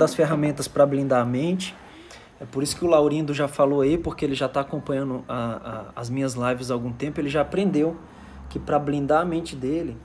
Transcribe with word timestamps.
das 0.00 0.14
ferramentas 0.14 0.66
para 0.66 0.84
blindar 0.84 1.22
a 1.22 1.24
mente. 1.24 1.74
É 2.40 2.44
por 2.44 2.62
isso 2.62 2.76
que 2.76 2.84
o 2.84 2.88
Laurindo 2.88 3.34
já 3.34 3.46
falou 3.46 3.82
aí, 3.82 3.98
porque 3.98 4.24
ele 4.24 4.34
já 4.34 4.46
está 4.46 4.62
acompanhando 4.62 5.24
a, 5.28 5.92
a, 5.94 6.00
as 6.00 6.08
minhas 6.08 6.34
lives 6.34 6.70
há 6.70 6.74
algum 6.74 6.92
tempo, 6.92 7.20
ele 7.20 7.28
já 7.28 7.42
aprendeu 7.42 7.96
que 8.48 8.58
para 8.58 8.78
blindar 8.78 9.22
a 9.22 9.24
mente 9.24 9.54
dele, 9.54 9.96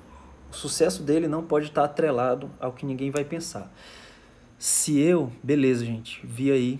o 0.51 0.53
sucesso 0.53 1.01
dele 1.01 1.27
não 1.27 1.43
pode 1.43 1.67
estar 1.67 1.81
tá 1.81 1.85
atrelado 1.85 2.51
ao 2.59 2.73
que 2.73 2.85
ninguém 2.85 3.09
vai 3.09 3.23
pensar. 3.23 3.71
Se 4.59 4.99
eu, 4.99 5.31
beleza, 5.41 5.85
gente, 5.85 6.25
vi 6.25 6.51
aí 6.51 6.79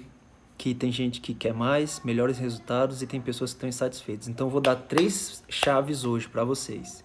que 0.57 0.73
tem 0.73 0.91
gente 0.91 1.19
que 1.19 1.33
quer 1.33 1.53
mais, 1.53 2.01
melhores 2.03 2.37
resultados 2.37 3.01
e 3.01 3.07
tem 3.07 3.19
pessoas 3.19 3.51
que 3.51 3.57
estão 3.57 3.69
insatisfeitas. 3.69 4.27
Então 4.27 4.47
eu 4.47 4.51
vou 4.51 4.61
dar 4.61 4.75
três 4.75 5.43
chaves 5.49 6.05
hoje 6.05 6.27
para 6.27 6.43
vocês 6.43 7.03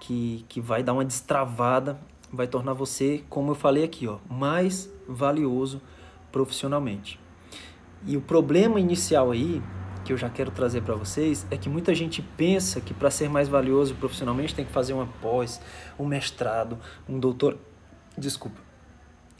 que, 0.00 0.44
que 0.48 0.60
vai 0.60 0.82
dar 0.82 0.92
uma 0.92 1.04
destravada, 1.04 1.98
vai 2.32 2.46
tornar 2.46 2.72
você, 2.72 3.24
como 3.28 3.52
eu 3.52 3.54
falei 3.54 3.84
aqui, 3.84 4.06
ó, 4.06 4.18
mais 4.28 4.92
valioso 5.08 5.80
profissionalmente. 6.32 7.18
E 8.06 8.16
o 8.16 8.20
problema 8.20 8.78
inicial 8.78 9.30
aí, 9.30 9.62
que 10.04 10.12
eu 10.12 10.16
já 10.16 10.28
quero 10.28 10.50
trazer 10.50 10.82
para 10.82 10.94
vocês, 10.94 11.46
é 11.50 11.56
que 11.56 11.68
muita 11.68 11.94
gente 11.94 12.22
pensa 12.22 12.80
que 12.80 12.94
para 12.94 13.10
ser 13.10 13.28
mais 13.28 13.48
valioso 13.48 13.94
profissionalmente 13.94 14.54
tem 14.54 14.64
que 14.64 14.72
fazer 14.72 14.92
uma 14.92 15.06
pós, 15.20 15.60
um 15.98 16.06
mestrado, 16.06 16.78
um 17.08 17.18
doutor, 17.18 17.58
desculpa, 18.16 18.60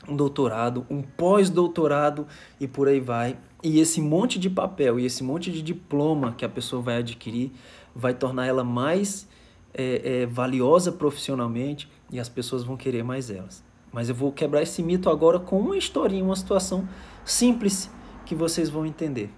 um 0.08 0.16
doutorado, 0.16 0.86
um 0.90 1.02
pós-doutorado 1.02 2.26
e 2.60 2.66
por 2.66 2.88
aí 2.88 3.00
vai. 3.00 3.36
E 3.62 3.80
esse 3.80 4.00
monte 4.00 4.38
de 4.38 4.48
papel 4.48 4.98
e 4.98 5.04
esse 5.04 5.22
monte 5.22 5.50
de 5.50 5.62
diploma 5.62 6.32
que 6.32 6.44
a 6.44 6.48
pessoa 6.48 6.82
vai 6.82 6.98
adquirir 6.98 7.52
vai 7.94 8.14
tornar 8.14 8.46
ela 8.46 8.62
mais 8.64 9.28
é, 9.72 10.22
é, 10.22 10.26
valiosa 10.26 10.92
profissionalmente 10.92 11.88
e 12.10 12.20
as 12.20 12.28
pessoas 12.28 12.64
vão 12.64 12.76
querer 12.76 13.02
mais 13.02 13.30
elas. 13.30 13.64
Mas 13.92 14.08
eu 14.08 14.14
vou 14.14 14.32
quebrar 14.32 14.62
esse 14.62 14.82
mito 14.82 15.08
agora 15.08 15.38
com 15.38 15.58
uma 15.58 15.76
historinha, 15.76 16.24
uma 16.24 16.36
situação 16.36 16.88
simples 17.24 17.90
que 18.24 18.34
vocês 18.34 18.68
vão 18.68 18.84
entender. 18.84 19.30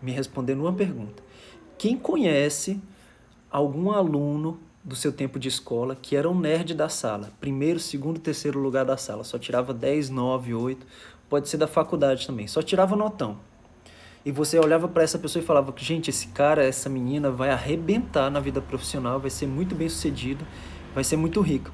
Me 0.00 0.12
respondendo 0.12 0.60
uma 0.60 0.72
pergunta. 0.72 1.22
Quem 1.78 1.96
conhece 1.96 2.80
algum 3.50 3.90
aluno 3.90 4.60
do 4.84 4.96
seu 4.96 5.12
tempo 5.12 5.38
de 5.38 5.48
escola 5.48 5.96
que 5.96 6.16
era 6.16 6.28
um 6.28 6.38
nerd 6.38 6.74
da 6.74 6.88
sala? 6.88 7.30
Primeiro, 7.40 7.78
segundo, 7.78 8.20
terceiro 8.20 8.58
lugar 8.58 8.84
da 8.84 8.96
sala. 8.96 9.24
Só 9.24 9.38
tirava 9.38 9.72
10, 9.72 10.10
9, 10.10 10.54
8. 10.54 10.86
Pode 11.28 11.48
ser 11.48 11.56
da 11.56 11.66
faculdade 11.66 12.26
também. 12.26 12.46
Só 12.46 12.60
tirava 12.60 12.94
notão. 12.96 13.38
E 14.24 14.30
você 14.30 14.58
olhava 14.58 14.86
para 14.86 15.02
essa 15.02 15.18
pessoa 15.18 15.42
e 15.42 15.46
falava 15.46 15.72
gente, 15.76 16.10
esse 16.10 16.28
cara, 16.28 16.62
essa 16.62 16.88
menina 16.88 17.30
vai 17.30 17.50
arrebentar 17.50 18.30
na 18.30 18.38
vida 18.38 18.60
profissional, 18.60 19.18
vai 19.18 19.30
ser 19.30 19.46
muito 19.46 19.74
bem 19.74 19.88
sucedido, 19.88 20.46
vai 20.94 21.02
ser 21.02 21.16
muito 21.16 21.40
rico. 21.40 21.72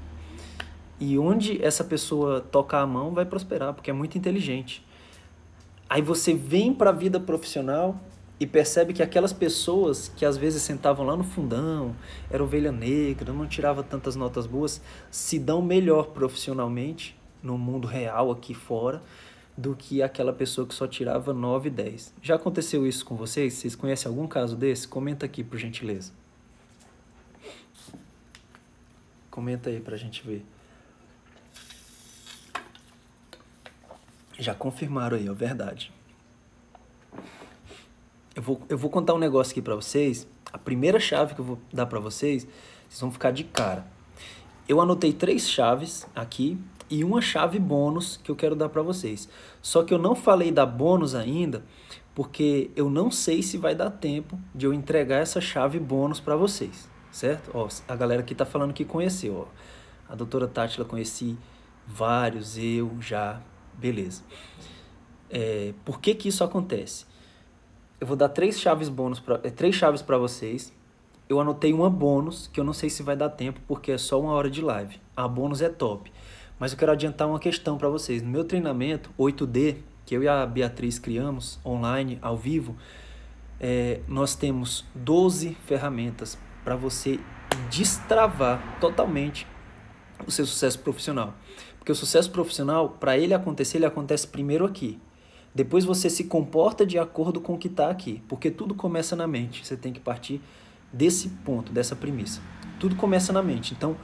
E 1.00 1.18
onde 1.18 1.62
essa 1.62 1.84
pessoa 1.84 2.40
tocar 2.40 2.80
a 2.80 2.86
mão 2.86 3.12
vai 3.12 3.24
prosperar, 3.24 3.72
porque 3.72 3.90
é 3.90 3.92
muito 3.92 4.18
inteligente. 4.18 4.84
Aí 5.88 6.02
você 6.02 6.34
vem 6.34 6.74
para 6.74 6.90
a 6.90 6.92
vida 6.92 7.18
profissional 7.18 7.98
e 8.40 8.46
percebe 8.46 8.92
que 8.92 9.02
aquelas 9.02 9.32
pessoas 9.32 10.08
que 10.14 10.24
às 10.24 10.36
vezes 10.36 10.62
sentavam 10.62 11.04
lá 11.04 11.16
no 11.16 11.24
fundão, 11.24 11.94
era 12.30 12.42
ovelha 12.42 12.70
negra, 12.70 13.32
não 13.32 13.46
tirava 13.46 13.82
tantas 13.82 14.14
notas 14.14 14.46
boas, 14.46 14.80
se 15.10 15.38
dão 15.38 15.60
melhor 15.60 16.08
profissionalmente 16.08 17.16
no 17.42 17.56
mundo 17.56 17.86
real 17.86 18.30
aqui 18.30 18.54
fora 18.54 19.02
do 19.56 19.74
que 19.74 20.02
aquela 20.02 20.32
pessoa 20.32 20.66
que 20.66 20.74
só 20.74 20.86
tirava 20.86 21.34
9 21.34 21.68
e 21.68 21.70
10. 21.70 22.14
Já 22.22 22.36
aconteceu 22.36 22.86
isso 22.86 23.04
com 23.04 23.16
vocês? 23.16 23.54
Vocês 23.54 23.74
conhecem 23.74 24.08
algum 24.08 24.26
caso 24.26 24.54
desse? 24.54 24.86
Comenta 24.86 25.26
aqui, 25.26 25.42
por 25.42 25.58
gentileza. 25.58 26.12
Comenta 29.30 29.68
aí 29.68 29.80
pra 29.80 29.96
gente 29.96 30.24
ver. 30.24 30.44
Já 34.38 34.54
confirmaram 34.54 35.16
aí, 35.16 35.28
ó, 35.28 35.34
verdade. 35.34 35.92
Eu 38.34 38.42
vou, 38.42 38.60
eu 38.68 38.78
vou 38.78 38.88
contar 38.88 39.14
um 39.14 39.18
negócio 39.18 39.50
aqui 39.50 39.60
pra 39.60 39.74
vocês. 39.74 40.28
A 40.52 40.58
primeira 40.58 41.00
chave 41.00 41.34
que 41.34 41.40
eu 41.40 41.44
vou 41.44 41.58
dar 41.72 41.86
pra 41.86 41.98
vocês, 41.98 42.46
vocês 42.88 43.00
vão 43.00 43.10
ficar 43.10 43.32
de 43.32 43.42
cara. 43.44 43.84
Eu 44.68 44.80
anotei 44.80 45.12
três 45.12 45.48
chaves 45.48 46.06
aqui 46.14 46.56
e 46.90 47.02
uma 47.02 47.20
chave 47.20 47.58
bônus 47.58 48.18
que 48.22 48.30
eu 48.30 48.36
quero 48.36 48.54
dar 48.54 48.68
para 48.68 48.82
vocês. 48.82 49.28
Só 49.60 49.82
que 49.82 49.92
eu 49.92 49.98
não 49.98 50.14
falei 50.14 50.52
da 50.52 50.64
bônus 50.64 51.14
ainda, 51.14 51.64
porque 52.14 52.70
eu 52.76 52.88
não 52.88 53.10
sei 53.10 53.42
se 53.42 53.58
vai 53.58 53.74
dar 53.74 53.90
tempo 53.90 54.38
de 54.54 54.66
eu 54.66 54.72
entregar 54.72 55.16
essa 55.16 55.40
chave 55.40 55.78
bônus 55.78 56.20
para 56.20 56.36
vocês, 56.36 56.88
certo? 57.10 57.50
Ó, 57.54 57.68
a 57.88 57.96
galera 57.96 58.22
aqui 58.22 58.34
tá 58.34 58.44
falando 58.44 58.72
que 58.72 58.84
conheceu, 58.84 59.46
ó. 59.48 60.12
A 60.12 60.14
doutora 60.14 60.46
Tátila 60.46 60.86
conheci 60.86 61.36
vários, 61.86 62.56
eu 62.56 62.96
já, 63.00 63.40
beleza. 63.78 64.22
É, 65.30 65.72
por 65.84 66.00
que 66.00 66.14
que 66.14 66.28
isso 66.28 66.42
acontece? 66.42 67.06
Eu 68.00 68.06
vou 68.06 68.16
dar 68.16 68.28
três 68.28 68.60
chaves 68.60 68.88
bônus 68.88 69.20
para 69.20 69.40
é, 69.42 69.50
três 69.50 69.74
chaves 69.74 70.02
para 70.02 70.18
vocês. 70.18 70.74
Eu 71.28 71.40
anotei 71.40 71.72
uma 71.72 71.90
bônus 71.90 72.48
que 72.52 72.58
eu 72.58 72.64
não 72.64 72.72
sei 72.72 72.88
se 72.90 73.02
vai 73.02 73.16
dar 73.16 73.28
tempo 73.28 73.60
porque 73.66 73.92
é 73.92 73.98
só 73.98 74.20
uma 74.20 74.32
hora 74.32 74.50
de 74.50 74.62
live. 74.62 75.00
A 75.16 75.28
bônus 75.28 75.60
é 75.60 75.68
top. 75.68 76.12
Mas 76.58 76.72
eu 76.72 76.78
quero 76.78 76.92
adiantar 76.92 77.28
uma 77.28 77.38
questão 77.38 77.78
para 77.78 77.88
vocês. 77.88 78.22
No 78.22 78.28
meu 78.28 78.44
treinamento 78.44 79.10
8D, 79.18 79.76
que 80.04 80.16
eu 80.16 80.22
e 80.22 80.28
a 80.28 80.44
Beatriz 80.46 80.98
criamos 80.98 81.58
online, 81.64 82.18
ao 82.22 82.36
vivo, 82.36 82.76
é, 83.60 84.00
nós 84.08 84.34
temos 84.34 84.84
12 84.94 85.56
ferramentas 85.66 86.38
para 86.64 86.76
você 86.76 87.20
destravar 87.70 88.78
totalmente 88.80 89.46
o 90.26 90.30
seu 90.30 90.46
sucesso 90.46 90.78
profissional. 90.78 91.34
Porque 91.88 91.96
o 91.96 92.04
sucesso 92.04 92.30
profissional, 92.30 92.90
para 93.00 93.16
ele 93.16 93.32
acontecer, 93.32 93.78
ele 93.78 93.86
acontece 93.86 94.26
primeiro 94.26 94.66
aqui. 94.66 95.00
Depois 95.54 95.86
você 95.86 96.10
se 96.10 96.24
comporta 96.24 96.84
de 96.84 96.98
acordo 96.98 97.40
com 97.40 97.54
o 97.54 97.58
que 97.58 97.66
está 97.66 97.88
aqui. 97.88 98.22
Porque 98.28 98.50
tudo 98.50 98.74
começa 98.74 99.16
na 99.16 99.26
mente. 99.26 99.66
Você 99.66 99.74
tem 99.74 99.90
que 99.90 99.98
partir 99.98 100.38
desse 100.92 101.30
ponto, 101.30 101.72
dessa 101.72 101.96
premissa. 101.96 102.42
Tudo 102.78 102.94
começa 102.94 103.32
na 103.32 103.42
mente. 103.42 103.72
Então, 103.72 103.96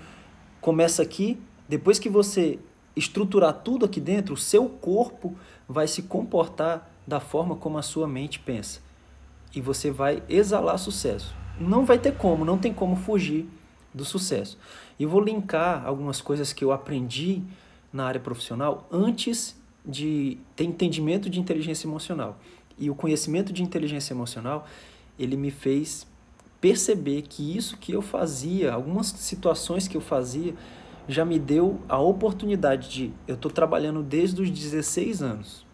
começa 0.63 1.03
aqui, 1.03 1.39
depois 1.69 1.99
que 1.99 2.09
você 2.09 2.59
estruturar 2.97 3.53
tudo 3.53 3.85
aqui 3.85 4.01
dentro, 4.01 4.33
o 4.33 4.39
seu 4.39 4.67
corpo 4.67 5.37
vai 5.69 5.87
se 5.87 6.05
comportar 6.05 6.91
da 7.07 7.21
forma 7.21 7.55
como 7.55 7.77
a 7.77 7.83
sua 7.83 8.09
mente 8.09 8.39
pensa. 8.39 8.81
E 9.55 9.61
você 9.61 9.91
vai 9.91 10.23
exalar 10.27 10.79
sucesso. 10.79 11.35
Não 11.61 11.85
vai 11.85 11.99
ter 11.99 12.17
como, 12.17 12.47
não 12.47 12.57
tem 12.57 12.73
como 12.73 12.97
fugir 12.97 13.47
do 13.93 14.07
sucesso. 14.07 14.59
E 14.99 15.05
vou 15.05 15.21
linkar 15.21 15.85
algumas 15.85 16.23
coisas 16.23 16.51
que 16.51 16.65
eu 16.65 16.73
aprendi 16.73 17.43
na 17.95 18.05
área 18.05 18.21
profissional 18.21 18.89
antes 18.91 19.57
de 19.87 20.37
ter 20.57 20.65
entendimento 20.65 21.31
de 21.31 21.39
inteligência 21.39 21.87
emocional. 21.87 22.37
E 22.77 22.91
o 22.91 22.95
conhecimento 22.95 23.53
de 23.53 23.63
inteligência 23.63 24.13
emocional, 24.13 24.67
ele 25.17 25.37
me 25.37 25.53
fez 25.53 26.05
perceber 26.61 27.23
que 27.23 27.57
isso 27.57 27.77
que 27.79 27.93
eu 27.93 28.03
fazia, 28.03 28.73
algumas 28.73 29.07
situações 29.07 29.87
que 29.87 29.97
eu 29.97 30.01
fazia, 30.01 30.55
já 31.07 31.25
me 31.25 31.39
deu 31.39 31.81
a 31.89 31.99
oportunidade 31.99 32.91
de. 32.91 33.13
Eu 33.29 33.37
estou 33.37 33.51
trabalhando 33.51 34.03
desde 34.03 34.43
os 34.43 34.51
16 34.51 35.23
anos. 35.23 35.65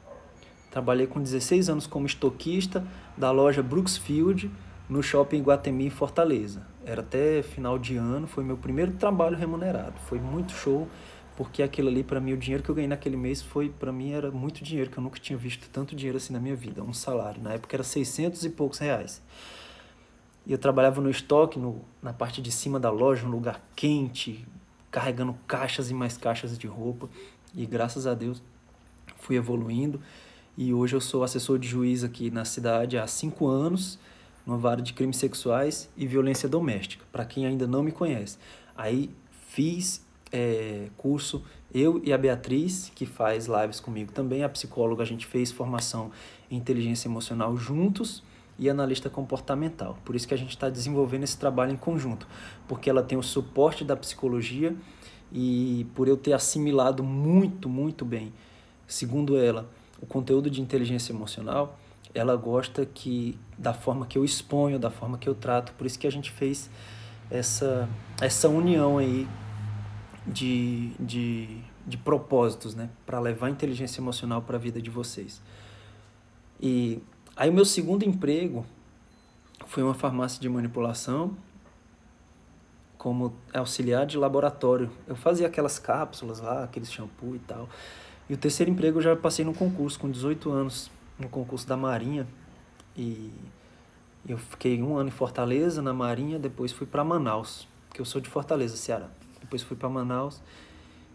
Trabalhei 0.70 1.06
com 1.06 1.22
16 1.22 1.70
anos 1.70 1.86
como 1.86 2.06
estoquista 2.06 2.86
da 3.16 3.30
loja 3.30 3.62
Brooksfield 3.62 4.50
no 4.88 5.02
shopping 5.02 5.40
Guatemi 5.40 5.86
em 5.86 5.90
Fortaleza. 5.90 6.66
Era 6.84 7.00
até 7.00 7.42
final 7.42 7.78
de 7.78 7.96
ano, 7.96 8.26
foi 8.26 8.42
meu 8.42 8.56
primeiro 8.56 8.92
trabalho 8.92 9.36
remunerado. 9.36 9.94
Foi 10.06 10.18
muito 10.18 10.52
show, 10.52 10.88
porque 11.40 11.62
aquilo 11.62 11.88
ali 11.88 12.04
para 12.04 12.20
mim 12.20 12.34
o 12.34 12.36
dinheiro 12.36 12.62
que 12.62 12.70
eu 12.70 12.74
ganhei 12.74 12.86
naquele 12.86 13.16
mês 13.16 13.40
foi 13.40 13.70
para 13.70 13.90
mim 13.90 14.12
era 14.12 14.30
muito 14.30 14.62
dinheiro 14.62 14.90
que 14.90 14.98
eu 14.98 15.02
nunca 15.02 15.18
tinha 15.18 15.38
visto 15.38 15.70
tanto 15.72 15.96
dinheiro 15.96 16.18
assim 16.18 16.34
na 16.34 16.38
minha 16.38 16.54
vida, 16.54 16.82
um 16.82 16.92
salário. 16.92 17.42
Na 17.42 17.54
época 17.54 17.74
era 17.74 17.82
600 17.82 18.44
e 18.44 18.50
poucos 18.50 18.78
reais. 18.78 19.22
E 20.44 20.52
eu 20.52 20.58
trabalhava 20.58 21.00
no 21.00 21.08
estoque, 21.08 21.58
no, 21.58 21.80
na 22.02 22.12
parte 22.12 22.42
de 22.42 22.52
cima 22.52 22.78
da 22.78 22.90
loja, 22.90 23.26
um 23.26 23.30
lugar 23.30 23.58
quente, 23.74 24.46
carregando 24.90 25.34
caixas 25.46 25.90
e 25.90 25.94
mais 25.94 26.18
caixas 26.18 26.58
de 26.58 26.66
roupa. 26.66 27.08
E 27.54 27.64
graças 27.64 28.06
a 28.06 28.12
Deus 28.12 28.42
fui 29.16 29.36
evoluindo. 29.36 29.98
E 30.58 30.74
hoje 30.74 30.94
eu 30.94 31.00
sou 31.00 31.24
assessor 31.24 31.58
de 31.58 31.66
juiz 31.66 32.04
aqui 32.04 32.30
na 32.30 32.44
cidade 32.44 32.98
há 32.98 33.06
cinco 33.06 33.48
anos, 33.48 33.98
numa 34.44 34.58
vara 34.58 34.82
de 34.82 34.92
crimes 34.92 35.16
sexuais 35.16 35.88
e 35.96 36.06
violência 36.06 36.46
doméstica, 36.46 37.02
para 37.10 37.24
quem 37.24 37.46
ainda 37.46 37.66
não 37.66 37.82
me 37.82 37.92
conhece. 37.92 38.36
Aí 38.76 39.08
fiz 39.48 40.04
é, 40.32 40.88
curso, 40.96 41.42
eu 41.72 42.00
e 42.04 42.12
a 42.12 42.18
Beatriz, 42.18 42.90
que 42.94 43.06
faz 43.06 43.46
lives 43.46 43.80
comigo 43.80 44.12
também, 44.12 44.42
a 44.42 44.48
psicóloga, 44.48 45.02
a 45.02 45.06
gente 45.06 45.26
fez 45.26 45.50
formação 45.50 46.10
em 46.50 46.56
inteligência 46.56 47.08
emocional 47.08 47.56
juntos 47.56 48.22
e 48.58 48.68
analista 48.68 49.08
comportamental. 49.08 49.98
Por 50.04 50.14
isso 50.14 50.28
que 50.28 50.34
a 50.34 50.36
gente 50.36 50.50
está 50.50 50.68
desenvolvendo 50.68 51.24
esse 51.24 51.38
trabalho 51.38 51.72
em 51.72 51.76
conjunto, 51.76 52.26
porque 52.68 52.90
ela 52.90 53.02
tem 53.02 53.16
o 53.16 53.22
suporte 53.22 53.84
da 53.84 53.96
psicologia 53.96 54.76
e 55.32 55.86
por 55.94 56.08
eu 56.08 56.16
ter 56.16 56.32
assimilado 56.32 57.02
muito, 57.02 57.68
muito 57.68 58.04
bem, 58.04 58.32
segundo 58.86 59.38
ela, 59.38 59.68
o 60.00 60.06
conteúdo 60.06 60.50
de 60.50 60.60
inteligência 60.60 61.12
emocional, 61.12 61.78
ela 62.12 62.34
gosta 62.34 62.84
que 62.84 63.38
da 63.56 63.72
forma 63.72 64.06
que 64.06 64.18
eu 64.18 64.24
exponho, 64.24 64.78
da 64.78 64.90
forma 64.90 65.16
que 65.16 65.28
eu 65.28 65.34
trato, 65.34 65.72
por 65.74 65.86
isso 65.86 65.98
que 65.98 66.06
a 66.06 66.12
gente 66.12 66.30
fez 66.30 66.68
essa 67.30 67.88
essa 68.20 68.48
união 68.48 68.98
aí 68.98 69.28
de, 70.26 70.90
de 71.00 71.62
de 71.86 71.96
propósitos, 71.96 72.74
né, 72.74 72.88
para 73.04 73.18
levar 73.18 73.50
inteligência 73.50 74.00
emocional 74.00 74.42
para 74.42 74.56
a 74.56 74.60
vida 74.60 74.80
de 74.80 74.90
vocês. 74.90 75.42
E 76.60 77.02
aí 77.36 77.48
o 77.48 77.52
meu 77.52 77.64
segundo 77.64 78.04
emprego 78.04 78.64
foi 79.66 79.82
uma 79.82 79.94
farmácia 79.94 80.40
de 80.40 80.48
manipulação 80.48 81.36
como 82.98 83.34
auxiliar 83.52 84.04
de 84.04 84.18
laboratório. 84.18 84.90
Eu 85.06 85.16
fazia 85.16 85.46
aquelas 85.46 85.78
cápsulas 85.78 86.40
lá, 86.40 86.64
aqueles 86.64 86.92
shampoo 86.92 87.34
e 87.34 87.38
tal. 87.40 87.68
E 88.28 88.34
o 88.34 88.36
terceiro 88.36 88.70
emprego 88.70 88.98
eu 88.98 89.02
já 89.02 89.16
passei 89.16 89.44
no 89.44 89.54
concurso 89.54 89.98
com 89.98 90.10
18 90.10 90.50
anos, 90.50 90.90
no 91.18 91.28
concurso 91.28 91.66
da 91.66 91.76
Marinha. 91.76 92.26
E 92.94 93.32
eu 94.28 94.36
fiquei 94.36 94.82
um 94.82 94.98
ano 94.98 95.08
em 95.08 95.12
Fortaleza, 95.12 95.80
na 95.80 95.94
Marinha, 95.94 96.38
depois 96.38 96.72
fui 96.72 96.86
para 96.86 97.02
Manaus, 97.02 97.66
que 97.94 98.00
eu 98.00 98.04
sou 98.04 98.20
de 98.20 98.28
Fortaleza, 98.28 98.76
Ceará. 98.76 99.08
Depois 99.50 99.64
fui 99.64 99.76
para 99.76 99.88
Manaus 99.88 100.40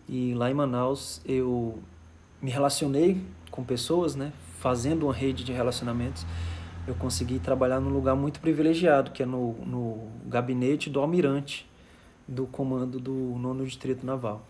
e 0.09 0.33
lá 0.33 0.51
em 0.51 0.53
Manaus 0.53 1.21
eu 1.25 1.79
me 2.41 2.51
relacionei 2.51 3.21
com 3.49 3.63
pessoas, 3.63 4.13
né, 4.13 4.33
fazendo 4.59 5.03
uma 5.03 5.13
rede 5.13 5.45
de 5.45 5.53
relacionamentos. 5.53 6.25
Eu 6.85 6.95
consegui 6.95 7.39
trabalhar 7.39 7.79
num 7.79 7.89
lugar 7.89 8.13
muito 8.13 8.41
privilegiado, 8.41 9.11
que 9.11 9.23
é 9.23 9.25
no, 9.25 9.53
no 9.65 10.09
gabinete 10.27 10.89
do 10.89 10.99
almirante 10.99 11.65
do 12.27 12.45
comando 12.45 12.99
do 12.99 13.13
nono 13.13 13.65
distrito 13.65 14.05
naval. 14.05 14.45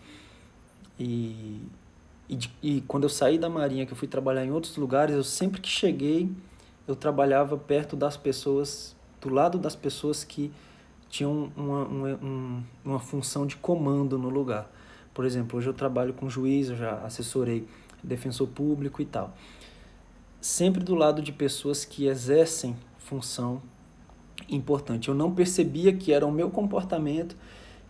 E, 0.98 1.62
e, 2.28 2.38
e 2.60 2.80
quando 2.88 3.04
eu 3.04 3.08
saí 3.08 3.38
da 3.38 3.48
marinha, 3.48 3.86
que 3.86 3.92
eu 3.92 3.96
fui 3.96 4.08
trabalhar 4.08 4.44
em 4.44 4.50
outros 4.50 4.76
lugares, 4.76 5.14
eu 5.14 5.22
sempre 5.22 5.60
que 5.60 5.68
cheguei, 5.68 6.28
eu 6.88 6.96
trabalhava 6.96 7.56
perto 7.56 7.94
das 7.94 8.16
pessoas, 8.16 8.96
do 9.20 9.32
lado 9.32 9.58
das 9.58 9.76
pessoas 9.76 10.24
que 10.24 10.50
tinham 11.08 11.50
uma, 11.56 11.84
uma, 11.84 12.64
uma 12.84 12.98
função 12.98 13.46
de 13.46 13.56
comando 13.56 14.18
no 14.18 14.28
lugar. 14.28 14.70
Por 15.14 15.24
exemplo, 15.24 15.58
hoje 15.58 15.68
eu 15.68 15.74
trabalho 15.74 16.12
com 16.12 16.28
juiz, 16.28 16.68
eu 16.68 16.76
já 16.76 16.98
assessorei 16.98 17.66
defensor 18.02 18.48
público 18.48 19.00
e 19.00 19.06
tal. 19.06 19.34
Sempre 20.40 20.84
do 20.84 20.94
lado 20.94 21.22
de 21.22 21.32
pessoas 21.32 21.84
que 21.84 22.06
exercem 22.06 22.76
função 22.98 23.62
importante. 24.48 25.08
Eu 25.08 25.14
não 25.14 25.34
percebia 25.34 25.92
que 25.92 26.12
era 26.12 26.26
o 26.26 26.30
meu 26.30 26.50
comportamento 26.50 27.36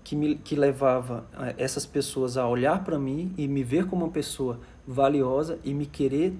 que, 0.04 0.14
me, 0.14 0.36
que 0.36 0.54
levava 0.54 1.26
eh, 1.38 1.54
essas 1.58 1.84
pessoas 1.84 2.36
a 2.36 2.46
olhar 2.46 2.84
para 2.84 2.98
mim 2.98 3.34
e 3.36 3.48
me 3.48 3.64
ver 3.64 3.86
como 3.86 4.04
uma 4.04 4.12
pessoa 4.12 4.60
valiosa 4.86 5.58
e 5.64 5.74
me 5.74 5.84
querer 5.84 6.32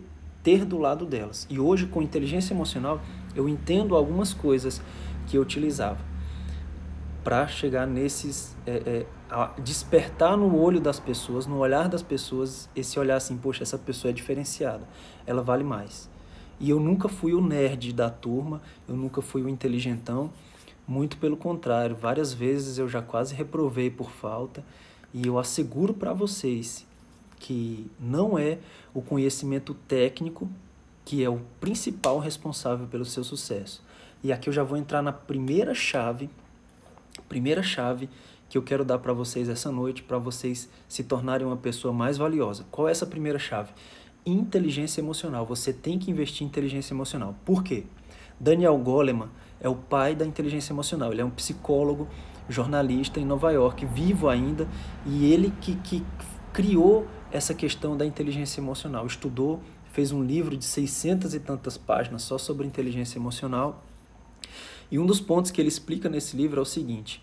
ter 0.43 0.65
do 0.65 0.79
lado 0.79 1.05
delas. 1.05 1.47
E 1.51 1.59
hoje, 1.59 1.87
com 1.87 2.01
inteligência 2.01 2.55
emocional, 2.55 3.01
eu 3.35 3.49
entendo 3.49 3.97
algumas 3.97 4.33
coisas 4.33 4.81
que 5.27 5.37
eu 5.37 5.43
utilizava 5.43 6.16
para 7.27 7.49
chegar 7.49 7.89
nesses 7.89 8.57
é, 8.65 9.05
é, 9.05 9.61
despertar 9.61 10.37
no 10.37 10.57
olho 10.57 10.81
das 10.81 11.01
pessoas, 11.01 11.45
no 11.45 11.59
olhar 11.59 11.89
das 11.89 12.01
pessoas, 12.01 12.71
esse 12.77 13.01
olhar 13.01 13.17
assim, 13.17 13.37
poxa, 13.37 13.65
essa 13.65 13.77
pessoa 13.77 14.11
é 14.11 14.15
diferenciada, 14.15 14.87
ela 15.27 15.43
vale 15.43 15.65
mais. 15.65 16.09
E 16.61 16.71
eu 16.71 16.79
nunca 16.79 17.09
fui 17.09 17.35
o 17.35 17.41
nerd 17.41 17.93
da 17.93 18.09
turma, 18.09 18.63
eu 18.89 18.95
nunca 18.95 19.21
fui 19.21 19.43
o 19.43 19.49
inteligentão, 19.49 20.31
muito 20.87 21.17
pelo 21.17 21.37
contrário, 21.37 21.97
várias 21.97 22.33
vezes 22.33 22.79
eu 22.79 22.89
já 22.89 23.03
quase 23.03 23.35
reprovei 23.35 23.91
por 23.91 24.13
falta, 24.13 24.65
e 25.13 25.27
eu 25.27 25.37
asseguro 25.37 25.93
para 25.93 26.13
vocês 26.13 26.87
que 27.41 27.91
não 27.99 28.39
é 28.39 28.59
o 28.95 29.03
conhecimento 29.03 29.75
técnico 29.89 30.49
que 31.05 31.25
é 31.25 31.29
o 31.29 31.41
principal 31.59 32.21
responsável 32.21 32.87
pelo 32.87 33.05
seu 33.05 33.25
sucesso. 33.25 33.83
E 34.23 34.33
aqui 34.33 34.49
eu 34.49 34.53
já 34.53 34.63
vou 34.63 34.79
entrar 34.79 35.03
na 35.03 35.13
primeira 35.13 35.75
chave 35.75 36.31
primeira 37.23 37.63
chave 37.63 38.09
que 38.49 38.57
eu 38.57 38.63
quero 38.63 38.85
dar 38.85 38.99
para 38.99 39.13
vocês 39.13 39.49
essa 39.49 39.73
noite, 39.73 40.03
para 40.03 40.19
vocês 40.19 40.69
se 40.89 41.03
tornarem 41.05 41.47
uma 41.47 41.57
pessoa 41.57 41.93
mais 41.93 42.17
valiosa. 42.17 42.65
Qual 42.71 42.89
é 42.89 42.91
essa 42.91 43.07
primeira 43.07 43.39
chave? 43.39 43.73
Inteligência 44.25 45.01
emocional. 45.01 45.45
Você 45.47 45.73
tem 45.73 45.99
que 45.99 46.11
investir 46.11 46.45
em 46.45 46.47
inteligência 46.47 46.95
emocional. 46.95 47.35
Por 47.45 47.63
quê? 47.63 47.85
Daniel 48.39 48.77
Goleman 48.79 49.29
é 49.61 49.69
o 49.69 49.75
pai 49.75 50.15
da 50.15 50.25
inteligência 50.25 50.73
emocional. 50.73 51.13
Ele 51.13 51.23
é 51.23 51.25
um 51.25 51.31
psicólogo, 51.31 52.09
jornalista 52.49 53.19
em 53.19 53.25
Nova 53.25 53.51
York, 53.51 53.85
vivo 53.87 54.29
ainda, 54.29 54.69
e 55.05 55.33
ele 55.33 55.53
que, 55.61 55.75
que 55.77 56.05
criou 56.53 57.07
essa 57.33 57.55
questão 57.55 57.97
da 57.97 58.07
inteligência 58.07 58.61
emocional. 58.61 59.07
Estudou, 59.07 59.61
fez 59.93 60.13
um 60.13 60.23
livro 60.23 60.57
de 60.57 60.65
600 60.65 61.35
e 61.35 61.41
tantas 61.41 61.77
páginas 61.77 62.23
só 62.23 62.39
sobre 62.39 62.67
inteligência 62.67 63.19
emocional 63.19 63.83
e 64.91 64.99
um 64.99 65.07
dos 65.07 65.21
pontos 65.21 65.51
que 65.51 65.61
ele 65.61 65.69
explica 65.69 66.09
nesse 66.09 66.37
livro 66.37 66.59
é 66.59 66.63
o 66.63 66.67
seguinte: 66.67 67.23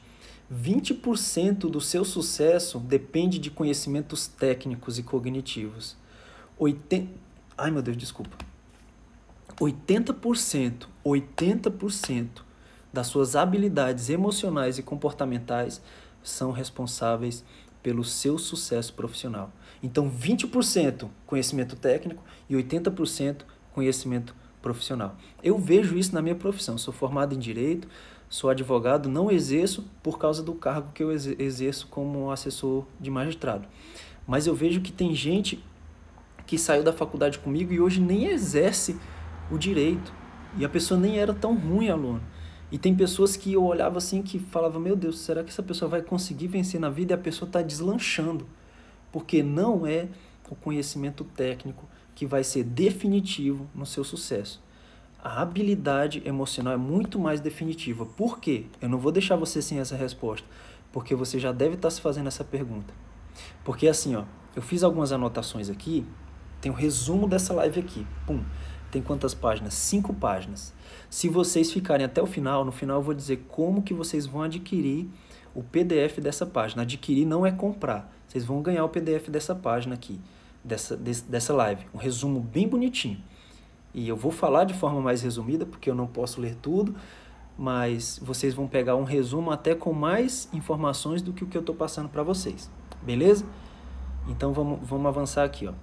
20% 0.52 1.70
do 1.70 1.80
seu 1.80 2.04
sucesso 2.04 2.80
depende 2.80 3.40
de 3.40 3.50
conhecimentos 3.50 4.28
técnicos 4.28 4.98
e 5.00 5.04
cognitivos. 5.04 5.96
80... 6.58 7.08
Ai 7.58 7.72
meu 7.72 7.82
Deus, 7.82 7.98
desculpa. 7.98 8.38
80%, 9.60 10.88
80% 11.06 12.28
das 12.92 13.08
suas 13.08 13.36
habilidades 13.36 14.10
emocionais 14.10 14.78
e 14.78 14.84
comportamentais 14.84 15.82
são 16.22 16.52
responsáveis 16.52 17.44
pelo 17.82 18.04
seu 18.04 18.38
sucesso 18.38 18.94
profissional. 18.94 19.52
Então, 19.82 20.10
20% 20.10 21.10
conhecimento 21.26 21.76
técnico 21.76 22.24
e 22.50 22.56
80% 22.56 23.42
conhecimento 23.74 24.34
profissional. 24.64 25.16
Eu 25.44 25.60
vejo 25.60 25.96
isso 25.96 26.16
na 26.16 26.22
minha 26.22 26.34
profissão. 26.34 26.76
Sou 26.78 26.92
formado 26.92 27.36
em 27.36 27.38
direito, 27.38 27.88
sou 28.28 28.50
advogado, 28.50 29.08
não 29.08 29.30
exerço 29.30 29.86
por 30.02 30.18
causa 30.18 30.42
do 30.42 30.56
cargo 30.56 30.92
que 30.94 31.04
eu 31.04 31.12
exerço 31.12 31.86
como 31.88 32.32
assessor 32.32 32.86
de 33.00 33.12
magistrado. 33.12 33.68
Mas 34.26 34.48
eu 34.48 34.56
vejo 34.56 34.82
que 34.82 34.92
tem 34.92 35.14
gente 35.14 35.64
que 36.48 36.58
saiu 36.58 36.82
da 36.82 36.94
faculdade 36.94 37.38
comigo 37.38 37.72
e 37.74 37.80
hoje 37.80 38.02
nem 38.02 38.26
exerce 38.26 38.98
o 39.52 39.58
direito. 39.58 40.12
E 40.58 40.66
a 40.66 40.70
pessoa 40.70 41.00
nem 41.00 41.20
era 41.20 41.34
tão 41.34 41.56
ruim 41.56 41.90
aluno. 41.90 42.24
E 42.72 42.78
tem 42.78 42.96
pessoas 42.96 43.36
que 43.36 43.54
eu 43.54 43.64
olhava 43.64 43.98
assim 43.98 44.24
que 44.24 44.40
falava, 44.40 44.80
meu 44.80 44.96
Deus, 44.96 45.20
será 45.20 45.44
que 45.44 45.50
essa 45.50 45.62
pessoa 45.62 45.90
vai 45.90 46.02
conseguir 46.02 46.48
vencer 46.48 46.80
na 46.80 46.90
vida? 46.90 47.14
E 47.14 47.16
a 47.16 47.20
pessoa 47.20 47.48
está 47.48 47.62
deslanchando. 47.62 48.48
Porque 49.12 49.44
não 49.44 49.86
é 49.86 50.08
o 50.50 50.56
conhecimento 50.56 51.24
técnico 51.24 51.88
que 52.16 52.26
vai 52.26 52.44
ser 52.44 52.64
definitivo 52.64 53.68
no 53.74 53.86
seu 53.86 54.04
sucesso. 54.04 54.62
A 55.24 55.42
habilidade 55.42 56.22
emocional 56.26 56.74
é 56.74 56.78
muito 56.78 57.18
mais 57.18 57.40
definitiva. 57.40 58.06
Por 58.06 58.40
quê? 58.40 58.66
Eu 58.82 58.90
não 58.90 58.98
vou 58.98 59.12
deixar 59.12 59.36
você 59.36 59.62
sem 59.62 59.80
essa 59.80 59.96
resposta, 59.96 60.46
porque 60.92 61.16
você 61.16 61.40
já 61.40 61.52
deve 61.52 61.76
estar 61.76 61.90
se 61.90 62.02
fazendo 62.02 62.28
essa 62.28 62.44
pergunta. 62.44 62.94
Porque 63.64 63.88
assim, 63.88 64.16
ó, 64.16 64.26
eu 64.56 64.62
fiz 64.62 64.84
algumas 64.84 65.12
anotações 65.12 65.70
aqui, 65.70 66.06
tem 66.60 66.72
o 66.72 66.76
um 66.76 66.78
resumo 66.78 67.28
dessa 67.28 67.54
live 67.54 67.80
aqui. 67.80 68.06
Pum. 68.28 68.44
Tem 68.92 69.02
quantas 69.02 69.34
páginas? 69.34 69.74
Cinco 69.74 70.14
páginas. 70.14 70.74
Se 71.10 71.28
vocês 71.28 71.72
ficarem 71.72 72.06
até 72.06 72.22
o 72.22 72.28
final, 72.28 72.64
no 72.64 72.72
final 72.72 73.00
eu 73.00 73.04
vou 73.04 73.14
dizer 73.14 73.46
como 73.48 73.82
que 73.82 73.94
vocês 73.94 74.28
vão 74.28 74.44
adquirir 74.44 75.10
o 75.56 75.64
PDF 75.64 76.20
dessa 76.20 76.46
página. 76.46 76.84
Adquirir 76.84 77.26
não 77.26 77.46
é 77.46 77.52
comprar. 77.52 78.14
Vocês 78.28 78.46
vão 78.46 78.62
ganhar 78.62 78.86
o 78.86 78.90
PDF 78.90 79.30
dessa 79.30 79.56
página 79.56 79.96
aqui 79.96 80.20
dessa, 80.64 80.96
desse, 80.96 81.24
dessa 81.24 81.54
live. 81.54 81.86
Um 81.94 81.98
resumo 81.98 82.40
bem 82.40 82.68
bonitinho. 82.68 83.22
E 83.94 84.08
eu 84.08 84.16
vou 84.16 84.32
falar 84.32 84.64
de 84.64 84.74
forma 84.74 85.00
mais 85.02 85.22
resumida, 85.22 85.66
porque 85.66 85.90
eu 85.90 85.96
não 85.96 86.08
posso 86.08 86.42
ler 86.42 86.56
tudo, 86.56 86.96
mas 87.58 88.20
vocês 88.24 88.54
vão 88.54 88.68
pegar 88.68 88.96
um 88.96 89.04
resumo 89.04 89.52
até 89.52 89.76
com 89.76 89.94
mais 89.94 90.50
informações 90.52 91.22
do 91.22 91.32
que 91.32 91.44
o 91.44 91.48
que 91.48 91.56
eu 91.56 91.62
estou 91.62 91.76
passando 91.76 92.10
para 92.10 92.24
vocês. 92.24 92.72
Beleza? 93.02 93.46
Então 94.28 94.54
vamos, 94.54 94.80
vamos 94.88 95.06
avançar 95.06 95.44
aqui. 95.44 95.68
Ó. 95.68 95.74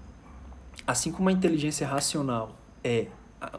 Assim 0.87 1.13
como 1.13 1.29
a 1.29 1.33
inteligência 1.33 1.87
racional 1.87 2.57
é 2.83 3.07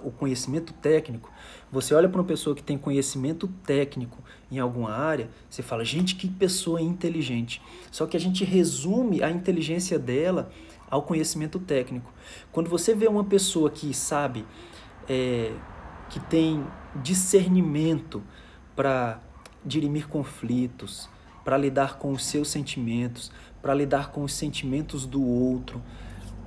o 0.03 0.11
conhecimento 0.11 0.73
técnico, 0.73 1.31
você 1.71 1.95
olha 1.95 2.07
para 2.07 2.19
uma 2.19 2.27
pessoa 2.27 2.55
que 2.55 2.61
tem 2.61 2.77
conhecimento 2.77 3.47
técnico 3.65 4.19
em 4.51 4.59
alguma 4.59 4.91
área, 4.91 5.29
você 5.49 5.63
fala, 5.63 5.83
gente, 5.83 6.15
que 6.15 6.27
pessoa 6.27 6.81
inteligente. 6.81 7.61
Só 7.89 8.05
que 8.05 8.15
a 8.15 8.19
gente 8.19 8.43
resume 8.43 9.23
a 9.23 9.31
inteligência 9.31 9.97
dela 9.97 10.51
ao 10.91 11.01
conhecimento 11.01 11.57
técnico. 11.57 12.11
Quando 12.51 12.69
você 12.69 12.93
vê 12.93 13.07
uma 13.07 13.23
pessoa 13.23 13.71
que 13.71 13.93
sabe, 13.93 14.45
é, 15.09 15.53
que 16.09 16.19
tem 16.19 16.63
discernimento 17.01 18.21
para 18.75 19.19
dirimir 19.65 20.07
conflitos, 20.07 21.09
para 21.45 21.57
lidar 21.57 21.97
com 21.97 22.11
os 22.11 22.25
seus 22.25 22.49
sentimentos, 22.49 23.31
para 23.61 23.73
lidar 23.73 24.11
com 24.11 24.23
os 24.23 24.33
sentimentos 24.33 25.05
do 25.05 25.23
outro, 25.23 25.81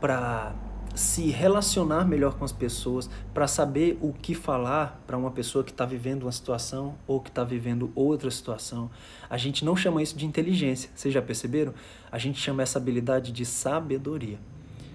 para 0.01 0.55
se 0.95 1.29
relacionar 1.31 2.05
melhor 2.05 2.35
com 2.35 2.45
as 2.45 2.53
pessoas, 2.53 3.11
para 3.33 3.49
saber 3.49 3.99
o 4.01 4.13
que 4.13 4.35
falar 4.35 5.03
para 5.07 5.17
uma 5.17 5.31
pessoa 5.31 5.65
que 5.65 5.73
está 5.73 5.85
vivendo 5.85 6.23
uma 6.23 6.33
situação 6.33 6.95
ou 7.07 7.21
que 7.21 7.29
está 7.29 7.43
vivendo 7.43 7.91
outra 7.95 8.31
situação. 8.31 8.91
A 9.29 9.37
gente 9.37 9.65
não 9.65 9.75
chama 9.75 10.03
isso 10.03 10.17
de 10.17 10.25
inteligência, 10.25 10.91
vocês 10.95 11.13
já 11.13 11.21
perceberam? 11.21 11.75
A 12.11 12.19
gente 12.19 12.41
chama 12.41 12.63
essa 12.63 12.79
habilidade 12.79 13.33
de 13.33 13.45
sabedoria. 13.45 14.39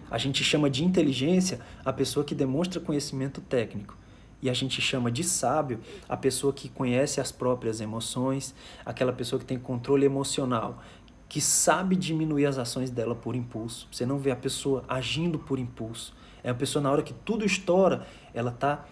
A 0.10 0.18
gente 0.18 0.44
chama 0.44 0.70
de 0.70 0.84
inteligência 0.84 1.60
a 1.86 1.94
pessoa 1.94 2.26
que 2.26 2.34
demonstra 2.34 2.80
conhecimento 2.80 3.42
técnico. 3.42 3.98
E 4.42 4.50
a 4.50 4.54
gente 4.54 4.82
chama 4.82 5.12
de 5.12 5.24
sábio 5.24 5.82
a 6.08 6.16
pessoa 6.16 6.54
que 6.54 6.70
conhece 6.70 7.20
as 7.20 7.32
próprias 7.32 7.82
emoções, 7.82 8.56
aquela 8.86 9.12
pessoa 9.12 9.40
que 9.40 9.46
tem 9.46 9.60
controle 9.60 10.06
emocional, 10.06 10.82
que 11.30 11.40
sabe 11.40 11.96
diminuir 11.96 12.48
as 12.48 12.58
ações 12.58 12.90
dela 12.90 13.14
por 13.14 13.36
impulso. 13.36 13.88
Você 13.92 14.04
não 14.04 14.18
vê 14.18 14.32
a 14.32 14.36
pessoa 14.36 14.84
agindo 14.90 15.38
por 15.38 15.60
impulso. 15.60 16.16
É 16.44 16.50
a 16.50 16.56
pessoa 16.56 16.82
na 16.82 16.92
hora 16.92 17.04
que 17.04 17.14
tudo 17.14 17.46
estoura, 17.46 18.08
ela 18.34 18.50
tá, 18.50 18.86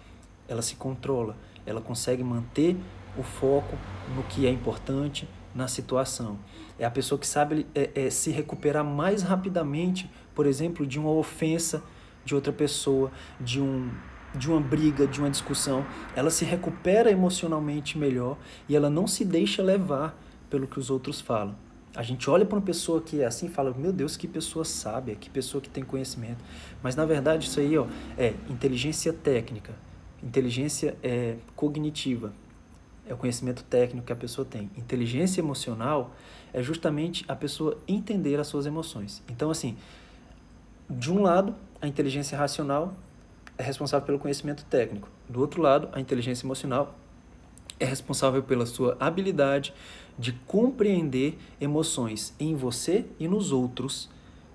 ela 0.47 0.61
se 0.61 0.75
controla, 0.75 1.35
ela 1.65 1.81
consegue 1.81 2.23
manter 2.23 2.77
o 3.17 3.23
foco 3.23 3.75
no 4.15 4.21
que 4.23 4.45
é 4.45 4.51
importante 4.51 5.27
na 5.55 5.67
situação. 5.67 6.37
É 6.77 6.85
a 6.85 6.91
pessoa 6.91 7.17
que 7.17 7.25
sabe 7.25 7.65
é, 7.73 8.05
é, 8.05 8.09
se 8.11 8.29
recuperar 8.29 8.85
mais 8.85 9.23
rapidamente, 9.23 10.09
por 10.35 10.45
exemplo, 10.45 10.85
de 10.85 10.99
uma 10.99 11.09
ofensa 11.09 11.81
de 12.23 12.35
outra 12.35 12.53
pessoa, 12.53 13.11
de 13.41 13.59
um 13.59 13.89
de 14.35 14.51
uma 14.51 14.59
briga, 14.59 15.07
de 15.07 15.19
uma 15.19 15.31
discussão, 15.31 15.83
ela 16.15 16.29
se 16.29 16.45
recupera 16.45 17.09
emocionalmente 17.09 17.97
melhor 17.97 18.37
e 18.69 18.75
ela 18.75 18.89
não 18.89 19.07
se 19.07 19.25
deixa 19.25 19.63
levar 19.63 20.15
pelo 20.47 20.67
que 20.67 20.77
os 20.77 20.91
outros 20.91 21.19
falam. 21.19 21.55
A 21.97 22.03
gente 22.03 22.29
olha 22.29 22.45
para 22.45 22.55
uma 22.55 22.61
pessoa 22.61 23.01
que 23.01 23.21
é 23.21 23.25
assim 23.25 23.47
e 23.47 23.49
fala: 23.49 23.73
Meu 23.75 23.91
Deus, 23.91 24.15
que 24.15 24.27
pessoa 24.27 24.63
sábia, 24.63 25.15
que 25.15 25.31
pessoa 25.31 25.59
que 25.59 25.67
tem 25.67 25.83
conhecimento. 25.83 26.37
Mas 26.83 26.95
na 26.95 27.03
verdade, 27.03 27.47
isso 27.47 27.59
aí 27.59 27.75
ó, 27.75 27.87
é 28.15 28.35
inteligência 28.47 29.11
técnica, 29.11 29.73
inteligência 30.21 30.95
é, 31.01 31.37
cognitiva, 31.55 32.31
é 33.07 33.15
o 33.15 33.17
conhecimento 33.17 33.63
técnico 33.63 34.05
que 34.05 34.13
a 34.13 34.15
pessoa 34.15 34.45
tem. 34.45 34.69
Inteligência 34.77 35.41
emocional 35.41 36.13
é 36.53 36.61
justamente 36.61 37.25
a 37.27 37.35
pessoa 37.35 37.79
entender 37.87 38.39
as 38.39 38.45
suas 38.45 38.67
emoções. 38.67 39.23
Então, 39.27 39.49
assim, 39.49 39.75
de 40.87 41.11
um 41.11 41.23
lado, 41.23 41.55
a 41.81 41.87
inteligência 41.87 42.37
racional 42.37 42.93
é 43.57 43.63
responsável 43.63 44.05
pelo 44.05 44.19
conhecimento 44.19 44.63
técnico. 44.65 45.09
Do 45.27 45.39
outro 45.39 45.63
lado, 45.63 45.89
a 45.91 45.99
inteligência 45.99 46.45
emocional 46.45 46.93
é 47.79 47.85
responsável 47.85 48.43
pela 48.43 48.67
sua 48.67 48.95
habilidade 48.99 49.73
de 50.17 50.31
compreender 50.31 51.37
emoções 51.59 52.33
em 52.39 52.55
você 52.55 53.05
e 53.19 53.27
nos 53.27 53.51
outros. 53.51 54.09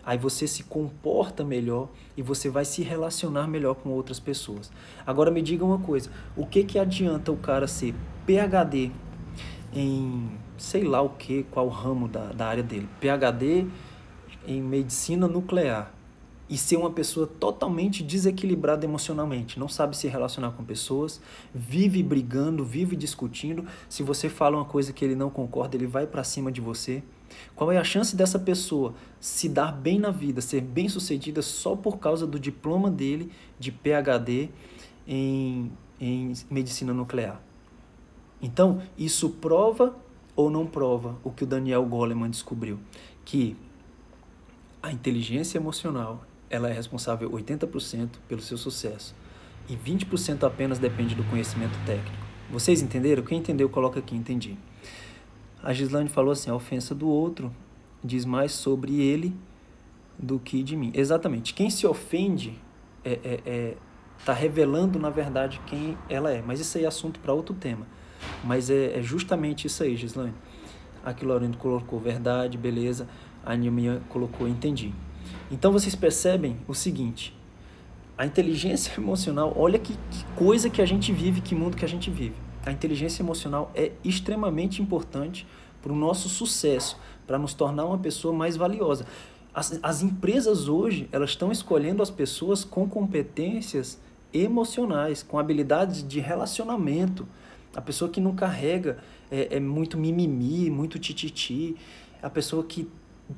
Aí 0.04 0.18
você 0.18 0.48
se 0.48 0.64
comporta 0.64 1.44
melhor 1.44 1.88
e 2.16 2.22
você 2.22 2.48
vai 2.48 2.64
se 2.64 2.82
relacionar 2.82 3.46
melhor 3.46 3.74
com 3.76 3.90
outras 3.90 4.18
pessoas. 4.18 4.70
Agora 5.06 5.30
me 5.30 5.40
diga 5.40 5.64
uma 5.64 5.78
coisa: 5.78 6.10
o 6.36 6.44
que, 6.44 6.64
que 6.64 6.78
adianta 6.78 7.30
o 7.30 7.36
cara 7.36 7.68
ser 7.68 7.94
PhD 8.26 8.90
em 9.72 10.28
sei 10.58 10.84
lá 10.84 11.00
o 11.02 11.10
que, 11.10 11.44
qual 11.44 11.68
ramo 11.68 12.08
da, 12.08 12.32
da 12.32 12.46
área 12.46 12.62
dele? 12.62 12.88
PhD 13.00 13.66
em 14.46 14.60
medicina 14.60 15.28
nuclear 15.28 15.92
e 16.48 16.56
ser 16.56 16.76
uma 16.76 16.90
pessoa 16.90 17.26
totalmente 17.26 18.02
desequilibrada 18.02 18.84
emocionalmente, 18.84 19.58
não 19.58 19.68
sabe 19.68 19.96
se 19.96 20.06
relacionar 20.08 20.50
com 20.50 20.64
pessoas, 20.64 21.20
vive 21.54 22.02
brigando, 22.02 22.64
vive 22.64 22.94
discutindo. 22.94 23.64
Se 23.88 24.02
você 24.02 24.28
fala 24.28 24.56
uma 24.56 24.64
coisa 24.64 24.92
que 24.92 25.04
ele 25.04 25.14
não 25.14 25.30
concorda, 25.30 25.76
ele 25.76 25.86
vai 25.86 26.06
para 26.06 26.22
cima 26.24 26.52
de 26.52 26.60
você. 26.60 27.02
Qual 27.54 27.72
é 27.72 27.78
a 27.78 27.84
chance 27.84 28.14
dessa 28.14 28.38
pessoa 28.38 28.94
se 29.18 29.48
dar 29.48 29.72
bem 29.72 29.98
na 29.98 30.10
vida, 30.10 30.40
ser 30.40 30.60
bem 30.60 30.88
sucedida 30.88 31.40
só 31.40 31.74
por 31.74 31.98
causa 31.98 32.26
do 32.26 32.38
diploma 32.38 32.90
dele 32.90 33.32
de 33.58 33.72
PhD 33.72 34.50
em, 35.06 35.72
em 35.98 36.32
medicina 36.50 36.92
nuclear? 36.92 37.40
Então, 38.42 38.82
isso 38.98 39.30
prova 39.30 39.96
ou 40.34 40.50
não 40.50 40.66
prova 40.66 41.16
o 41.22 41.30
que 41.30 41.44
o 41.44 41.46
Daniel 41.46 41.84
Goleman 41.86 42.28
descobriu? 42.28 42.78
Que 43.24 43.56
a 44.82 44.90
inteligência 44.90 45.58
emocional 45.58 46.24
ela 46.52 46.68
é 46.68 46.72
responsável 46.72 47.30
80% 47.30 48.10
pelo 48.28 48.42
seu 48.42 48.58
sucesso 48.58 49.14
e 49.68 49.74
20% 49.74 50.44
apenas 50.46 50.78
depende 50.78 51.14
do 51.14 51.24
conhecimento 51.24 51.76
técnico. 51.86 52.24
Vocês 52.50 52.82
entenderam? 52.82 53.22
Quem 53.22 53.38
entendeu, 53.38 53.68
coloca 53.68 53.98
aqui, 53.98 54.14
entendi. 54.14 54.56
A 55.62 55.72
Gislane 55.72 56.08
falou 56.08 56.32
assim: 56.32 56.50
a 56.50 56.54
ofensa 56.54 56.94
do 56.94 57.08
outro 57.08 57.50
diz 58.04 58.26
mais 58.26 58.52
sobre 58.52 59.00
ele 59.00 59.34
do 60.18 60.38
que 60.38 60.62
de 60.62 60.76
mim. 60.76 60.92
Exatamente. 60.94 61.54
Quem 61.54 61.70
se 61.70 61.86
ofende 61.86 62.60
é, 63.02 63.18
é, 63.24 63.40
é 63.46 63.74
tá 64.24 64.32
revelando 64.32 64.98
na 64.98 65.10
verdade 65.10 65.60
quem 65.66 65.96
ela 66.08 66.30
é. 66.30 66.42
Mas 66.42 66.60
isso 66.60 66.76
aí 66.76 66.84
é 66.84 66.86
assunto 66.86 67.18
para 67.20 67.32
outro 67.32 67.54
tema. 67.54 67.86
Mas 68.44 68.68
é, 68.68 68.98
é, 68.98 69.02
justamente 69.02 69.66
isso 69.66 69.82
aí, 69.82 69.96
Gislane. 69.96 70.34
Aqui 71.04 71.24
Lorena 71.24 71.56
colocou 71.56 71.98
verdade, 71.98 72.58
beleza. 72.58 73.08
A 73.44 73.54
Anemia 73.54 74.02
colocou 74.08 74.46
entendi. 74.46 74.92
Então 75.52 75.70
vocês 75.70 75.94
percebem 75.94 76.56
o 76.66 76.74
seguinte: 76.74 77.36
a 78.16 78.24
inteligência 78.24 78.92
emocional, 78.98 79.52
olha 79.54 79.78
que, 79.78 79.92
que 79.92 80.24
coisa 80.34 80.70
que 80.70 80.80
a 80.80 80.86
gente 80.86 81.12
vive, 81.12 81.42
que 81.42 81.54
mundo 81.54 81.76
que 81.76 81.84
a 81.84 81.88
gente 81.88 82.10
vive. 82.10 82.34
A 82.64 82.72
inteligência 82.72 83.22
emocional 83.22 83.70
é 83.74 83.92
extremamente 84.02 84.80
importante 84.80 85.46
para 85.82 85.92
o 85.92 85.96
nosso 85.96 86.28
sucesso, 86.28 86.96
para 87.26 87.38
nos 87.38 87.52
tornar 87.54 87.84
uma 87.84 87.98
pessoa 87.98 88.32
mais 88.32 88.56
valiosa. 88.56 89.04
As, 89.52 89.78
as 89.82 90.02
empresas 90.02 90.68
hoje, 90.68 91.08
elas 91.12 91.30
estão 91.30 91.52
escolhendo 91.52 92.02
as 92.02 92.10
pessoas 92.10 92.64
com 92.64 92.88
competências 92.88 94.00
emocionais, 94.32 95.22
com 95.22 95.38
habilidades 95.38 96.06
de 96.06 96.20
relacionamento. 96.20 97.26
A 97.74 97.80
pessoa 97.80 98.10
que 98.10 98.20
não 98.20 98.34
carrega 98.34 98.98
é, 99.30 99.56
é 99.56 99.60
muito 99.60 99.98
mimimi, 99.98 100.70
muito 100.70 100.98
tititi. 100.98 101.76
A 102.22 102.30
pessoa 102.30 102.62
que 102.62 102.88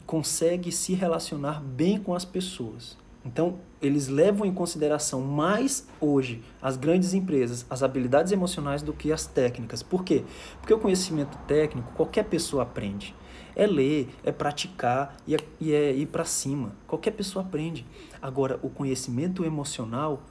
consegue 0.07 0.73
se 0.73 0.95
relacionar 0.95 1.61
bem 1.61 1.99
com 1.99 2.15
as 2.15 2.25
pessoas. 2.25 2.97
Então, 3.25 3.59
eles 3.81 4.09
levam 4.09 4.47
em 4.47 4.53
consideração 4.53 5.23
mais 5.23 5.89
hoje 5.99 6.43
as 6.61 6.77
grandes 6.77 7.15
empresas, 7.15 7.65
as 7.71 7.83
habilidades 7.83 8.33
emocionais 8.33 8.83
do 8.83 8.93
que 8.93 9.11
as 9.11 9.27
técnicas. 9.27 9.83
Por 9.83 10.05
quê? 10.05 10.25
Porque 10.61 10.75
o 10.75 10.79
conhecimento 10.79 11.37
técnico 11.47 11.91
qualquer 11.93 12.25
pessoa 12.25 12.65
aprende. 12.65 13.15
É 13.57 13.67
ler, 13.67 14.11
é 14.25 14.33
praticar 14.33 15.17
e 15.27 15.35
é, 15.35 15.39
e 15.61 15.73
é 15.73 15.93
ir 15.93 16.07
para 16.07 16.25
cima. 16.25 16.73
Qualquer 16.87 17.13
pessoa 17.13 17.45
aprende. 17.45 17.87
Agora, 18.21 18.59
o 18.63 18.69
conhecimento 18.69 19.45
emocional, 19.45 20.23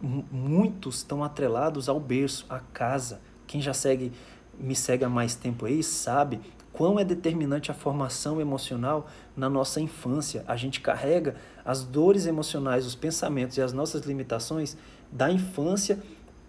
muitos 0.00 0.98
estão 0.98 1.22
atrelados 1.24 1.88
ao 1.88 1.98
berço, 1.98 2.46
à 2.48 2.60
casa. 2.60 3.20
Quem 3.46 3.60
já 3.60 3.74
segue, 3.74 4.12
me 4.58 4.76
segue 4.76 5.04
há 5.04 5.08
mais 5.08 5.34
tempo 5.34 5.66
aí, 5.66 5.82
sabe 5.82 6.40
quão 6.78 6.96
é 6.96 7.04
determinante 7.04 7.72
a 7.72 7.74
formação 7.74 8.40
emocional 8.40 9.08
na 9.36 9.50
nossa 9.50 9.80
infância. 9.80 10.44
A 10.46 10.54
gente 10.54 10.80
carrega 10.80 11.34
as 11.64 11.82
dores 11.82 12.24
emocionais, 12.24 12.86
os 12.86 12.94
pensamentos 12.94 13.56
e 13.56 13.60
as 13.60 13.72
nossas 13.72 14.02
limitações 14.06 14.76
da 15.10 15.28
infância 15.28 15.98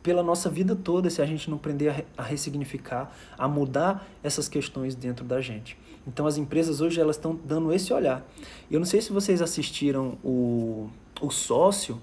pela 0.03 0.21
nossa 0.21 0.47
vida 0.47 0.75
toda 0.75 1.09
se 1.09 1.19
a 1.19 1.25
gente 1.25 1.49
não 1.49 1.57
aprender 1.57 2.05
a, 2.15 2.21
ressignificar, 2.21 3.11
a 3.39 3.47
mudar 3.47 4.07
essas 4.21 4.47
questões 4.47 4.93
dentro 4.93 5.25
da 5.25 5.41
gente. 5.41 5.75
Então 6.05 6.27
as 6.27 6.37
empresas 6.37 6.79
hoje 6.79 7.01
elas 7.01 7.15
estão 7.15 7.35
dando 7.43 7.73
esse 7.73 7.91
olhar. 7.91 8.23
Eu 8.69 8.77
não 8.77 8.85
sei 8.85 9.01
se 9.01 9.11
vocês 9.11 9.41
assistiram 9.41 10.15
o, 10.23 10.91
o 11.19 11.31
sócio 11.31 11.99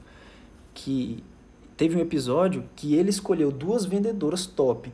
que 0.74 1.22
teve 1.76 1.96
um 1.96 2.00
episódio 2.00 2.64
que 2.74 2.96
ele 2.96 3.10
escolheu 3.10 3.52
duas 3.52 3.84
vendedoras 3.84 4.46
top. 4.46 4.92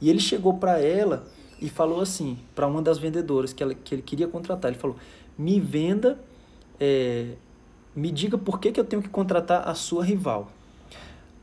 E 0.00 0.08
ele 0.08 0.20
chegou 0.20 0.54
para 0.54 0.78
ela 0.78 1.26
e 1.60 1.68
falou 1.68 2.00
assim 2.00 2.38
para 2.54 2.66
uma 2.66 2.80
das 2.80 2.98
vendedoras 2.98 3.52
que, 3.52 3.62
ela, 3.62 3.74
que 3.74 3.94
ele 3.94 4.02
queria 4.02 4.26
contratar. 4.26 4.70
Ele 4.70 4.80
falou: 4.80 4.96
me 5.36 5.60
venda, 5.60 6.18
é, 6.78 7.34
me 7.94 8.10
diga 8.10 8.38
por 8.38 8.58
que, 8.58 8.72
que 8.72 8.80
eu 8.80 8.84
tenho 8.84 9.02
que 9.02 9.08
contratar 9.08 9.68
a 9.68 9.74
sua 9.74 10.04
rival. 10.04 10.50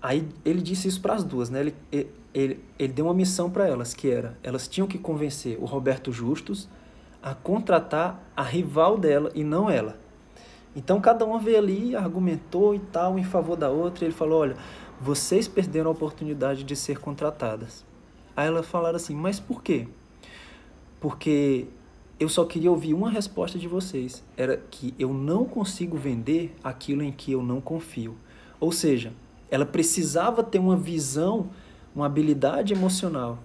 Aí 0.02 0.28
ele 0.46 0.62
disse 0.62 0.88
isso 0.88 1.02
para 1.02 1.14
as 1.14 1.24
duas, 1.24 1.50
né? 1.50 1.60
Ele, 1.60 2.08
ele, 2.34 2.60
ele 2.78 2.94
deu 2.94 3.06
uma 3.06 3.14
missão 3.14 3.50
para 3.50 3.68
elas, 3.68 3.94
que 3.94 4.10
era, 4.10 4.38
elas 4.44 4.68
tinham 4.68 4.88
que 4.88 4.98
convencer 4.98 5.58
o 5.60 5.66
Roberto 5.66 6.12
Justus 6.12 6.68
a 7.22 7.34
contratar 7.34 8.24
a 8.36 8.44
rival 8.44 8.98
dela 8.98 9.32
e 9.34 9.44
não 9.44 9.70
ela. 9.70 9.98
Então 10.76 11.02
cada 11.02 11.26
uma 11.26 11.40
veio 11.40 11.58
ali, 11.58 11.96
argumentou 11.96 12.76
e 12.76 12.80
tal, 12.80 13.18
em 13.18 13.24
favor 13.24 13.58
da 13.58 13.70
outra, 13.70 14.06
ele 14.06 14.14
falou, 14.14 14.42
olha, 14.42 14.56
vocês 15.02 15.48
perderam 15.48 15.90
a 15.90 15.94
oportunidade 15.94 16.64
de 16.64 16.76
ser 16.76 17.00
contratadas. 17.00 17.84
Aí 18.36 18.48
elas 18.48 18.68
falaram 18.68 18.98
assim, 18.98 19.16
mas 19.16 19.40
por 19.40 19.64
quê? 19.64 19.88
Porque 21.00 21.68
eu 22.20 22.28
só 22.28 22.46
queria 22.46 22.72
ouvir 22.72 22.94
uma 22.94 23.10
resposta 23.10 23.60
de 23.60 23.68
vocês. 23.68 24.24
Era 24.36 24.58
que 24.58 24.94
eu 24.98 25.14
não 25.14 25.46
consigo 25.46 25.98
vender 25.98 26.56
aquilo 26.64 27.04
em 27.04 27.12
que 27.12 27.32
eu 27.32 27.44
não 27.44 27.62
confio. 27.62 28.16
Ou 28.60 28.72
seja, 28.72 29.14
ela 29.52 29.66
precisava 29.66 30.44
ter 30.44 30.60
uma 30.60 30.76
visão, 30.76 31.50
uma 31.96 32.06
habilidade 32.06 32.74
emocional 32.74 33.40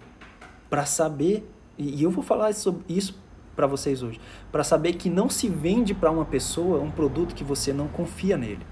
para 0.71 0.87
saber, 0.87 1.47
e 1.77 2.03
eu 2.03 2.11
vou 2.11 2.25
falar 2.25 2.55
sobre 2.55 2.83
isso 2.89 3.21
para 3.55 3.67
vocês 3.67 4.03
hoje, 4.03 4.19
para 4.51 4.65
saber 4.65 4.95
que 4.95 5.11
não 5.11 5.29
se 5.29 5.49
vende 5.49 5.93
para 5.93 6.11
uma 6.11 6.25
pessoa 6.25 6.81
um 6.81 6.91
produto 6.91 7.35
que 7.35 7.45
você 7.45 7.73
não 7.73 7.89
confia 7.89 8.39
nele. 8.39 8.67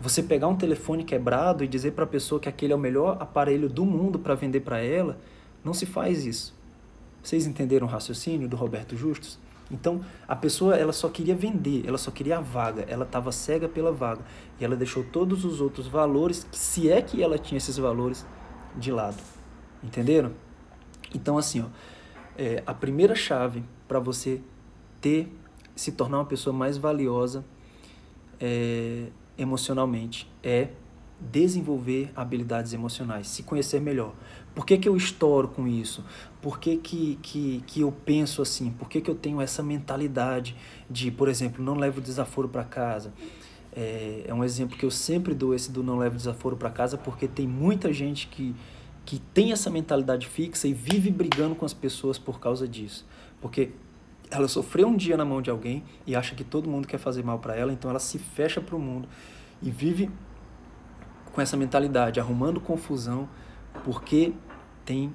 Você 0.00 0.22
pegar 0.22 0.46
um 0.46 0.56
telefone 0.56 1.02
quebrado 1.04 1.64
e 1.64 1.68
dizer 1.68 1.92
para 1.92 2.04
a 2.04 2.06
pessoa 2.06 2.38
que 2.38 2.48
aquele 2.48 2.74
é 2.74 2.76
o 2.76 2.78
melhor 2.78 3.16
aparelho 3.18 3.68
do 3.68 3.84
mundo 3.84 4.18
para 4.18 4.34
vender 4.34 4.60
para 4.60 4.78
ela, 4.80 5.18
não 5.64 5.72
se 5.72 5.86
faz 5.86 6.26
isso. 6.26 6.57
Vocês 7.28 7.46
entenderam 7.46 7.86
o 7.86 7.90
raciocínio 7.90 8.48
do 8.48 8.56
Roberto 8.56 8.96
Justus? 8.96 9.38
Então, 9.70 10.02
a 10.26 10.34
pessoa 10.34 10.74
ela 10.76 10.94
só 10.94 11.10
queria 11.10 11.34
vender, 11.34 11.86
ela 11.86 11.98
só 11.98 12.10
queria 12.10 12.38
a 12.38 12.40
vaga, 12.40 12.86
ela 12.88 13.04
estava 13.04 13.30
cega 13.32 13.68
pela 13.68 13.92
vaga 13.92 14.22
e 14.58 14.64
ela 14.64 14.74
deixou 14.74 15.04
todos 15.04 15.44
os 15.44 15.60
outros 15.60 15.86
valores, 15.86 16.46
se 16.50 16.90
é 16.90 17.02
que 17.02 17.22
ela 17.22 17.36
tinha 17.36 17.58
esses 17.58 17.76
valores, 17.76 18.24
de 18.74 18.90
lado. 18.90 19.22
Entenderam? 19.84 20.32
Então, 21.14 21.36
assim, 21.36 21.60
ó, 21.60 21.66
é, 22.38 22.62
a 22.66 22.72
primeira 22.72 23.14
chave 23.14 23.62
para 23.86 24.00
você 24.00 24.40
ter, 24.98 25.30
se 25.76 25.92
tornar 25.92 26.20
uma 26.20 26.24
pessoa 26.24 26.56
mais 26.56 26.78
valiosa 26.78 27.44
é, 28.40 29.08
emocionalmente 29.36 30.32
é 30.42 30.68
desenvolver 31.20 32.10
habilidades 32.14 32.72
emocionais, 32.72 33.26
se 33.26 33.42
conhecer 33.42 33.80
melhor. 33.80 34.14
Por 34.54 34.64
que, 34.64 34.78
que 34.78 34.88
eu 34.88 34.96
estouro 34.96 35.48
com 35.48 35.66
isso? 35.66 36.04
Por 36.40 36.58
que, 36.58 36.76
que, 36.76 37.18
que, 37.22 37.62
que 37.66 37.80
eu 37.80 37.92
penso 37.92 38.40
assim? 38.40 38.70
Por 38.70 38.88
que, 38.88 39.00
que 39.00 39.10
eu 39.10 39.14
tenho 39.14 39.40
essa 39.40 39.62
mentalidade 39.62 40.56
de, 40.88 41.10
por 41.10 41.28
exemplo, 41.28 41.62
não 41.62 41.74
levo 41.74 42.00
desaforo 42.00 42.48
para 42.48 42.64
casa? 42.64 43.12
É, 43.72 44.24
é 44.26 44.34
um 44.34 44.42
exemplo 44.42 44.76
que 44.76 44.84
eu 44.84 44.90
sempre 44.90 45.34
dou 45.34 45.54
esse 45.54 45.70
do 45.70 45.82
não 45.82 45.98
levo 45.98 46.16
desaforo 46.16 46.56
para 46.56 46.70
casa, 46.70 46.96
porque 46.96 47.28
tem 47.28 47.46
muita 47.46 47.92
gente 47.92 48.28
que, 48.28 48.54
que 49.04 49.18
tem 49.18 49.52
essa 49.52 49.70
mentalidade 49.70 50.26
fixa 50.26 50.66
e 50.66 50.72
vive 50.72 51.10
brigando 51.10 51.54
com 51.54 51.64
as 51.64 51.74
pessoas 51.74 52.18
por 52.18 52.40
causa 52.40 52.66
disso. 52.66 53.06
Porque 53.40 53.70
ela 54.30 54.48
sofreu 54.48 54.88
um 54.88 54.96
dia 54.96 55.16
na 55.16 55.24
mão 55.24 55.40
de 55.40 55.50
alguém 55.50 55.82
e 56.06 56.14
acha 56.14 56.34
que 56.34 56.44
todo 56.44 56.68
mundo 56.68 56.86
quer 56.86 56.98
fazer 56.98 57.24
mal 57.24 57.38
para 57.38 57.56
ela, 57.56 57.72
então 57.72 57.90
ela 57.90 58.00
se 58.00 58.18
fecha 58.18 58.60
para 58.60 58.76
o 58.76 58.78
mundo 58.78 59.08
e 59.62 59.70
vive 59.70 60.10
com 61.38 61.42
essa 61.42 61.56
mentalidade, 61.56 62.18
arrumando 62.18 62.60
confusão, 62.60 63.28
porque 63.84 64.32
tem 64.84 65.14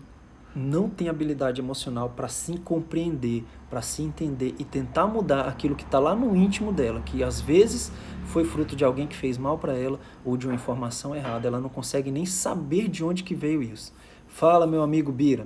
não 0.56 0.88
tem 0.88 1.10
habilidade 1.10 1.60
emocional 1.60 2.12
para 2.12 2.30
se 2.30 2.58
compreender, 2.60 3.44
para 3.70 3.82
se 3.82 4.03
entender 4.03 4.56
e 4.58 4.63
tentar 4.63 5.06
mudar 5.06 5.50
aquilo 5.50 5.75
que 5.75 5.84
está 5.84 6.00
lá 6.00 6.15
no 6.15 6.34
íntimo 6.34 6.72
dela, 6.72 7.01
que 7.01 7.22
às 7.22 7.42
vezes 7.42 7.92
foi 8.27 8.46
fruto 8.46 8.74
de 8.74 8.86
alguém 8.86 9.06
que 9.06 9.18
fez 9.18 9.38
mal 9.38 9.58
para 9.58 9.74
ela 9.74 10.00
ou 10.24 10.38
de 10.38 10.48
uma 10.48 10.56
informação 10.56 11.13
errada. 11.13 11.46
Ela 11.46 11.60
não 11.60 11.68
consegue 11.68 12.10
nem 12.10 12.25
saber 12.25 12.88
de 12.88 13.03
onde 13.03 13.22
que 13.22 13.36
veio 13.36 13.62
isso. 13.62 13.92
Fala, 14.25 14.65
meu 14.65 14.82
amigo 14.82 15.12
Bira. 15.12 15.46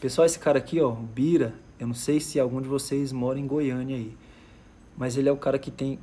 Pessoal, 0.00 0.24
esse 0.24 0.38
cara 0.38 0.56
aqui, 0.56 0.80
ó, 0.80 0.92
Bira, 0.92 1.52
eu 1.78 1.86
não 1.86 1.94
sei 1.94 2.18
se 2.18 2.40
algum 2.40 2.62
de 2.62 2.68
vocês 2.68 3.12
mora 3.12 3.38
em 3.38 3.46
Goiânia 3.46 3.96
aí, 3.96 4.16
mas 4.96 5.18
ele 5.18 5.28
é 5.28 5.32
o 5.32 5.36
cara 5.36 5.58
que 5.58 5.70
tem 5.70 5.98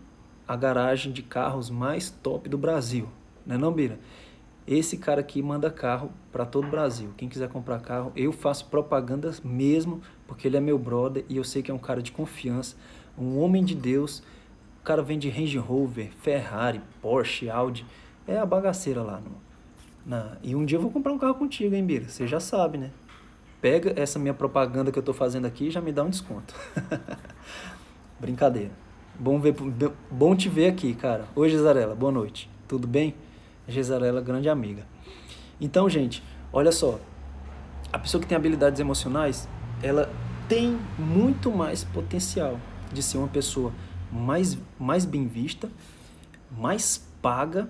a 0.47 0.55
garagem 0.55 1.11
de 1.11 1.23
carros 1.23 1.71
mais 1.71 2.11
top 2.11 2.47
do 2.47 2.57
Brasil, 2.57 3.07
né 3.45 3.57
não, 3.57 3.71
Bira? 3.71 3.99
Esse 4.67 4.97
cara 4.97 5.21
aqui 5.21 5.41
manda 5.41 5.71
carro 5.71 6.11
para 6.31 6.45
todo 6.45 6.67
o 6.67 6.69
Brasil. 6.69 7.09
Quem 7.17 7.27
quiser 7.27 7.49
comprar 7.49 7.79
carro, 7.79 8.11
eu 8.15 8.31
faço 8.31 8.67
propaganda 8.67 9.33
mesmo, 9.43 10.01
porque 10.27 10.47
ele 10.47 10.57
é 10.57 10.59
meu 10.59 10.77
brother 10.77 11.25
e 11.27 11.37
eu 11.37 11.43
sei 11.43 11.63
que 11.63 11.71
é 11.71 11.73
um 11.73 11.79
cara 11.79 12.01
de 12.01 12.11
confiança, 12.11 12.75
um 13.17 13.39
homem 13.39 13.63
de 13.63 13.75
Deus. 13.75 14.19
O 14.79 14.83
cara 14.83 15.01
vende 15.01 15.29
Range 15.29 15.57
Rover, 15.57 16.11
Ferrari, 16.21 16.81
Porsche, 17.01 17.49
Audi. 17.49 17.85
É 18.27 18.37
a 18.37 18.45
bagaceira 18.45 19.01
lá. 19.01 19.19
No, 19.19 19.31
na, 20.05 20.37
e 20.43 20.55
um 20.55 20.63
dia 20.63 20.77
eu 20.77 20.81
vou 20.81 20.91
comprar 20.91 21.11
um 21.11 21.17
carro 21.17 21.35
contigo, 21.35 21.75
hein, 21.75 21.85
Bira? 21.85 22.07
Você 22.07 22.27
já 22.27 22.39
sabe, 22.39 22.77
né? 22.77 22.91
Pega 23.59 23.93
essa 23.99 24.17
minha 24.17 24.33
propaganda 24.33 24.91
que 24.91 24.97
eu 24.97 25.03
tô 25.03 25.13
fazendo 25.13 25.45
aqui 25.45 25.67
e 25.67 25.71
já 25.71 25.81
me 25.81 25.91
dá 25.91 26.03
um 26.03 26.09
desconto. 26.09 26.55
Brincadeira. 28.19 28.71
Bom, 29.19 29.39
ver, 29.39 29.55
bom 30.09 30.35
te 30.35 30.49
ver 30.49 30.67
aqui, 30.67 30.93
cara. 30.95 31.25
Oi, 31.35 31.49
Gisarela, 31.49 31.93
boa 31.93 32.11
noite. 32.11 32.49
Tudo 32.67 32.87
bem? 32.87 33.13
Gisarela, 33.67 34.21
grande 34.21 34.49
amiga. 34.49 34.85
Então, 35.59 35.89
gente, 35.89 36.23
olha 36.51 36.71
só. 36.71 36.99
A 37.91 37.99
pessoa 37.99 38.21
que 38.21 38.27
tem 38.27 38.35
habilidades 38.35 38.79
emocionais, 38.79 39.47
ela 39.83 40.09
tem 40.47 40.79
muito 40.97 41.51
mais 41.51 41.83
potencial 41.83 42.59
de 42.91 43.03
ser 43.03 43.17
uma 43.17 43.27
pessoa 43.27 43.73
mais, 44.11 44.57
mais 44.79 45.05
bem 45.05 45.27
vista, 45.27 45.69
mais 46.51 47.05
paga, 47.21 47.69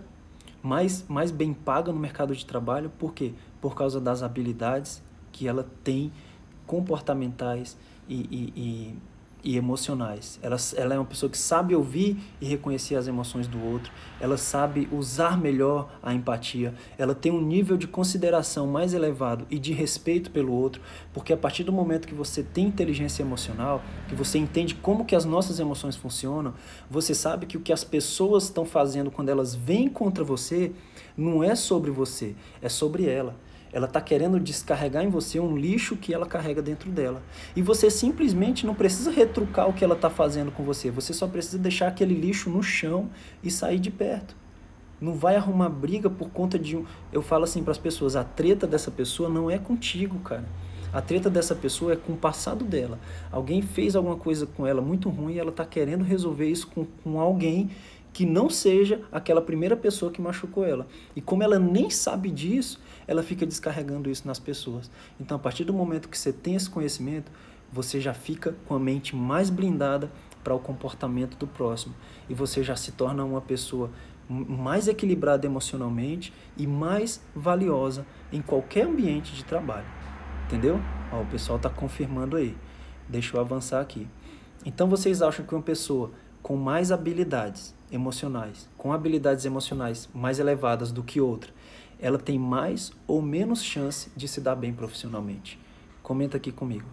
mais, 0.64 1.06
mais 1.08 1.32
bem 1.32 1.54
paga 1.54 1.92
no 1.92 2.00
mercado 2.00 2.36
de 2.36 2.46
trabalho. 2.46 2.92
Por 2.98 3.14
quê? 3.14 3.34
Por 3.60 3.76
causa 3.76 4.00
das 4.00 4.24
habilidades 4.24 5.02
que 5.32 5.48
ela 5.48 5.68
tem 5.84 6.12
comportamentais 6.66 7.78
e, 8.08 8.16
e, 8.16 8.54
e 8.56 8.98
e 9.44 9.58
emocionais. 9.58 10.40
Ela, 10.42 10.58
ela 10.76 10.96
é 10.96 10.98
uma 10.98 11.06
pessoa 11.06 11.30
que 11.30 11.38
sabe 11.38 11.76
ouvir 11.76 12.18
e 12.40 12.46
reconhecer 12.46 12.96
as 12.96 13.08
emoções 13.08 13.48
do 13.48 13.64
outro. 13.64 13.92
Ela 14.20 14.38
sabe 14.38 14.88
usar 14.92 15.38
melhor 15.38 15.90
a 16.02 16.14
empatia. 16.14 16.74
Ela 16.98 17.16
tem 17.16 17.32
um 17.32 17.42
nível 17.42 17.78
de 17.78 17.88
consideração 17.88 18.68
mais 18.68 18.94
elevado 18.94 19.46
e 19.50 19.58
de 19.58 19.74
respeito 19.74 20.32
pelo 20.32 20.54
outro, 20.54 20.82
porque 21.14 21.34
a 21.34 21.38
partir 21.38 21.64
do 21.64 21.72
momento 21.72 22.08
que 22.08 22.14
você 22.14 22.44
tem 22.44 22.68
inteligência 22.68 23.24
emocional, 23.24 23.82
que 24.08 24.16
você 24.16 24.38
entende 24.38 24.76
como 24.76 25.06
que 25.06 25.16
as 25.16 25.26
nossas 25.26 25.60
emoções 25.60 25.96
funcionam, 25.96 26.54
você 26.90 27.16
sabe 27.16 27.46
que 27.46 27.58
o 27.58 27.62
que 27.62 27.74
as 27.74 27.84
pessoas 27.84 28.44
estão 28.44 28.66
fazendo 28.66 29.12
quando 29.12 29.30
elas 29.30 29.56
vêm 29.56 29.88
contra 29.88 30.24
você 30.24 30.72
não 31.18 31.44
é 31.44 31.56
sobre 31.56 31.92
você, 31.92 32.36
é 32.62 32.70
sobre 32.70 33.06
ela. 33.08 33.36
Ela 33.74 33.88
está 33.88 34.02
querendo 34.02 34.40
descarregar 34.40 35.04
em 35.04 35.10
você 35.10 35.40
um 35.40 35.56
lixo 35.56 35.96
que 35.96 36.14
ela 36.14 36.26
carrega 36.26 36.62
dentro 36.62 36.90
dela. 36.90 37.22
E 37.56 37.62
você 37.62 37.90
simplesmente 37.90 38.66
não 38.66 38.76
precisa 38.76 39.12
retrucar 39.12 39.70
o 39.70 39.74
que 39.74 39.84
ela 39.84 39.96
está 39.96 40.10
fazendo 40.10 40.52
com 40.52 40.64
você. 40.64 40.92
Você 40.92 41.14
só 41.14 41.28
precisa 41.28 41.58
deixar 41.58 41.88
aquele 41.88 42.14
lixo 42.14 42.50
no 42.50 42.62
chão 42.62 43.10
e 43.42 43.50
sair 43.50 43.80
de 43.80 43.90
perto. 43.90 44.36
Não 45.00 45.14
vai 45.16 45.36
arrumar 45.36 45.70
briga 45.70 46.10
por 46.10 46.30
conta 46.30 46.60
de 46.60 46.78
um. 46.78 46.86
Eu 47.12 47.22
falo 47.22 47.46
assim 47.46 47.64
para 47.64 47.72
as 47.72 47.78
pessoas: 47.78 48.16
a 48.16 48.24
treta 48.24 48.68
dessa 48.68 48.92
pessoa 48.92 49.30
não 49.30 49.50
é 49.50 49.58
contigo, 49.58 50.20
cara. 50.20 50.46
A 50.94 51.02
treta 51.02 51.30
dessa 51.30 51.56
pessoa 51.56 51.94
é 51.94 51.96
com 51.96 52.14
o 52.14 52.18
passado 52.18 52.66
dela. 52.66 53.00
Alguém 53.32 53.62
fez 53.62 53.96
alguma 53.96 54.18
coisa 54.18 54.46
com 54.46 54.68
ela 54.68 54.82
muito 54.82 55.10
ruim 55.10 55.36
e 55.36 55.40
ela 55.40 55.50
está 55.50 55.66
querendo 55.66 56.04
resolver 56.04 56.50
isso 56.50 56.68
com, 56.68 56.86
com 57.02 57.20
alguém 57.20 57.70
que 58.14 58.26
não 58.26 58.50
seja 58.50 59.02
aquela 59.12 59.42
primeira 59.42 59.76
pessoa 59.76 60.12
que 60.12 60.22
machucou 60.22 60.66
ela. 60.66 60.88
E 61.16 61.22
como 61.22 61.44
ela 61.44 61.58
nem 61.58 61.90
sabe 61.90 62.30
disso, 62.30 62.80
ela 63.08 63.24
fica 63.24 63.46
descarregando 63.46 64.10
isso 64.10 64.28
nas 64.28 64.40
pessoas. 64.40 64.92
Então, 65.20 65.38
a 65.38 65.40
partir 65.40 65.64
do 65.64 65.74
momento 65.74 66.10
que 66.10 66.18
você 66.18 66.34
tem 66.34 66.56
esse 66.56 66.70
conhecimento, 66.70 67.32
você 67.72 68.02
já 68.02 68.14
fica 68.14 68.56
com 68.68 68.76
a 68.76 68.80
mente 68.80 69.16
mais 69.16 69.50
blindada 69.50 70.12
para 70.44 70.54
o 70.54 70.60
comportamento 70.60 71.38
do 71.38 71.48
próximo 71.48 71.94
e 72.28 72.34
você 72.34 72.64
já 72.64 72.76
se 72.76 72.92
torna 72.92 73.24
uma 73.24 73.42
pessoa 73.42 73.92
mais 74.28 74.88
equilibrada 74.88 75.46
emocionalmente 75.46 76.34
e 76.58 76.66
mais 76.66 77.22
valiosa 77.36 78.06
em 78.32 78.42
qualquer 78.42 78.86
ambiente 78.86 79.34
de 79.34 79.44
trabalho. 79.44 79.86
Entendeu? 80.48 80.80
Ó, 81.12 81.22
o 81.22 81.26
pessoal 81.26 81.58
está 81.58 81.70
confirmando 81.70 82.38
aí. 82.38 82.58
Deixa 83.08 83.36
eu 83.36 83.42
avançar 83.42 83.82
aqui. 83.82 84.08
Então 84.66 84.88
vocês 84.88 85.22
acham 85.22 85.46
que 85.46 85.54
uma 85.54 85.62
pessoa 85.62 86.12
com 86.42 86.56
mais 86.56 86.92
habilidades 86.92 87.74
emocionais, 87.92 88.68
com 88.78 88.94
habilidades 88.94 89.46
emocionais 89.46 90.10
mais 90.14 90.40
elevadas 90.40 90.92
do 90.92 91.04
que 91.04 91.22
outra, 91.22 91.52
ela 92.00 92.18
tem 92.18 92.40
mais 92.40 92.92
ou 93.08 93.22
menos 93.22 93.62
chance 93.62 94.10
de 94.16 94.28
se 94.28 94.42
dar 94.42 94.56
bem 94.56 94.74
profissionalmente? 94.74 95.60
Comenta 96.02 96.38
aqui 96.38 96.52
comigo. 96.52 96.88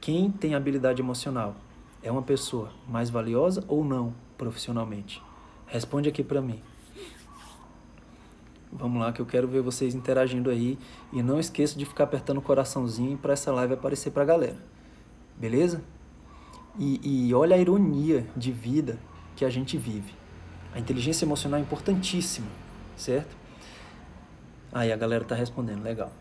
Quem 0.00 0.30
tem 0.30 0.54
habilidade 0.54 1.00
emocional 1.00 1.56
é 2.02 2.12
uma 2.12 2.22
pessoa 2.22 2.70
mais 2.86 3.10
valiosa 3.10 3.64
ou 3.66 3.84
não 3.84 4.14
profissionalmente? 4.36 5.22
Responde 5.66 6.08
aqui 6.08 6.22
para 6.22 6.42
mim. 6.42 6.60
Vamos 8.70 9.00
lá 9.00 9.12
que 9.12 9.20
eu 9.20 9.26
quero 9.26 9.48
ver 9.48 9.62
vocês 9.62 9.94
interagindo 9.94 10.50
aí 10.50 10.78
e 11.12 11.22
não 11.22 11.40
esqueça 11.40 11.78
de 11.78 11.86
ficar 11.86 12.04
apertando 12.04 12.38
o 12.38 12.42
coraçãozinho 12.42 13.16
para 13.16 13.32
essa 13.32 13.50
live 13.50 13.74
aparecer 13.74 14.10
para 14.10 14.22
a 14.22 14.26
galera. 14.26 14.58
Beleza? 15.36 15.82
E, 16.78 17.28
e 17.28 17.34
olha 17.34 17.56
a 17.56 17.58
ironia 17.58 18.26
de 18.36 18.52
vida 18.52 18.98
que 19.34 19.44
a 19.44 19.50
gente 19.50 19.76
vive. 19.76 20.14
A 20.72 20.78
inteligência 20.78 21.24
emocional 21.24 21.58
é 21.58 21.62
importantíssima, 21.62 22.46
certo? 22.96 23.36
Aí 24.72 24.92
a 24.92 24.96
galera 24.96 25.24
tá 25.24 25.34
respondendo, 25.34 25.82
legal. 25.82 26.12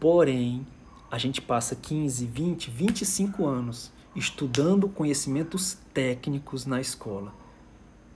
Porém, 0.00 0.66
a 1.10 1.18
gente 1.18 1.42
passa 1.42 1.76
15, 1.76 2.26
20, 2.26 2.70
25 2.70 3.46
anos 3.46 3.92
estudando 4.14 4.88
conhecimentos 4.88 5.78
técnicos 5.92 6.66
na 6.66 6.80
escola 6.80 7.34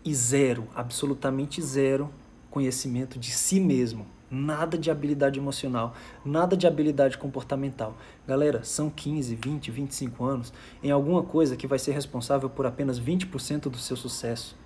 e 0.04 0.14
zero, 0.14 0.68
absolutamente 0.74 1.60
zero 1.60 2.10
conhecimento 2.50 3.18
de 3.18 3.30
si 3.30 3.58
mesmo. 3.60 4.06
Nada 4.30 4.76
de 4.76 4.90
habilidade 4.90 5.38
emocional, 5.38 5.94
nada 6.24 6.56
de 6.56 6.66
habilidade 6.66 7.16
comportamental. 7.16 7.96
Galera, 8.26 8.64
são 8.64 8.90
15, 8.90 9.36
20, 9.36 9.70
25 9.70 10.24
anos 10.24 10.52
em 10.82 10.90
alguma 10.90 11.22
coisa 11.22 11.56
que 11.56 11.66
vai 11.66 11.78
ser 11.78 11.92
responsável 11.92 12.50
por 12.50 12.66
apenas 12.66 13.00
20% 13.00 13.68
do 13.68 13.78
seu 13.78 13.96
sucesso. 13.96 14.56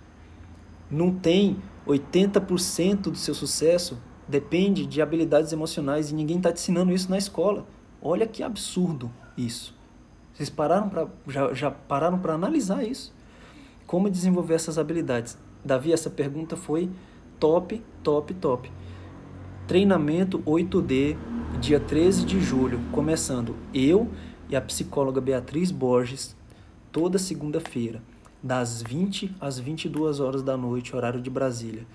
Não 0.91 1.13
tem 1.13 1.59
80% 1.87 3.03
do 3.03 3.17
seu 3.17 3.35
sucesso 3.35 3.99
depende 4.31 4.87
de 4.87 5.03
habilidades 5.03 5.53
emocionais 5.53 6.11
e 6.11 6.15
ninguém 6.15 6.37
está 6.37 6.53
te 6.53 6.61
ensinando 6.61 6.93
isso 6.93 7.11
na 7.11 7.19
escola. 7.19 7.67
Olha 8.01 8.27
que 8.27 8.43
absurdo 8.43 9.11
isso. 9.37 9.75
Vocês 10.33 10.49
pararam 10.49 10.89
pra, 10.89 11.07
já, 11.27 11.53
já 11.53 11.71
pararam 11.71 12.19
para 12.19 12.33
analisar 12.33 12.85
isso? 12.85 13.13
Como 13.87 14.09
desenvolver 14.09 14.55
essas 14.55 14.79
habilidades? 14.79 15.37
Davi, 15.65 15.93
essa 15.93 16.09
pergunta 16.09 16.57
foi 16.57 16.89
top, 17.39 17.83
top, 18.03 18.33
top. 18.35 18.73
Treinamento 19.71 20.41
8D, 20.41 21.17
dia 21.61 21.79
13 21.79 22.27
de 22.27 22.41
julho, 22.41 22.81
começando 22.91 23.55
eu 23.73 24.11
e 24.49 24.57
a 24.57 24.61
psicóloga 24.61 25.21
Beatriz 25.21 25.71
Borges, 25.71 26.35
toda 26.91 27.21
segunda-feira, 27.21 28.03
das 28.43 28.83
20 28.83 29.33
às 29.41 29.61
22 29.61 30.19
horas 30.19 30.43
da 30.43 30.57
noite, 30.57 30.97
horário 30.97 31.23
de 31.23 31.31
Brasília. 31.31 31.87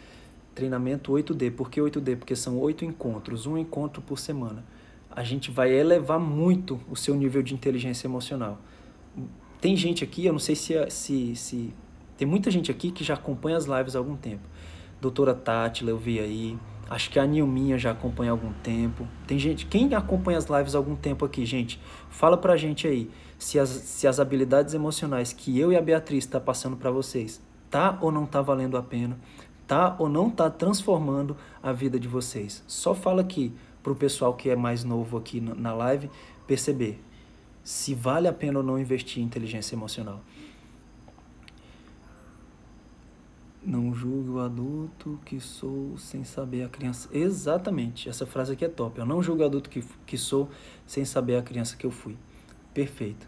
Treinamento 0.54 1.12
8D. 1.12 1.52
Por 1.52 1.70
que 1.70 1.82
8D? 1.82 2.16
Porque 2.16 2.34
são 2.34 2.58
oito 2.60 2.86
encontros, 2.86 3.46
um 3.46 3.58
encontro 3.58 4.02
por 4.02 4.20
semana. 4.20 4.64
A 5.12 5.22
gente 5.22 5.52
vai 5.52 5.70
elevar 5.74 6.18
muito 6.18 6.80
o 6.90 6.96
seu 6.96 7.14
nível 7.14 7.44
de 7.44 7.54
inteligência 7.54 8.08
emocional. 8.08 8.58
tem 9.60 9.76
gente 9.76 10.02
aqui, 10.02 10.26
eu 10.26 10.32
não 10.32 10.40
sei 10.40 10.56
se, 10.56 10.74
se, 10.90 11.36
se 11.36 11.74
tem 12.18 12.26
muita 12.26 12.50
gente 12.50 12.72
aqui 12.72 12.90
que 12.90 13.04
já 13.04 13.16
acompanha 13.16 13.58
as 13.58 13.66
lives 13.66 13.98
há 13.98 14.00
algum 14.00 14.16
tempo. 14.16 14.48
Doutora 15.02 15.34
Tátila, 15.34 15.90
eu 15.90 15.98
vi 15.98 16.22
aí. 16.22 16.58
Acho 16.90 17.10
que 17.10 17.20
a 17.20 17.26
Nilminha 17.26 17.78
já 17.78 17.92
acompanha 17.92 18.32
há 18.32 18.34
algum 18.34 18.54
tempo. 18.62 19.08
Tem 19.26 19.40
gente, 19.40 19.66
quem 19.66 19.94
acompanha 19.96 20.38
as 20.38 20.46
lives 20.46 20.76
há 20.76 20.78
algum 20.78 20.96
tempo 20.96 21.26
aqui, 21.26 21.46
gente? 21.46 21.80
Fala 22.10 22.38
pra 22.38 22.56
gente 22.56 22.88
aí 22.88 23.10
se 23.40 23.58
as, 23.58 23.70
se 23.70 24.08
as 24.08 24.20
habilidades 24.20 24.74
emocionais 24.74 25.34
que 25.34 25.58
eu 25.60 25.72
e 25.72 25.78
a 25.78 25.82
Beatriz 25.82 26.26
tá 26.26 26.40
passando 26.40 26.78
para 26.78 26.92
vocês, 26.92 27.42
tá 27.70 27.98
ou 28.02 28.12
não 28.12 28.26
tá 28.26 28.42
valendo 28.42 28.78
a 28.78 28.84
pena? 28.84 29.18
Tá 29.66 29.96
ou 29.98 30.08
não 30.08 30.30
tá 30.30 30.50
transformando 30.50 31.36
a 31.62 31.72
vida 31.72 32.00
de 32.00 32.08
vocês? 32.08 32.64
Só 32.68 32.94
fala 32.94 33.22
aqui 33.22 33.52
pro 33.82 33.96
pessoal 33.96 34.34
que 34.36 34.50
é 34.50 34.56
mais 34.56 34.84
novo 34.84 35.18
aqui 35.18 35.42
na 35.42 35.74
live 35.74 36.10
perceber 36.46 37.04
se 37.64 37.96
vale 37.96 38.28
a 38.28 38.34
pena 38.34 38.60
ou 38.60 38.64
não 38.64 38.78
investir 38.78 39.24
em 39.24 39.26
inteligência 39.26 39.76
emocional. 39.76 40.22
Não 43.66 43.96
julgue 43.96 44.30
o 44.30 44.40
adulto 44.40 45.20
que 45.26 45.40
sou 45.40 45.98
sem 45.98 46.24
saber 46.24 46.64
a 46.64 46.70
criança. 46.70 47.10
Exatamente, 47.12 48.08
essa 48.08 48.24
frase 48.24 48.54
aqui 48.54 48.64
é 48.64 48.70
top. 48.70 49.00
Eu 49.00 49.08
não 49.08 49.24
julgo 49.24 49.42
o 49.42 49.46
adulto 49.46 49.72
que, 49.72 49.84
que 50.06 50.20
sou 50.20 50.48
sem 50.86 51.04
saber 51.04 51.38
a 51.38 51.42
criança 51.42 51.76
que 51.76 51.84
eu 51.84 51.90
fui. 51.90 52.16
Perfeito. 52.76 53.28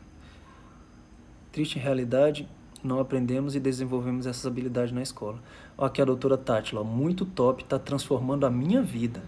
Triste 1.52 1.80
realidade, 1.80 2.48
não 2.84 3.00
aprendemos 3.00 3.56
e 3.56 3.60
desenvolvemos 3.60 4.28
essas 4.28 4.46
habilidades 4.46 4.94
na 4.94 5.02
escola. 5.02 5.42
Ó, 5.76 5.86
aqui 5.86 6.04
a 6.04 6.06
doutora 6.06 6.38
Tátila, 6.38 6.84
muito 6.84 7.26
top, 7.26 7.64
está 7.64 7.80
transformando 7.80 8.46
a 8.46 8.52
minha 8.52 8.84
vida. 8.84 9.24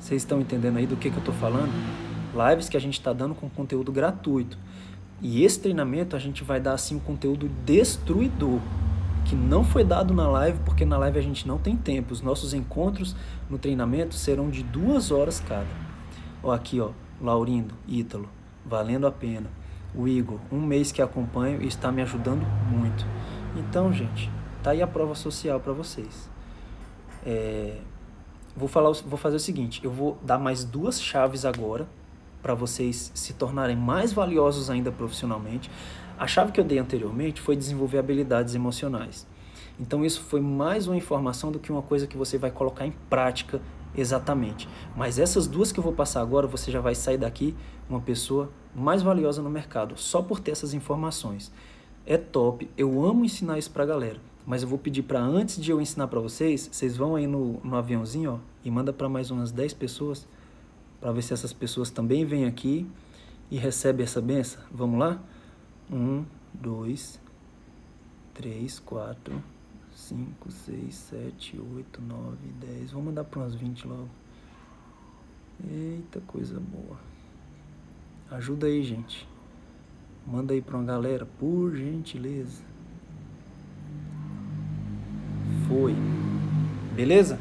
Vocês 0.00 0.22
estão 0.22 0.40
entendendo 0.40 0.78
aí 0.78 0.88
do 0.88 0.96
que, 0.96 1.08
que 1.08 1.16
eu 1.16 1.20
estou 1.20 1.34
falando? 1.34 1.70
Lives 2.34 2.68
que 2.68 2.76
a 2.76 2.80
gente 2.80 2.94
está 2.94 3.12
dando 3.12 3.36
com 3.36 3.48
conteúdo 3.48 3.92
gratuito. 3.92 4.58
E 5.20 5.44
esse 5.44 5.60
treinamento 5.60 6.16
a 6.16 6.18
gente 6.18 6.42
vai 6.42 6.60
dar 6.60 6.72
assim 6.72 6.96
um 6.96 6.98
conteúdo 6.98 7.48
destruidor 7.64 8.58
que 9.24 9.34
não 9.34 9.64
foi 9.64 9.84
dado 9.84 10.12
na 10.12 10.28
live, 10.28 10.58
porque 10.64 10.84
na 10.84 10.98
live 10.98 11.18
a 11.18 11.22
gente 11.22 11.46
não 11.46 11.58
tem 11.58 11.76
tempo. 11.76 12.12
Os 12.12 12.20
nossos 12.20 12.52
encontros 12.54 13.16
no 13.48 13.58
treinamento 13.58 14.14
serão 14.14 14.50
de 14.50 14.62
duas 14.62 15.10
horas 15.10 15.40
cada. 15.40 15.66
Ó, 16.42 16.52
aqui, 16.52 16.80
ó, 16.80 16.90
Laurindo, 17.20 17.74
Ítalo, 17.86 18.28
valendo 18.64 19.06
a 19.06 19.12
pena. 19.12 19.50
O 19.94 20.08
Igor, 20.08 20.38
um 20.50 20.60
mês 20.60 20.90
que 20.90 21.02
acompanho 21.02 21.62
e 21.62 21.66
está 21.66 21.92
me 21.92 22.02
ajudando 22.02 22.44
muito. 22.70 23.06
Então, 23.56 23.92
gente, 23.92 24.30
tá 24.62 24.70
aí 24.70 24.82
a 24.82 24.86
prova 24.86 25.14
social 25.14 25.60
para 25.60 25.72
vocês. 25.72 26.30
É, 27.24 27.76
vou 28.56 28.68
falar, 28.68 28.92
vou 29.06 29.18
fazer 29.18 29.36
o 29.36 29.40
seguinte, 29.40 29.80
eu 29.84 29.90
vou 29.90 30.18
dar 30.22 30.38
mais 30.38 30.64
duas 30.64 31.00
chaves 31.00 31.44
agora 31.44 31.86
para 32.42 32.54
vocês 32.54 33.12
se 33.14 33.32
tornarem 33.34 33.76
mais 33.76 34.12
valiosos 34.12 34.68
ainda 34.68 34.90
profissionalmente. 34.90 35.70
A 36.18 36.26
chave 36.26 36.52
que 36.52 36.60
eu 36.60 36.64
dei 36.64 36.78
anteriormente 36.78 37.40
foi 37.40 37.56
desenvolver 37.56 37.98
habilidades 37.98 38.54
emocionais. 38.54 39.26
Então 39.80 40.04
isso 40.04 40.20
foi 40.22 40.40
mais 40.40 40.86
uma 40.86 40.96
informação 40.96 41.50
do 41.50 41.58
que 41.58 41.72
uma 41.72 41.82
coisa 41.82 42.06
que 42.06 42.16
você 42.16 42.38
vai 42.38 42.50
colocar 42.50 42.86
em 42.86 42.92
prática 43.08 43.60
exatamente. 43.94 44.68
Mas 44.96 45.18
essas 45.18 45.46
duas 45.46 45.72
que 45.72 45.78
eu 45.78 45.84
vou 45.84 45.92
passar 45.92 46.20
agora, 46.20 46.46
você 46.46 46.70
já 46.70 46.80
vai 46.80 46.94
sair 46.94 47.18
daqui 47.18 47.54
uma 47.88 48.00
pessoa 48.00 48.50
mais 48.74 49.02
valiosa 49.02 49.42
no 49.42 49.50
mercado, 49.50 49.96
só 49.96 50.22
por 50.22 50.40
ter 50.40 50.52
essas 50.52 50.74
informações. 50.74 51.52
É 52.06 52.16
top, 52.16 52.70
eu 52.76 53.04
amo 53.04 53.24
ensinar 53.24 53.58
isso 53.58 53.70
pra 53.70 53.84
galera. 53.84 54.18
Mas 54.44 54.62
eu 54.62 54.68
vou 54.68 54.78
pedir 54.78 55.02
para 55.02 55.20
antes 55.20 55.60
de 55.60 55.70
eu 55.70 55.80
ensinar 55.80 56.08
para 56.08 56.18
vocês, 56.18 56.68
vocês 56.72 56.96
vão 56.96 57.14
aí 57.14 57.28
no, 57.28 57.60
no 57.62 57.76
aviãozinho 57.76 58.32
ó, 58.32 58.38
e 58.64 58.70
manda 58.70 58.92
para 58.92 59.08
mais 59.08 59.30
umas 59.30 59.52
10 59.52 59.74
pessoas, 59.74 60.26
para 61.00 61.12
ver 61.12 61.22
se 61.22 61.32
essas 61.32 61.52
pessoas 61.52 61.90
também 61.90 62.24
vêm 62.24 62.44
aqui 62.44 62.86
e 63.50 63.56
recebem 63.56 64.02
essa 64.04 64.20
benção. 64.20 64.60
Vamos 64.72 64.98
lá? 64.98 65.20
Um, 65.90 66.24
dois, 66.52 67.20
três, 68.34 68.78
quatro, 68.78 69.42
cinco, 69.94 70.50
seis, 70.50 70.94
sete, 70.94 71.58
oito, 71.74 72.00
nove, 72.00 72.48
dez. 72.60 72.90
Vamos 72.90 73.06
mandar 73.06 73.24
para 73.24 73.40
umas 73.40 73.54
vinte 73.54 73.86
logo. 73.86 74.08
Eita, 75.70 76.20
coisa 76.26 76.58
boa. 76.58 76.96
Ajuda 78.30 78.66
aí, 78.66 78.82
gente. 78.82 79.28
Manda 80.26 80.54
aí 80.54 80.62
para 80.62 80.76
uma 80.76 80.84
galera, 80.84 81.26
por 81.38 81.74
gentileza. 81.76 82.62
Foi. 85.68 85.94
Beleza? 86.94 87.38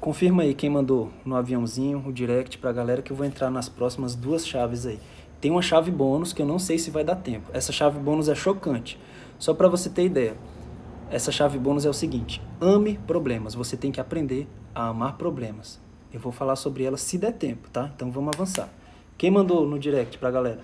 Confirma 0.00 0.42
aí 0.42 0.54
quem 0.54 0.68
mandou 0.68 1.12
no 1.24 1.36
aviãozinho, 1.36 2.02
o 2.06 2.12
direct 2.12 2.58
pra 2.58 2.72
galera 2.72 3.02
que 3.02 3.12
eu 3.12 3.16
vou 3.16 3.24
entrar 3.24 3.50
nas 3.50 3.68
próximas 3.68 4.16
duas 4.16 4.46
chaves 4.46 4.84
aí. 4.84 4.98
Tem 5.42 5.50
uma 5.50 5.60
chave 5.60 5.90
bônus 5.90 6.32
que 6.32 6.40
eu 6.40 6.46
não 6.46 6.56
sei 6.56 6.78
se 6.78 6.88
vai 6.88 7.02
dar 7.02 7.16
tempo. 7.16 7.50
Essa 7.52 7.72
chave 7.72 7.98
bônus 7.98 8.28
é 8.28 8.34
chocante. 8.34 8.96
Só 9.40 9.52
para 9.52 9.66
você 9.66 9.90
ter 9.90 10.04
ideia. 10.04 10.36
Essa 11.10 11.32
chave 11.32 11.58
bônus 11.58 11.84
é 11.84 11.90
o 11.90 11.92
seguinte: 11.92 12.40
ame 12.60 12.96
problemas. 13.08 13.52
Você 13.52 13.76
tem 13.76 13.90
que 13.90 14.00
aprender 14.00 14.46
a 14.72 14.86
amar 14.86 15.16
problemas. 15.16 15.80
Eu 16.12 16.20
vou 16.20 16.30
falar 16.30 16.54
sobre 16.54 16.84
ela 16.84 16.96
se 16.96 17.18
der 17.18 17.32
tempo, 17.32 17.68
tá? 17.70 17.90
Então 17.92 18.08
vamos 18.08 18.32
avançar. 18.36 18.68
Quem 19.18 19.32
mandou 19.32 19.66
no 19.66 19.80
direct 19.80 20.16
pra 20.16 20.30
galera? 20.30 20.60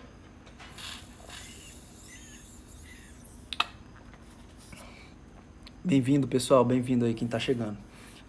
Bem-vindo, 5.83 6.29
pessoal. 6.29 6.65
Bem-vindo 6.65 7.05
aí 7.05 7.15
quem 7.15 7.27
tá 7.27 7.41
chegando. 7.41 7.77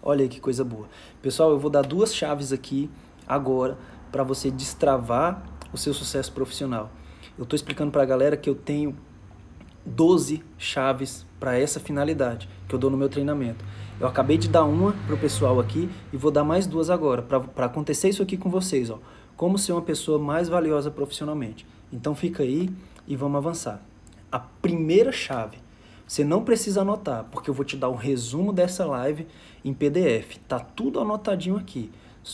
Olha 0.02 0.24
aí 0.24 0.28
que 0.28 0.40
coisa 0.40 0.64
boa. 0.64 0.88
Pessoal, 1.22 1.52
eu 1.52 1.60
vou 1.60 1.70
dar 1.70 1.82
duas 1.82 2.12
chaves 2.12 2.52
aqui 2.52 2.90
agora 3.24 3.78
para 4.10 4.24
você 4.24 4.50
destravar 4.50 5.59
o 5.72 5.78
seu 5.78 5.94
sucesso 5.94 6.32
profissional. 6.32 6.90
Eu 7.36 7.44
estou 7.44 7.56
explicando 7.56 7.90
para 7.90 8.02
a 8.02 8.06
galera 8.06 8.36
que 8.36 8.48
eu 8.48 8.54
tenho 8.54 8.96
12 9.84 10.42
chaves 10.58 11.26
para 11.38 11.58
essa 11.58 11.80
finalidade 11.80 12.48
que 12.68 12.74
eu 12.74 12.78
dou 12.78 12.90
no 12.90 12.96
meu 12.96 13.08
treinamento. 13.08 13.64
Eu 13.98 14.06
acabei 14.06 14.38
de 14.38 14.48
dar 14.48 14.64
uma 14.64 14.92
para 15.06 15.14
o 15.14 15.18
pessoal 15.18 15.58
aqui 15.58 15.88
e 16.12 16.16
vou 16.16 16.30
dar 16.30 16.44
mais 16.44 16.66
duas 16.66 16.90
agora 16.90 17.22
para 17.22 17.66
acontecer 17.66 18.08
isso 18.08 18.22
aqui 18.22 18.36
com 18.36 18.50
vocês. 18.50 18.90
Ó. 18.90 18.98
Como 19.36 19.58
ser 19.58 19.72
uma 19.72 19.82
pessoa 19.82 20.18
mais 20.18 20.48
valiosa 20.48 20.90
profissionalmente. 20.90 21.66
Então 21.92 22.14
fica 22.14 22.42
aí 22.42 22.70
e 23.06 23.16
vamos 23.16 23.38
avançar. 23.38 23.82
A 24.30 24.38
primeira 24.38 25.12
chave, 25.12 25.58
você 26.06 26.22
não 26.22 26.44
precisa 26.44 26.82
anotar, 26.82 27.24
porque 27.30 27.50
eu 27.50 27.54
vou 27.54 27.64
te 27.64 27.76
dar 27.76 27.88
um 27.88 27.94
resumo 27.94 28.52
dessa 28.52 28.84
live 28.86 29.26
em 29.64 29.74
PDF. 29.74 30.36
Tá 30.48 30.58
tudo 30.60 31.00
anotadinho 31.00 31.56
aqui. 31.56 31.90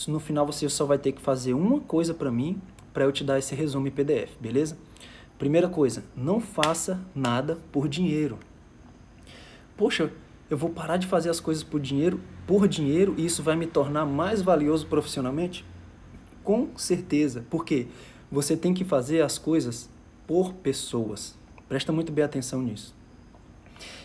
No 0.07 0.19
final 0.19 0.45
você 0.45 0.67
só 0.69 0.85
vai 0.85 0.97
ter 0.97 1.11
que 1.11 1.21
fazer 1.21 1.53
uma 1.53 1.79
coisa 1.79 2.13
para 2.13 2.31
mim 2.31 2.61
para 2.97 3.05
eu 3.05 3.11
te 3.11 3.23
dar 3.23 3.37
esse 3.37 3.53
resumo 3.53 3.87
em 3.87 3.91
PDF, 3.91 4.31
beleza? 4.41 4.75
Primeira 5.37 5.69
coisa, 5.69 6.03
não 6.15 6.41
faça 6.41 6.99
nada 7.13 7.59
por 7.71 7.87
dinheiro. 7.87 8.39
Poxa, 9.77 10.11
eu 10.49 10.57
vou 10.57 10.71
parar 10.71 10.97
de 10.97 11.05
fazer 11.05 11.29
as 11.29 11.39
coisas 11.39 11.63
por 11.63 11.79
dinheiro, 11.79 12.19
por 12.47 12.67
dinheiro, 12.67 13.13
e 13.15 13.23
isso 13.23 13.43
vai 13.43 13.55
me 13.55 13.67
tornar 13.67 14.03
mais 14.07 14.41
valioso 14.41 14.87
profissionalmente? 14.87 15.63
Com 16.43 16.75
certeza, 16.75 17.45
porque 17.51 17.85
você 18.31 18.57
tem 18.57 18.73
que 18.73 18.83
fazer 18.83 19.21
as 19.21 19.37
coisas 19.37 19.87
por 20.25 20.53
pessoas. 20.53 21.37
Presta 21.69 21.93
muito 21.93 22.11
bem 22.11 22.25
atenção 22.25 22.63
nisso. 22.63 22.95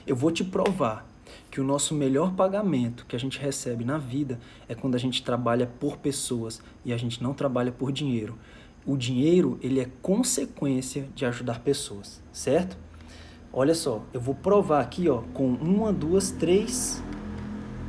Eu 0.06 0.14
vou 0.14 0.30
te 0.30 0.44
provar 0.44 1.08
que 1.50 1.62
o 1.62 1.64
nosso 1.64 1.94
melhor 1.94 2.34
pagamento 2.34 3.06
que 3.06 3.16
a 3.16 3.18
gente 3.18 3.38
recebe 3.38 3.86
na 3.86 3.96
vida 3.96 4.38
é 4.68 4.74
quando 4.74 4.96
a 4.96 4.98
gente 4.98 5.22
trabalha 5.22 5.66
por 5.66 5.96
pessoas 5.96 6.62
e 6.84 6.92
a 6.92 6.96
gente 6.98 7.22
não 7.22 7.32
trabalha 7.32 7.72
por 7.72 7.90
dinheiro 7.90 8.38
o 8.86 8.96
dinheiro 8.96 9.58
ele 9.62 9.80
é 9.80 9.88
consequência 10.00 11.08
de 11.14 11.24
ajudar 11.24 11.60
pessoas, 11.60 12.22
certo? 12.32 12.76
Olha 13.52 13.74
só, 13.74 14.02
eu 14.12 14.20
vou 14.20 14.34
provar 14.34 14.80
aqui, 14.80 15.08
ó, 15.08 15.22
com 15.34 15.46
uma, 15.46 15.92
duas, 15.92 16.30
três, 16.30 17.02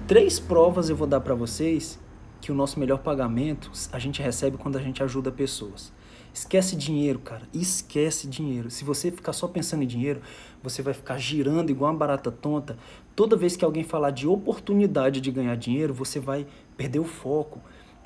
três 0.08 0.40
provas 0.40 0.90
eu 0.90 0.96
vou 0.96 1.08
dar 1.08 1.22
para 1.22 1.34
vocês 1.34 2.00
que 2.42 2.52
o 2.52 2.56
nosso 2.56 2.80
melhor 2.80 3.00
pagamento 3.00 3.72
a 3.92 3.98
gente 3.98 4.22
recebe 4.22 4.58
quando 4.58 4.78
a 4.78 4.82
gente 4.82 5.02
ajuda 5.02 5.32
pessoas. 5.32 5.94
Esquece 6.34 6.76
dinheiro, 6.76 7.20
cara. 7.20 7.44
Esquece 7.54 8.28
dinheiro. 8.28 8.70
Se 8.72 8.84
você 8.84 9.12
ficar 9.12 9.34
só 9.34 9.48
pensando 9.48 9.84
em 9.84 9.88
dinheiro, 9.88 10.20
você 10.64 10.82
vai 10.82 10.94
ficar 10.94 11.18
girando 11.20 11.70
igual 11.70 11.92
uma 11.92 11.98
barata 11.98 12.32
tonta. 12.32 12.76
Toda 13.16 13.38
vez 13.38 13.56
que 13.56 13.64
alguém 13.64 13.84
falar 13.84 14.10
de 14.10 14.28
oportunidade 14.28 15.22
de 15.22 15.32
ganhar 15.32 15.56
dinheiro, 15.56 15.94
você 15.94 16.20
vai 16.20 16.48
perder 16.76 17.00
o 17.00 17.06
foco. 17.06 17.62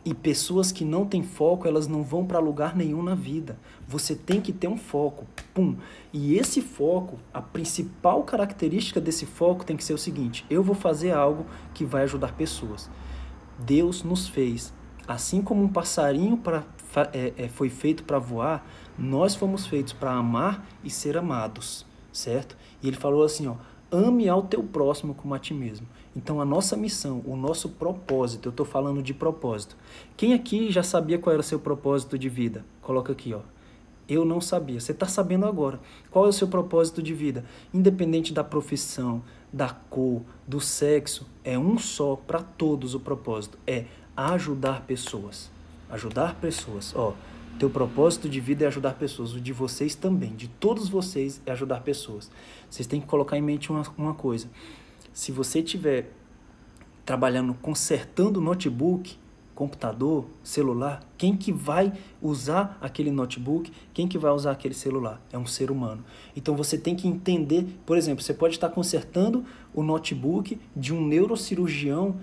E 0.07 0.13
pessoas 0.13 0.71
que 0.71 0.85
não 0.85 1.05
têm 1.05 1.21
foco, 1.21 1.67
elas 1.67 1.85
não 1.85 2.01
vão 2.01 2.25
para 2.25 2.39
lugar 2.39 2.73
nenhum 2.73 3.03
na 3.03 3.13
vida. 3.13 3.59
Você 3.85 4.15
tem 4.15 4.39
que 4.39 4.53
ter 4.53 4.69
um 4.69 4.77
foco. 4.77 5.27
Pum. 5.53 5.75
E 6.13 6.35
esse 6.35 6.61
foco, 6.61 7.19
a 7.33 7.41
principal 7.41 8.23
característica 8.23 9.01
desse 9.01 9.25
foco 9.25 9.65
tem 9.65 9.75
que 9.75 9.83
ser 9.83 9.91
o 9.91 9.97
seguinte: 9.97 10.45
eu 10.49 10.63
vou 10.63 10.75
fazer 10.75 11.11
algo 11.11 11.45
que 11.73 11.83
vai 11.83 12.03
ajudar 12.03 12.35
pessoas. 12.35 12.89
Deus 13.59 14.01
nos 14.01 14.29
fez, 14.29 14.73
assim 15.05 15.41
como 15.41 15.61
um 15.61 15.67
passarinho 15.67 16.37
pra, 16.37 16.63
é, 17.11 17.33
é, 17.35 17.49
foi 17.49 17.67
feito 17.67 18.05
para 18.05 18.17
voar, 18.17 18.65
nós 18.97 19.35
fomos 19.35 19.67
feitos 19.67 19.91
para 19.91 20.13
amar 20.13 20.65
e 20.85 20.89
ser 20.89 21.17
amados, 21.17 21.85
certo? 22.13 22.55
E 22.81 22.87
ele 22.87 22.95
falou 22.95 23.25
assim, 23.25 23.45
ó, 23.47 23.55
ame 23.91 24.29
ao 24.29 24.43
teu 24.43 24.63
próximo 24.63 25.13
como 25.13 25.33
a 25.33 25.39
ti 25.39 25.53
mesmo. 25.53 25.85
Então, 26.17 26.41
a 26.41 26.45
nossa 26.45 26.75
missão, 26.75 27.21
o 27.27 27.35
nosso 27.37 27.69
propósito, 27.69 28.47
eu 28.47 28.49
estou 28.49 28.65
falando 28.65 29.03
de 29.03 29.13
propósito. 29.13 29.77
Quem 30.17 30.33
aqui 30.33 30.71
já 30.71 30.81
sabia 30.81 31.19
qual 31.19 31.31
era 31.31 31.41
o 31.41 31.43
seu 31.43 31.59
propósito 31.59 32.17
de 32.17 32.27
vida? 32.27 32.65
Coloca 32.81 33.13
aqui, 33.13 33.35
ó. 33.35 33.41
Eu 34.09 34.25
não 34.25 34.41
sabia. 34.41 34.79
Você 34.79 34.93
está 34.93 35.05
sabendo 35.05 35.45
agora. 35.45 35.79
Qual 36.09 36.25
é 36.25 36.29
o 36.29 36.33
seu 36.33 36.47
propósito 36.47 37.03
de 37.03 37.13
vida? 37.13 37.45
Independente 37.71 38.33
da 38.33 38.43
profissão, 38.43 39.21
da 39.53 39.69
cor, 39.69 40.23
do 40.47 40.59
sexo, 40.59 41.27
é 41.43 41.59
um 41.59 41.77
só 41.77 42.15
para 42.15 42.41
todos 42.41 42.95
o 42.95 42.99
propósito. 42.99 43.59
É 43.67 43.85
ajudar 44.15 44.87
pessoas. 44.87 45.51
Ajudar 45.87 46.33
pessoas. 46.41 46.95
Ó, 46.95 47.13
teu 47.59 47.69
propósito 47.69 48.27
de 48.27 48.39
vida 48.39 48.63
é 48.63 48.67
ajudar 48.67 48.95
pessoas. 48.95 49.33
O 49.33 49.39
de 49.39 49.53
vocês 49.53 49.93
também. 49.93 50.35
De 50.35 50.47
todos 50.47 50.89
vocês 50.89 51.39
é 51.45 51.51
ajudar 51.51 51.81
pessoas. 51.81 52.31
Vocês 52.67 52.87
têm 52.87 52.99
que 52.99 53.05
colocar 53.05 53.37
em 53.37 53.41
mente 53.41 53.71
uma, 53.71 53.83
uma 53.95 54.15
coisa. 54.15 54.49
Se 55.17 55.31
você 55.31 55.61
estiver 55.61 56.11
trabalhando, 57.03 57.55
consertando 57.55 58.39
notebook, 58.39 59.17
computador, 59.55 60.27
celular, 60.43 61.01
quem 61.17 61.35
que 61.35 61.51
vai 61.51 61.91
usar 62.21 62.77
aquele 62.79 63.09
notebook, 63.09 63.71
quem 63.95 64.07
que 64.07 64.15
vai 64.15 64.31
usar 64.31 64.51
aquele 64.51 64.75
celular? 64.75 65.19
É 65.31 65.37
um 65.37 65.47
ser 65.47 65.71
humano. 65.71 66.05
Então 66.35 66.55
você 66.55 66.77
tem 66.77 66.95
que 66.95 67.07
entender, 67.07 67.65
por 67.83 67.97
exemplo, 67.97 68.23
você 68.23 68.31
pode 68.31 68.57
estar 68.57 68.69
consertando 68.69 69.43
o 69.73 69.81
notebook 69.81 70.59
de 70.75 70.93
um 70.93 71.03
neurocirurgião 71.03 72.17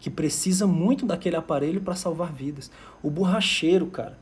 que 0.00 0.08
precisa 0.08 0.66
muito 0.66 1.04
daquele 1.04 1.36
aparelho 1.36 1.82
para 1.82 1.94
salvar 1.94 2.32
vidas. 2.32 2.70
O 3.02 3.10
borracheiro, 3.10 3.88
cara, 3.88 4.18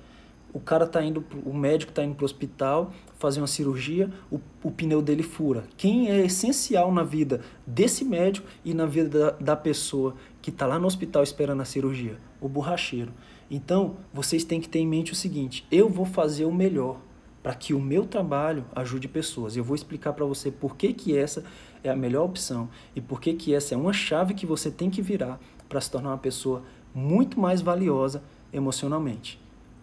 o 0.52 0.60
cara 0.60 0.86
tá 0.86 1.02
indo, 1.02 1.24
o 1.44 1.54
médico 1.54 1.90
está 1.90 2.02
indo 2.02 2.14
para 2.14 2.22
o 2.22 2.24
hospital 2.24 2.92
fazer 3.18 3.40
uma 3.40 3.46
cirurgia, 3.46 4.10
o, 4.30 4.40
o 4.62 4.70
pneu 4.70 5.00
dele 5.00 5.22
fura. 5.22 5.64
Quem 5.76 6.10
é 6.10 6.24
essencial 6.24 6.92
na 6.92 7.02
vida 7.02 7.40
desse 7.66 8.04
médico 8.04 8.46
e 8.64 8.74
na 8.74 8.86
vida 8.86 9.08
da, 9.08 9.30
da 9.30 9.56
pessoa 9.56 10.14
que 10.42 10.50
está 10.50 10.66
lá 10.66 10.78
no 10.78 10.86
hospital 10.86 11.22
esperando 11.22 11.60
a 11.60 11.64
cirurgia? 11.64 12.18
O 12.40 12.48
borracheiro. 12.48 13.12
Então, 13.50 13.96
vocês 14.12 14.44
têm 14.44 14.60
que 14.60 14.68
ter 14.68 14.80
em 14.80 14.86
mente 14.86 15.12
o 15.12 15.16
seguinte: 15.16 15.66
eu 15.70 15.88
vou 15.88 16.06
fazer 16.06 16.44
o 16.44 16.52
melhor 16.52 17.00
para 17.42 17.54
que 17.54 17.72
o 17.72 17.80
meu 17.80 18.04
trabalho 18.04 18.64
ajude 18.74 19.08
pessoas. 19.08 19.56
Eu 19.56 19.64
vou 19.64 19.74
explicar 19.74 20.12
para 20.12 20.26
você 20.26 20.50
por 20.50 20.76
que, 20.76 20.92
que 20.92 21.16
essa 21.16 21.44
é 21.82 21.90
a 21.90 21.96
melhor 21.96 22.24
opção 22.24 22.68
e 22.94 23.00
por 23.00 23.20
que, 23.20 23.32
que 23.34 23.54
essa 23.54 23.74
é 23.74 23.78
uma 23.78 23.92
chave 23.92 24.34
que 24.34 24.44
você 24.44 24.70
tem 24.70 24.90
que 24.90 25.00
virar 25.00 25.40
para 25.68 25.80
se 25.80 25.90
tornar 25.90 26.10
uma 26.10 26.18
pessoa 26.18 26.62
muito 26.94 27.40
mais 27.40 27.62
valiosa 27.62 28.22
emocionalmente 28.52 29.40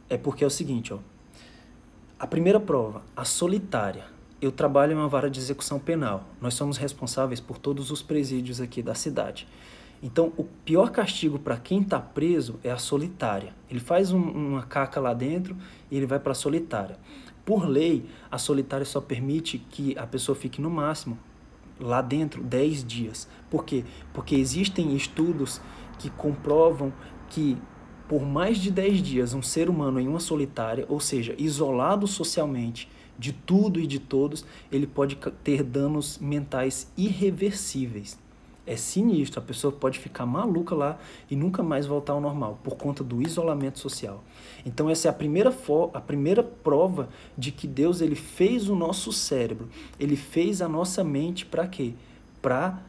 é 0.09 0.17
porque 0.17 0.43
é 0.43 0.47
o 0.47 0.49
seguinte, 0.49 0.93
ó. 0.93 0.99
A 2.19 2.25
primeira 2.25 2.59
prova, 2.59 3.03
a 3.15 3.23
solitária. 3.23 4.05
Eu 4.41 4.51
trabalho 4.51 4.93
em 4.93 4.95
uma 4.95 5.07
vara 5.07 5.29
de 5.29 5.39
execução 5.39 5.79
penal. 5.79 6.23
Nós 6.41 6.53
somos 6.53 6.77
responsáveis 6.77 7.39
por 7.39 7.57
todos 7.57 7.91
os 7.91 8.01
presídios 8.01 8.61
aqui 8.61 8.81
da 8.81 8.95
cidade. 8.95 9.47
Então, 10.01 10.31
o 10.37 10.43
pior 10.43 10.91
castigo 10.91 11.39
para 11.39 11.57
quem 11.57 11.81
está 11.81 11.99
preso 11.99 12.59
é 12.63 12.71
a 12.71 12.77
solitária. 12.77 13.53
Ele 13.69 13.79
faz 13.79 14.11
um, 14.11 14.19
uma 14.19 14.63
caca 14.63 14.99
lá 14.99 15.13
dentro 15.13 15.55
e 15.89 15.97
ele 15.97 16.05
vai 16.05 16.19
para 16.19 16.31
a 16.31 16.35
solitária. 16.35 16.97
Por 17.43 17.67
lei, 17.67 18.05
a 18.29 18.37
solitária 18.37 18.85
só 18.85 19.01
permite 19.01 19.57
que 19.57 19.97
a 19.97 20.05
pessoa 20.05 20.35
fique 20.35 20.61
no 20.61 20.69
máximo 20.69 21.17
lá 21.79 22.01
dentro 22.01 22.43
10 22.43 22.83
dias. 22.83 23.27
Por 23.49 23.63
quê? 23.63 23.85
Porque 24.13 24.35
existem 24.35 24.95
estudos 24.95 25.61
que 25.97 26.09
comprovam 26.09 26.93
que 27.29 27.57
por 28.07 28.25
mais 28.25 28.57
de 28.57 28.71
10 28.71 29.01
dias 29.01 29.33
um 29.33 29.41
ser 29.41 29.69
humano 29.69 29.99
em 29.99 30.07
uma 30.07 30.19
solitária, 30.19 30.85
ou 30.87 30.99
seja, 30.99 31.35
isolado 31.37 32.07
socialmente 32.07 32.89
de 33.17 33.33
tudo 33.33 33.79
e 33.79 33.87
de 33.87 33.99
todos, 33.99 34.45
ele 34.71 34.87
pode 34.87 35.17
ter 35.43 35.63
danos 35.63 36.17
mentais 36.19 36.91
irreversíveis. 36.95 38.17
É 38.65 38.75
sinistro, 38.75 39.39
a 39.39 39.43
pessoa 39.43 39.71
pode 39.71 39.97
ficar 39.97 40.25
maluca 40.25 40.75
lá 40.75 40.99
e 41.31 41.37
nunca 41.37 41.63
mais 41.63 41.85
voltar 41.85 42.13
ao 42.13 42.19
normal 42.19 42.59
por 42.61 42.75
conta 42.75 43.01
do 43.01 43.21
isolamento 43.21 43.79
social. 43.79 44.21
Então 44.65 44.89
essa 44.89 45.07
é 45.07 45.09
a 45.09 45.13
primeira 45.13 45.53
a 45.93 46.01
primeira 46.01 46.43
prova 46.43 47.07
de 47.37 47.51
que 47.51 47.65
Deus 47.65 48.01
ele 48.01 48.15
fez 48.15 48.67
o 48.67 48.75
nosso 48.75 49.13
cérebro, 49.13 49.69
ele 49.97 50.17
fez 50.17 50.61
a 50.61 50.67
nossa 50.67 51.01
mente 51.01 51.45
para 51.45 51.65
quê? 51.65 51.93
Para 52.41 52.83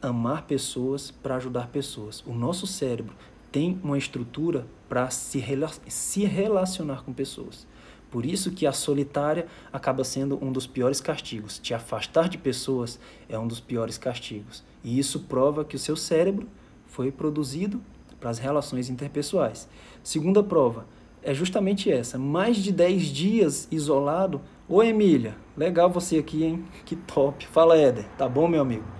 amar 0.00 0.42
pessoas, 0.42 1.10
para 1.10 1.34
ajudar 1.34 1.66
pessoas. 1.66 2.22
O 2.24 2.32
nosso 2.32 2.64
cérebro 2.64 3.14
tem 3.50 3.78
uma 3.82 3.98
estrutura 3.98 4.66
para 4.88 5.10
se, 5.10 5.38
rela 5.38 5.70
se 5.86 6.24
relacionar 6.24 7.02
com 7.04 7.12
pessoas. 7.12 7.66
Por 8.10 8.24
isso 8.24 8.50
que 8.52 8.66
a 8.66 8.72
solitária 8.72 9.46
acaba 9.72 10.02
sendo 10.02 10.42
um 10.42 10.50
dos 10.50 10.66
piores 10.66 11.00
castigos. 11.00 11.58
Te 11.58 11.74
afastar 11.74 12.28
de 12.28 12.38
pessoas 12.38 12.98
é 13.28 13.38
um 13.38 13.46
dos 13.46 13.60
piores 13.60 13.98
castigos. 13.98 14.64
E 14.82 14.98
isso 14.98 15.20
prova 15.20 15.64
que 15.64 15.76
o 15.76 15.78
seu 15.78 15.96
cérebro 15.96 16.48
foi 16.86 17.12
produzido 17.12 17.82
para 18.18 18.30
as 18.30 18.38
relações 18.38 18.88
interpessoais. 18.88 19.68
Segunda 20.02 20.42
prova 20.42 20.86
é 21.22 21.34
justamente 21.34 21.90
essa. 21.90 22.18
Mais 22.18 22.56
de 22.56 22.72
10 22.72 23.02
dias 23.08 23.68
isolado. 23.70 24.40
Ô 24.66 24.82
Emília, 24.82 25.36
legal 25.56 25.90
você 25.90 26.18
aqui, 26.18 26.44
hein? 26.44 26.64
Que 26.86 26.96
top. 26.96 27.46
Fala, 27.46 27.76
Éder. 27.76 28.06
Tá 28.16 28.26
bom, 28.26 28.48
meu 28.48 28.62
amigo? 28.62 28.97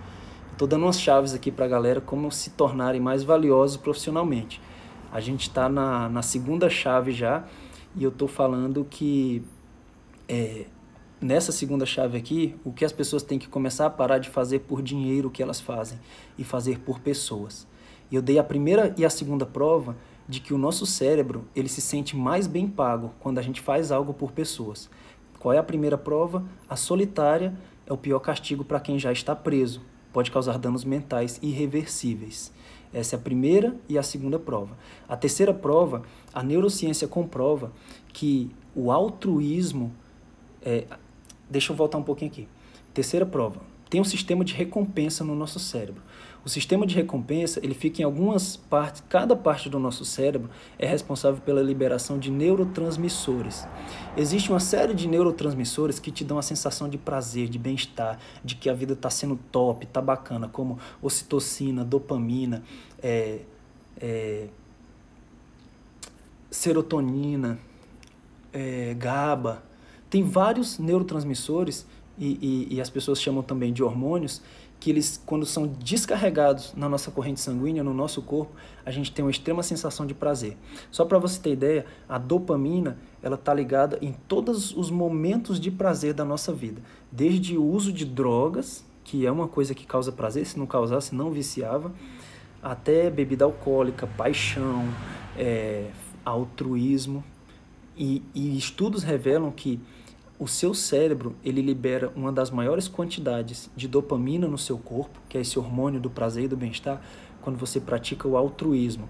Estou 0.59 0.67
dando 0.67 0.87
umas 0.87 1.01
chaves 1.01 1.35
aqui 1.35 1.53
para 1.53 1.67
a 1.67 1.69
galera 1.69 2.01
como 2.01 2.33
se 2.33 2.51
tornarem 2.51 3.01
mais 3.01 3.23
valiosos 3.23 3.77
profissionalmente. 3.77 4.61
A 5.13 5.21
gente 5.21 5.43
está 5.43 5.69
na, 5.69 6.09
na 6.09 6.21
segunda 6.21 6.69
chave 6.69 7.13
já 7.13 7.45
e 7.95 8.03
eu 8.03 8.11
estou 8.11 8.27
falando 8.27 8.85
que 8.85 9.45
é, 10.29 10.67
nessa 11.21 11.53
segunda 11.53 11.87
chave 11.87 12.19
aqui, 12.19 12.57
o 12.65 12.73
que 12.73 12.85
as 12.85 12.91
pessoas 12.91 13.23
têm 13.23 13.39
que 13.39 13.47
começar 13.47 13.87
a 13.87 13.91
parar 13.91 14.19
de 14.19 14.29
fazer 14.31 14.59
por 14.59 14.83
dinheiro 14.83 15.29
o 15.29 15.31
que 15.31 15.45
elas 15.45 15.61
fazem 15.61 15.97
e 16.37 16.43
fazer 16.43 16.81
por 16.81 16.99
pessoas. 16.99 17.65
E 18.11 18.17
eu 18.17 18.21
dei 18.21 18.41
a 18.41 18.43
primeira 18.43 18.93
e 18.99 19.05
a 19.05 19.11
segunda 19.11 19.47
prova 19.47 19.97
de 20.29 20.41
que 20.41 20.53
o 20.53 20.59
nosso 20.59 20.85
cérebro 20.85 21.45
ele 21.55 21.69
se 21.69 21.81
sente 21.81 22.17
mais 22.17 22.49
bem 22.49 22.67
pago 22.67 23.13
quando 23.21 23.39
a 23.39 23.43
gente 23.43 23.61
faz 23.61 23.93
algo 23.93 24.13
por 24.13 24.33
pessoas. 24.33 24.91
Qual 25.39 25.55
é 25.55 25.59
a 25.59 25.63
primeira 25.63 25.97
prova? 25.97 26.45
A 26.69 26.75
solitária 26.75 27.57
é 27.87 27.93
o 27.93 27.97
pior 27.97 28.19
castigo 28.19 28.65
para 28.65 28.81
quem 28.81 28.99
já 28.99 29.13
está 29.13 29.37
preso 29.37 29.81
pode 30.13 30.31
causar 30.31 30.59
danos 30.59 30.85
mentais 30.85 31.39
irreversíveis. 31.43 32.53
Essa 32.93 33.17
é 33.17 33.19
a 33.19 33.21
primeira 33.21 33.77
e 33.89 33.99
a 33.99 34.03
segunda 34.03 34.39
prova. 34.39 34.77
A 35.09 35.17
terceira 35.17 35.53
prova, 35.53 36.03
a 36.33 36.43
neurociência 36.43 37.07
comprova 37.07 37.73
que 38.13 38.51
o 38.75 38.91
altruísmo. 38.91 39.93
É, 40.63 40.85
deixa 41.49 41.73
eu 41.73 41.77
voltar 41.77 41.99
um 41.99 42.03
pouquinho 42.03 42.31
aqui. 42.31 42.49
Terceira 42.95 43.27
prova, 43.27 43.61
tem 43.89 44.01
um 44.01 44.05
sistema 44.05 44.45
de 44.45 44.55
recompensa 44.55 45.23
no 45.23 45.35
nosso 45.35 45.59
cérebro. 45.59 46.03
O 46.49 46.51
sistema 46.51 46.87
de 46.87 46.95
recompensa, 46.95 47.61
ele 47.63 47.75
fica 47.75 48.01
em 48.01 48.07
algumas 48.07 48.57
partes, 48.57 49.05
cada 49.07 49.37
parte 49.37 49.69
do 49.69 49.79
nosso 49.79 50.03
cérebro 50.03 50.49
é 50.79 50.87
responsável 50.87 51.43
pela 51.43 51.61
liberação 51.61 52.19
de 52.19 52.31
neurotransmissores. 52.31 53.69
Existe 54.17 54.49
uma 54.49 54.59
série 54.59 54.95
de 54.95 55.07
neurotransmissores 55.07 55.99
que 55.99 56.11
te 56.11 56.25
dão 56.25 56.39
a 56.39 56.43
sensação 56.43 56.89
de 56.89 56.97
prazer, 56.97 57.51
de 57.51 57.59
bem-estar, 57.59 58.19
de 58.43 58.55
que 58.55 58.71
a 58.71 58.73
vida 58.73 58.95
está 58.95 59.11
sendo 59.11 59.39
top, 59.53 59.85
está 59.85 60.01
bacana, 60.01 60.49
como 60.49 60.79
ocitocina, 61.03 61.85
dopamina, 61.85 62.63
é, 63.03 63.41
é, 64.01 64.49
serotonina, 66.51 67.59
é, 68.55 68.95
GABA. 68.95 69.63
Tem 70.09 70.23
vários 70.23 70.79
neurotransmissores 70.79 71.87
e, 72.17 72.67
e, 72.71 72.77
e 72.77 72.81
as 72.81 72.89
pessoas 72.89 73.21
chamam 73.21 73.43
também 73.43 73.71
de 73.71 73.83
hormônios 73.83 74.41
que 74.89 74.93
eles, 74.93 75.23
quando 75.27 75.45
são 75.45 75.67
descarregados 75.67 76.73
na 76.75 76.89
nossa 76.89 77.11
corrente 77.11 77.41
sanguínea, 77.41 77.85
no 77.85 77.93
nosso 77.93 78.23
corpo, 78.23 78.53
a 78.87 78.91
gente 78.91 79.13
tem 79.13 79.23
uma 79.23 79.31
extrema 79.31 79.63
sensação 79.63 80.07
de 80.07 80.15
prazer. 80.15 80.57
Só 80.91 81.05
para 81.05 81.19
você 81.19 81.39
ter 81.39 81.53
ideia, 81.53 81.85
a 82.09 82.17
dopamina 82.17 82.97
ela 83.23 83.35
está 83.35 83.53
ligada 83.53 83.99
em 84.01 84.15
todos 84.27 84.75
os 84.75 84.91
momentos 84.91 85.61
de 85.61 85.71
prazer 85.71 86.15
da 86.15 86.25
nossa 86.25 86.55
vida, 86.55 86.81
desde 87.13 87.59
o 87.59 87.63
uso 87.63 87.93
de 87.93 88.07
drogas, 88.07 88.83
que 89.05 89.27
é 89.27 89.31
uma 89.31 89.47
coisa 89.47 89.75
que 89.75 89.85
causa 89.85 90.11
prazer, 90.11 90.47
se 90.47 90.59
não 90.59 90.67
causasse 90.67 91.15
não 91.15 91.31
viciava, 91.31 91.93
até 92.63 93.11
bebida 93.11 93.45
alcoólica, 93.45 94.07
paixão, 94.07 94.89
é, 95.37 95.91
altruísmo. 96.25 97.23
E, 97.95 98.23
e 98.35 98.57
estudos 98.57 99.03
revelam 99.03 99.51
que 99.51 99.79
o 100.39 100.47
seu 100.47 100.73
cérebro 100.73 101.35
ele 101.45 101.61
libera 101.61 102.13
uma 102.15 102.31
das 102.31 102.51
maiores 102.51 102.87
quantidades 102.87 103.69
de 103.77 103.89
dopamina 103.89 104.47
no 104.47 104.57
seu 104.57 104.79
corpo, 104.79 105.19
que 105.29 105.37
é 105.37 105.41
esse 105.41 105.59
hormônio 105.59 106.01
do 106.01 106.09
prazer 106.09 106.45
e 106.45 106.49
do 106.49 106.57
bem-estar, 106.57 107.03
quando 107.43 107.57
você 107.57 107.81
pratica 107.81 108.29
o 108.29 108.37
altruísmo. 108.37 109.09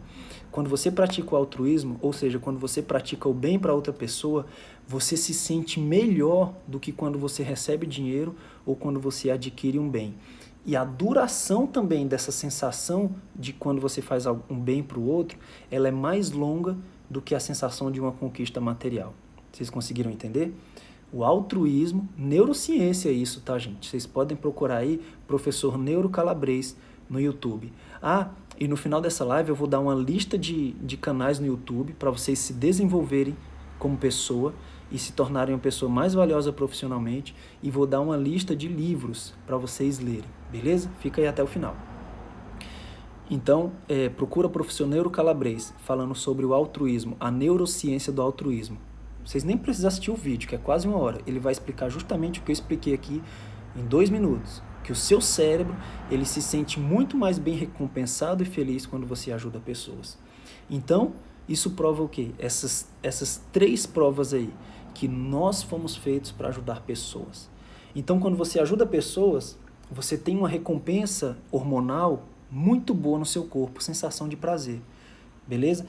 Quando 0.50 0.70
você 0.70 0.90
pratica 0.90 1.34
o 1.34 1.36
altruísmo, 1.36 1.98
ou 2.00 2.12
seja, 2.12 2.38
quando 2.38 2.58
você 2.58 2.80
pratica 2.80 3.28
o 3.28 3.34
bem 3.34 3.58
para 3.58 3.74
outra 3.74 3.92
pessoa, 3.92 4.46
você 4.86 5.16
se 5.16 5.34
sente 5.34 5.78
melhor 5.78 6.54
do 6.66 6.80
que 6.80 6.92
quando 6.92 7.18
você 7.18 7.42
recebe 7.42 7.86
dinheiro 7.86 8.34
ou 8.64 8.74
quando 8.74 8.98
você 8.98 9.30
adquire 9.30 9.78
um 9.78 9.88
bem. 9.88 10.14
E 10.64 10.74
a 10.76 10.84
duração 10.84 11.66
também 11.66 12.06
dessa 12.06 12.32
sensação 12.32 13.14
de 13.34 13.52
quando 13.52 13.80
você 13.80 14.00
faz 14.00 14.24
um 14.26 14.58
bem 14.58 14.82
para 14.82 14.98
o 14.98 15.06
outro, 15.06 15.38
ela 15.70 15.88
é 15.88 15.90
mais 15.90 16.30
longa 16.30 16.76
do 17.08 17.20
que 17.20 17.34
a 17.34 17.40
sensação 17.40 17.90
de 17.90 18.00
uma 18.00 18.12
conquista 18.12 18.60
material. 18.60 19.14
Vocês 19.52 19.70
conseguiram 19.70 20.10
entender? 20.10 20.54
O 21.10 21.24
altruísmo, 21.24 22.06
neurociência 22.16 23.08
é 23.08 23.12
isso, 23.12 23.40
tá, 23.40 23.58
gente? 23.58 23.88
Vocês 23.88 24.06
podem 24.06 24.36
procurar 24.36 24.78
aí 24.78 25.00
professor 25.26 25.78
Neuro 25.78 26.10
Calabrês 26.10 26.76
no 27.08 27.18
YouTube. 27.18 27.72
Ah, 28.02 28.28
e 28.60 28.68
no 28.68 28.76
final 28.76 29.00
dessa 29.00 29.24
live 29.24 29.48
eu 29.48 29.54
vou 29.54 29.66
dar 29.66 29.80
uma 29.80 29.94
lista 29.94 30.36
de, 30.36 30.72
de 30.72 30.96
canais 30.98 31.38
no 31.38 31.46
YouTube 31.46 31.94
para 31.94 32.10
vocês 32.10 32.38
se 32.38 32.52
desenvolverem 32.52 33.34
como 33.78 33.96
pessoa 33.96 34.52
e 34.90 34.98
se 34.98 35.12
tornarem 35.12 35.54
uma 35.54 35.60
pessoa 35.60 35.90
mais 35.90 36.12
valiosa 36.12 36.52
profissionalmente 36.52 37.34
e 37.62 37.70
vou 37.70 37.86
dar 37.86 38.00
uma 38.00 38.16
lista 38.16 38.54
de 38.54 38.68
livros 38.68 39.32
para 39.46 39.56
vocês 39.56 39.98
lerem, 39.98 40.28
beleza? 40.50 40.90
Fica 41.00 41.22
aí 41.22 41.26
até 41.26 41.42
o 41.42 41.46
final. 41.46 41.76
Então, 43.30 43.72
é, 43.88 44.08
procura 44.08 44.48
professor 44.48 44.86
Neuro 44.86 45.10
Calabres 45.10 45.74
falando 45.78 46.14
sobre 46.14 46.44
o 46.44 46.52
altruísmo, 46.52 47.16
a 47.20 47.30
neurociência 47.30 48.12
do 48.12 48.20
altruísmo. 48.20 48.87
Vocês 49.28 49.44
nem 49.44 49.58
precisam 49.58 49.88
assistir 49.88 50.10
o 50.10 50.14
vídeo, 50.14 50.48
que 50.48 50.54
é 50.54 50.58
quase 50.58 50.88
uma 50.88 50.96
hora. 50.96 51.20
Ele 51.26 51.38
vai 51.38 51.52
explicar 51.52 51.90
justamente 51.90 52.40
o 52.40 52.42
que 52.42 52.50
eu 52.50 52.54
expliquei 52.54 52.94
aqui 52.94 53.22
em 53.76 53.84
dois 53.84 54.08
minutos. 54.08 54.62
Que 54.82 54.90
o 54.90 54.94
seu 54.94 55.20
cérebro 55.20 55.76
ele 56.10 56.24
se 56.24 56.40
sente 56.40 56.80
muito 56.80 57.14
mais 57.14 57.38
bem 57.38 57.54
recompensado 57.54 58.42
e 58.42 58.46
feliz 58.46 58.86
quando 58.86 59.06
você 59.06 59.30
ajuda 59.30 59.60
pessoas. 59.60 60.16
Então, 60.70 61.12
isso 61.46 61.72
prova 61.72 62.02
o 62.02 62.08
quê? 62.08 62.30
Essas, 62.38 62.88
essas 63.02 63.42
três 63.52 63.84
provas 63.84 64.32
aí, 64.32 64.48
que 64.94 65.06
nós 65.06 65.62
fomos 65.62 65.94
feitos 65.94 66.32
para 66.32 66.48
ajudar 66.48 66.80
pessoas. 66.80 67.50
Então, 67.94 68.18
quando 68.18 68.34
você 68.34 68.58
ajuda 68.58 68.86
pessoas, 68.86 69.58
você 69.90 70.16
tem 70.16 70.38
uma 70.38 70.48
recompensa 70.48 71.36
hormonal 71.52 72.24
muito 72.50 72.94
boa 72.94 73.18
no 73.18 73.26
seu 73.26 73.44
corpo, 73.44 73.82
sensação 73.82 74.26
de 74.26 74.36
prazer. 74.36 74.80
Beleza? 75.46 75.86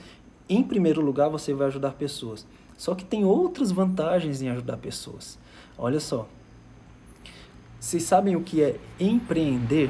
Em 0.49 0.61
primeiro 0.61 0.99
lugar, 0.99 1.29
você 1.29 1.53
vai 1.53 1.67
ajudar 1.67 1.93
pessoas. 1.93 2.45
Só 2.79 2.95
que 2.95 3.03
tem 3.03 3.25
outras 3.25 3.73
vantagens 3.73 4.41
em 4.41 4.47
ajudar 4.47 4.77
pessoas. 4.77 5.37
Olha 5.77 5.99
só. 5.99 6.29
Vocês 7.77 8.03
sabem 8.03 8.37
o 8.37 8.41
que 8.41 8.63
é 8.63 8.77
empreender? 8.97 9.89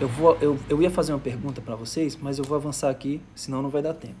Eu, 0.00 0.08
vou, 0.08 0.38
eu, 0.40 0.58
eu 0.66 0.80
ia 0.80 0.90
fazer 0.90 1.12
uma 1.12 1.18
pergunta 1.18 1.60
para 1.60 1.76
vocês, 1.76 2.16
mas 2.16 2.38
eu 2.38 2.44
vou 2.44 2.56
avançar 2.56 2.88
aqui, 2.88 3.20
senão 3.34 3.60
não 3.60 3.68
vai 3.68 3.82
dar 3.82 3.92
tempo. 3.92 4.16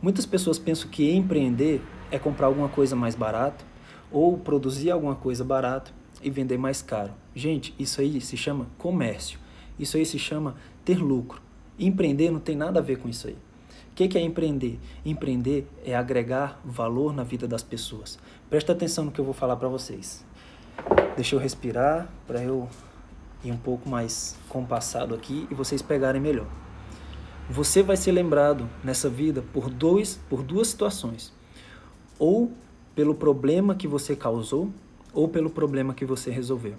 Muitas 0.00 0.24
pessoas 0.24 0.58
pensam 0.58 0.88
que 0.88 1.12
empreender 1.12 1.82
é 2.10 2.18
comprar 2.18 2.46
alguma 2.46 2.70
coisa 2.70 2.96
mais 2.96 3.14
barato 3.14 3.62
ou 4.10 4.38
produzir 4.38 4.90
alguma 4.90 5.14
coisa 5.14 5.44
barato 5.44 5.92
e 6.22 6.30
vender 6.30 6.56
mais 6.56 6.80
caro. 6.80 7.12
Gente, 7.34 7.74
isso 7.78 8.00
aí 8.00 8.22
se 8.22 8.38
chama 8.38 8.68
comércio. 8.78 9.38
Isso 9.78 9.98
aí 9.98 10.06
se 10.06 10.18
chama 10.18 10.54
ter 10.82 10.96
lucro. 10.96 11.42
Empreender 11.78 12.30
não 12.30 12.40
tem 12.40 12.56
nada 12.56 12.80
a 12.80 12.82
ver 12.82 12.96
com 12.96 13.06
isso 13.06 13.28
aí. 13.28 13.36
O 14.00 14.08
que 14.08 14.16
é 14.16 14.22
empreender? 14.22 14.78
Empreender 15.04 15.66
é 15.84 15.94
agregar 15.94 16.58
valor 16.64 17.12
na 17.12 17.22
vida 17.22 17.46
das 17.46 17.62
pessoas. 17.62 18.18
Presta 18.48 18.72
atenção 18.72 19.04
no 19.04 19.12
que 19.12 19.20
eu 19.20 19.24
vou 19.26 19.34
falar 19.34 19.56
para 19.56 19.68
vocês. 19.68 20.24
Deixa 21.16 21.36
eu 21.36 21.38
respirar 21.38 22.10
para 22.26 22.42
eu 22.42 22.66
ir 23.44 23.52
um 23.52 23.58
pouco 23.58 23.90
mais 23.90 24.38
compassado 24.48 25.14
aqui 25.14 25.46
e 25.50 25.54
vocês 25.54 25.82
pegarem 25.82 26.18
melhor. 26.18 26.46
Você 27.50 27.82
vai 27.82 27.94
ser 27.94 28.12
lembrado 28.12 28.66
nessa 28.82 29.10
vida 29.10 29.44
por, 29.52 29.68
dois, 29.68 30.18
por 30.30 30.42
duas 30.42 30.68
situações. 30.68 31.30
Ou 32.18 32.50
pelo 32.94 33.14
problema 33.14 33.74
que 33.74 33.86
você 33.86 34.16
causou, 34.16 34.70
ou 35.12 35.28
pelo 35.28 35.50
problema 35.50 35.92
que 35.92 36.06
você 36.06 36.30
resolveu. 36.30 36.74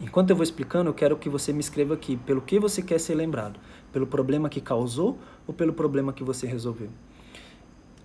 Enquanto 0.00 0.30
eu 0.30 0.36
vou 0.36 0.44
explicando, 0.44 0.90
eu 0.90 0.94
quero 0.94 1.16
que 1.16 1.28
você 1.28 1.52
me 1.52 1.60
escreva 1.60 1.94
aqui 1.94 2.16
pelo 2.18 2.40
que 2.40 2.60
você 2.60 2.82
quer 2.82 3.00
ser 3.00 3.14
lembrado. 3.16 3.58
Pelo 3.92 4.06
problema 4.06 4.48
que 4.48 4.60
causou 4.60 5.18
ou 5.48 5.54
pelo 5.54 5.72
problema 5.72 6.12
que 6.12 6.22
você 6.22 6.46
resolveu. 6.46 6.90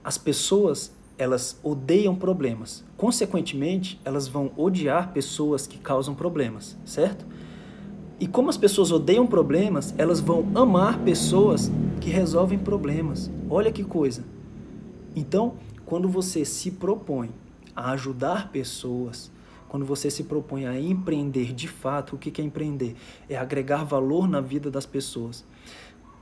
As 0.02 0.18
pessoas, 0.18 0.94
elas 1.18 1.60
odeiam 1.62 2.16
problemas. 2.16 2.84
Consequentemente, 2.98 4.00
elas 4.06 4.28
vão 4.28 4.52
odiar 4.58 5.12
pessoas 5.12 5.68
que 5.68 5.78
causam 5.78 6.16
problemas, 6.16 6.78
certo? 6.86 7.26
E 8.20 8.26
como 8.26 8.50
as 8.50 8.58
pessoas 8.58 8.92
odeiam 8.92 9.28
problemas, 9.28 9.94
elas 9.98 10.22
vão 10.22 10.50
amar 10.56 11.00
pessoas 11.00 11.70
que 12.00 12.10
resolvem 12.10 12.58
problemas. 12.58 13.30
Olha 13.50 13.72
que 13.72 13.84
coisa. 13.84 14.24
Então, 15.16 15.56
quando 15.86 16.08
você 16.08 16.46
se 16.46 16.72
propõe 16.72 17.30
a 17.76 17.92
ajudar 17.92 18.50
pessoas, 18.52 19.30
quando 19.68 19.86
você 19.86 20.10
se 20.10 20.24
propõe 20.24 20.66
a 20.66 20.80
empreender 20.80 21.52
de 21.52 21.68
fato, 21.68 22.16
o 22.16 22.18
que 22.18 22.40
é 22.40 22.46
empreender? 22.46 22.96
É 23.28 23.36
agregar 23.36 23.84
valor 23.84 24.28
na 24.28 24.40
vida 24.40 24.70
das 24.70 24.86
pessoas. 24.86 25.44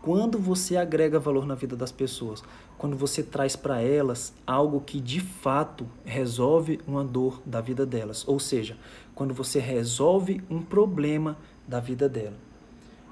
Quando 0.01 0.39
você 0.39 0.77
agrega 0.77 1.19
valor 1.19 1.45
na 1.45 1.53
vida 1.53 1.75
das 1.75 1.91
pessoas, 1.91 2.43
quando 2.75 2.97
você 2.97 3.21
traz 3.21 3.55
para 3.55 3.81
elas 3.81 4.33
algo 4.47 4.81
que 4.81 4.99
de 4.99 5.19
fato 5.19 5.87
resolve 6.03 6.79
uma 6.87 7.03
dor 7.03 7.39
da 7.45 7.61
vida 7.61 7.85
delas, 7.85 8.27
ou 8.27 8.39
seja, 8.39 8.75
quando 9.13 9.31
você 9.31 9.59
resolve 9.59 10.41
um 10.49 10.59
problema 10.61 11.37
da 11.67 11.79
vida 11.79 12.09
dela. 12.09 12.35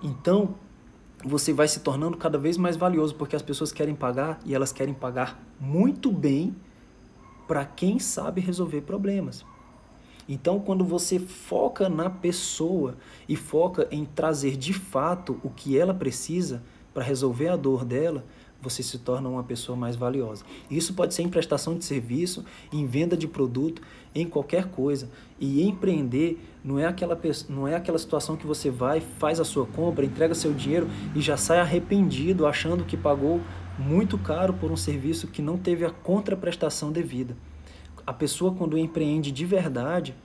Então, 0.01 0.55
você 1.23 1.53
vai 1.53 1.67
se 1.67 1.81
tornando 1.81 2.17
cada 2.17 2.37
vez 2.37 2.57
mais 2.57 2.75
valioso 2.75 3.13
porque 3.13 3.35
as 3.35 3.41
pessoas 3.41 3.71
querem 3.71 3.93
pagar 3.93 4.39
e 4.43 4.55
elas 4.55 4.71
querem 4.71 4.93
pagar 4.93 5.39
muito 5.59 6.11
bem 6.11 6.55
para 7.47 7.65
quem 7.65 7.99
sabe 7.99 8.41
resolver 8.41 8.81
problemas. 8.81 9.45
Então, 10.27 10.59
quando 10.59 10.85
você 10.85 11.19
foca 11.19 11.89
na 11.89 12.09
pessoa 12.09 12.95
e 13.27 13.35
foca 13.35 13.87
em 13.91 14.05
trazer 14.05 14.55
de 14.55 14.73
fato 14.73 15.39
o 15.43 15.49
que 15.49 15.77
ela 15.77 15.93
precisa 15.93 16.61
para 16.99 17.05
resolver 17.05 17.47
a 17.47 17.55
dor 17.55 17.85
dela, 17.85 18.25
você 18.61 18.83
se 18.83 18.97
torna 18.97 19.29
uma 19.29 19.41
pessoa 19.41 19.77
mais 19.77 19.95
valiosa. 19.95 20.43
Isso 20.69 20.93
pode 20.93 21.13
ser 21.13 21.21
em 21.21 21.29
prestação 21.29 21.77
de 21.77 21.85
serviço, 21.85 22.43
em 22.73 22.85
venda 22.85 23.15
de 23.15 23.25
produto, 23.25 23.81
em 24.13 24.27
qualquer 24.27 24.65
coisa. 24.65 25.09
E 25.39 25.65
empreender 25.65 26.45
não 26.61 26.77
é 26.77 26.85
aquela, 26.85 27.17
não 27.47 27.65
é 27.65 27.73
aquela 27.73 27.97
situação 27.97 28.35
que 28.35 28.45
você 28.45 28.69
vai, 28.69 28.99
faz 28.99 29.39
a 29.39 29.45
sua 29.45 29.65
compra, 29.65 30.05
entrega 30.05 30.35
seu 30.35 30.51
dinheiro 30.51 30.89
e 31.15 31.21
já 31.21 31.37
sai 31.37 31.61
arrependido, 31.61 32.45
achando 32.45 32.83
que 32.83 32.97
pagou 32.97 33.39
muito 33.77 34.17
caro 34.17 34.53
por 34.53 34.69
um 34.69 34.75
serviço 34.75 35.27
que 35.27 35.41
não 35.41 35.57
teve 35.57 35.85
a 35.85 35.89
contraprestação 35.89 36.91
devida 36.91 37.33
a 38.09 38.13
pessoa 38.13 38.55
quando 38.55 38.75
empreende 38.75 39.31
de 39.31 39.45
verdade, 39.45 40.15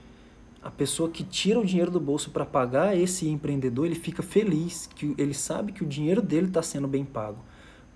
a 0.65 0.71
pessoa 0.71 1.11
que 1.11 1.23
tira 1.23 1.59
o 1.59 1.63
dinheiro 1.63 1.91
do 1.91 1.99
bolso 1.99 2.31
para 2.31 2.43
pagar 2.43 2.97
esse 2.97 3.29
empreendedor, 3.29 3.85
ele 3.85 3.93
fica 3.93 4.23
feliz, 4.23 4.89
que 4.95 5.13
ele 5.15 5.35
sabe 5.35 5.71
que 5.71 5.83
o 5.83 5.85
dinheiro 5.85 6.23
dele 6.23 6.47
está 6.47 6.63
sendo 6.63 6.87
bem 6.87 7.05
pago, 7.05 7.37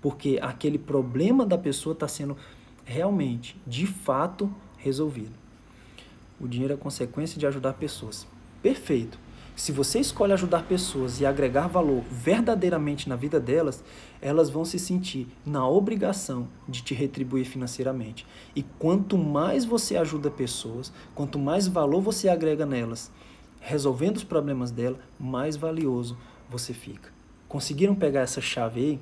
porque 0.00 0.38
aquele 0.40 0.78
problema 0.78 1.44
da 1.44 1.58
pessoa 1.58 1.94
está 1.94 2.06
sendo 2.06 2.36
realmente, 2.84 3.60
de 3.66 3.88
fato, 3.88 4.48
resolvido. 4.76 5.32
O 6.40 6.46
dinheiro 6.46 6.72
é 6.72 6.76
consequência 6.76 7.40
de 7.40 7.44
ajudar 7.44 7.72
pessoas. 7.72 8.24
Perfeito. 8.62 9.18
Se 9.60 9.72
você 9.72 10.00
escolhe 10.00 10.32
ajudar 10.32 10.62
pessoas 10.62 11.20
e 11.20 11.26
agregar 11.26 11.68
valor 11.68 12.02
verdadeiramente 12.10 13.10
na 13.10 13.14
vida 13.14 13.38
delas, 13.38 13.84
elas 14.18 14.48
vão 14.48 14.64
se 14.64 14.78
sentir 14.78 15.28
na 15.44 15.68
obrigação 15.68 16.48
de 16.66 16.82
te 16.82 16.94
retribuir 16.94 17.44
financeiramente. 17.44 18.26
E 18.56 18.62
quanto 18.62 19.18
mais 19.18 19.66
você 19.66 19.98
ajuda 19.98 20.30
pessoas, 20.30 20.90
quanto 21.14 21.38
mais 21.38 21.68
valor 21.68 22.00
você 22.00 22.30
agrega 22.30 22.64
nelas, 22.64 23.12
resolvendo 23.60 24.16
os 24.16 24.24
problemas 24.24 24.70
dela, 24.70 24.98
mais 25.18 25.56
valioso 25.56 26.16
você 26.48 26.72
fica. 26.72 27.12
Conseguiram 27.46 27.94
pegar 27.94 28.20
essa 28.20 28.40
chave 28.40 28.80
aí? 28.80 29.00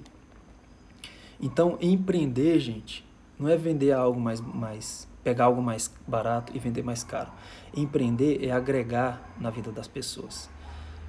Então, 1.40 1.78
empreender, 1.80 2.58
gente, 2.58 3.06
não 3.38 3.48
é 3.48 3.56
vender 3.56 3.92
algo 3.92 4.18
mais, 4.18 4.40
mais 4.40 5.07
pegar 5.28 5.44
algo 5.44 5.60
mais 5.60 5.90
barato 6.06 6.50
e 6.56 6.58
vender 6.58 6.82
mais 6.82 7.04
caro. 7.04 7.30
Empreender 7.76 8.42
é 8.42 8.50
agregar 8.50 9.30
na 9.38 9.50
vida 9.50 9.70
das 9.70 9.86
pessoas. 9.86 10.48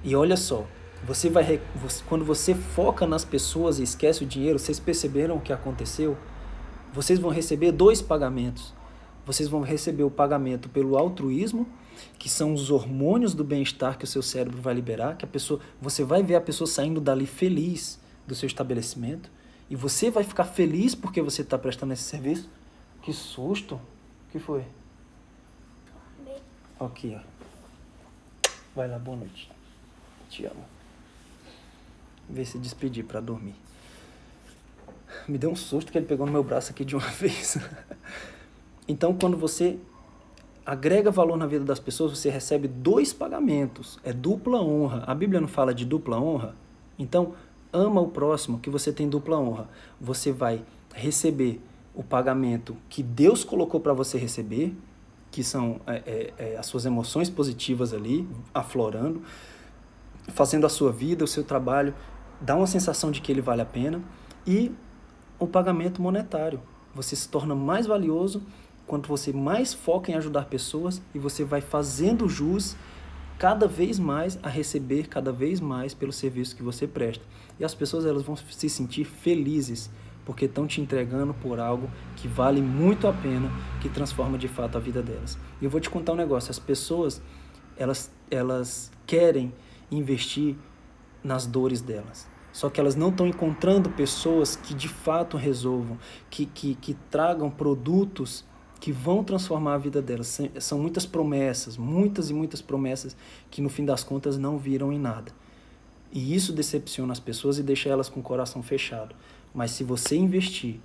E 0.04 0.14
olha 0.14 0.36
só, 0.36 0.66
você 1.06 1.30
vai 1.30 1.58
quando 2.06 2.22
você 2.22 2.54
foca 2.54 3.06
nas 3.06 3.24
pessoas 3.24 3.78
e 3.78 3.82
esquece 3.82 4.22
o 4.22 4.26
dinheiro, 4.26 4.58
vocês 4.58 4.78
perceberam 4.78 5.36
o 5.36 5.40
que 5.40 5.54
aconteceu? 5.54 6.18
Vocês 6.92 7.18
vão 7.18 7.30
receber 7.30 7.72
dois 7.72 8.02
pagamentos. 8.02 8.74
Vocês 9.24 9.48
vão 9.48 9.62
receber 9.62 10.02
o 10.02 10.10
pagamento 10.10 10.68
pelo 10.68 10.98
altruísmo, 10.98 11.66
que 12.18 12.28
são 12.28 12.52
os 12.52 12.70
hormônios 12.70 13.32
do 13.32 13.42
bem-estar 13.42 13.96
que 13.96 14.04
o 14.04 14.08
seu 14.08 14.20
cérebro 14.20 14.60
vai 14.60 14.74
liberar, 14.74 15.16
que 15.16 15.24
a 15.24 15.28
pessoa, 15.28 15.60
você 15.80 16.04
vai 16.04 16.22
ver 16.22 16.34
a 16.34 16.40
pessoa 16.42 16.68
saindo 16.68 17.00
dali 17.00 17.26
feliz 17.26 17.98
do 18.26 18.34
seu 18.34 18.46
estabelecimento, 18.46 19.30
e 19.70 19.76
você 19.76 20.10
vai 20.10 20.24
ficar 20.24 20.44
feliz 20.44 20.94
porque 20.94 21.22
você 21.22 21.40
está 21.40 21.56
prestando 21.56 21.94
esse 21.94 22.02
serviço. 22.02 22.50
Que 23.02 23.14
susto! 23.14 23.80
O 24.30 24.32
que 24.32 24.38
foi? 24.38 24.64
Aqui, 26.78 27.18
ó. 27.18 28.50
Vai 28.76 28.86
lá, 28.86 28.96
boa 28.96 29.16
noite. 29.16 29.50
Te 30.28 30.46
amo. 30.46 30.64
Vê 32.28 32.44
se 32.44 32.56
despedir 32.56 33.04
para 33.04 33.18
dormir. 33.20 33.56
Me 35.26 35.36
deu 35.36 35.50
um 35.50 35.56
susto 35.56 35.90
que 35.90 35.98
ele 35.98 36.06
pegou 36.06 36.26
no 36.26 36.30
meu 36.30 36.44
braço 36.44 36.70
aqui 36.70 36.84
de 36.84 36.94
uma 36.94 37.08
vez. 37.10 37.58
então, 38.86 39.18
quando 39.18 39.36
você 39.36 39.80
agrega 40.64 41.10
valor 41.10 41.36
na 41.36 41.46
vida 41.48 41.64
das 41.64 41.80
pessoas, 41.80 42.16
você 42.16 42.30
recebe 42.30 42.68
dois 42.68 43.12
pagamentos. 43.12 43.98
É 44.04 44.12
dupla 44.12 44.62
honra. 44.62 45.02
A 45.08 45.14
Bíblia 45.14 45.40
não 45.40 45.48
fala 45.48 45.74
de 45.74 45.84
dupla 45.84 46.20
honra? 46.20 46.54
Então, 46.96 47.34
ama 47.72 48.00
o 48.00 48.06
próximo, 48.06 48.60
que 48.60 48.70
você 48.70 48.92
tem 48.92 49.08
dupla 49.08 49.40
honra. 49.40 49.68
Você 50.00 50.30
vai 50.30 50.62
receber 50.94 51.60
o 52.00 52.02
pagamento 52.02 52.78
que 52.88 53.02
Deus 53.02 53.44
colocou 53.44 53.78
para 53.78 53.92
você 53.92 54.16
receber, 54.16 54.74
que 55.30 55.44
são 55.44 55.82
é, 55.86 55.96
é, 56.06 56.34
é, 56.38 56.56
as 56.56 56.64
suas 56.64 56.86
emoções 56.86 57.28
positivas 57.28 57.92
ali, 57.92 58.26
aflorando, 58.54 59.20
fazendo 60.28 60.64
a 60.64 60.70
sua 60.70 60.90
vida, 60.90 61.22
o 61.22 61.28
seu 61.28 61.44
trabalho, 61.44 61.94
dá 62.40 62.56
uma 62.56 62.66
sensação 62.66 63.10
de 63.10 63.20
que 63.20 63.30
ele 63.30 63.42
vale 63.42 63.60
a 63.60 63.66
pena, 63.66 64.00
e 64.46 64.72
o 65.38 65.46
pagamento 65.46 66.00
monetário. 66.00 66.62
Você 66.94 67.14
se 67.14 67.28
torna 67.28 67.54
mais 67.54 67.86
valioso 67.86 68.42
quanto 68.86 69.06
você 69.06 69.30
mais 69.30 69.74
foca 69.74 70.10
em 70.10 70.14
ajudar 70.14 70.46
pessoas 70.46 71.02
e 71.14 71.18
você 71.18 71.44
vai 71.44 71.60
fazendo 71.60 72.30
jus 72.30 72.76
cada 73.38 73.68
vez 73.68 73.98
mais 73.98 74.38
a 74.42 74.48
receber 74.48 75.06
cada 75.06 75.32
vez 75.32 75.60
mais 75.60 75.92
pelo 75.92 76.14
serviço 76.14 76.56
que 76.56 76.62
você 76.62 76.86
presta. 76.86 77.22
E 77.58 77.64
as 77.64 77.74
pessoas 77.74 78.06
elas 78.06 78.22
vão 78.22 78.36
se 78.36 78.70
sentir 78.70 79.04
felizes 79.04 79.90
porque 80.24 80.44
estão 80.44 80.66
te 80.66 80.80
entregando 80.80 81.34
por 81.34 81.58
algo 81.58 81.90
que 82.16 82.28
vale 82.28 82.60
muito 82.60 83.06
a 83.06 83.12
pena, 83.12 83.50
que 83.80 83.88
transforma 83.88 84.36
de 84.38 84.48
fato 84.48 84.76
a 84.76 84.80
vida 84.80 85.02
delas. 85.02 85.38
E 85.60 85.64
eu 85.64 85.70
vou 85.70 85.80
te 85.80 85.90
contar 85.90 86.12
um 86.12 86.16
negócio, 86.16 86.50
as 86.50 86.58
pessoas 86.58 87.22
elas 87.76 88.12
elas 88.30 88.92
querem 89.06 89.52
investir 89.90 90.56
nas 91.22 91.46
dores 91.46 91.80
delas. 91.80 92.28
Só 92.52 92.68
que 92.68 92.80
elas 92.80 92.96
não 92.96 93.10
estão 93.10 93.26
encontrando 93.26 93.90
pessoas 93.90 94.56
que 94.56 94.74
de 94.74 94.88
fato 94.88 95.36
resolvam, 95.36 95.98
que, 96.28 96.46
que, 96.46 96.74
que 96.74 96.94
tragam 97.10 97.50
produtos 97.50 98.44
que 98.80 98.90
vão 98.90 99.22
transformar 99.22 99.74
a 99.74 99.78
vida 99.78 100.00
delas. 100.00 100.40
São 100.58 100.78
muitas 100.78 101.04
promessas, 101.04 101.76
muitas 101.76 102.30
e 102.30 102.34
muitas 102.34 102.62
promessas 102.62 103.16
que 103.50 103.60
no 103.60 103.68
fim 103.68 103.84
das 103.84 104.02
contas 104.02 104.38
não 104.38 104.58
viram 104.58 104.92
em 104.92 104.98
nada. 104.98 105.32
E 106.12 106.34
isso 106.34 106.52
decepciona 106.52 107.12
as 107.12 107.20
pessoas 107.20 107.58
e 107.58 107.62
deixa 107.62 107.88
elas 107.88 108.08
com 108.08 108.18
o 108.18 108.22
coração 108.22 108.62
fechado. 108.62 109.14
Mas 109.54 109.72
se 109.72 109.84
você 109.84 110.16
investir 110.16 110.80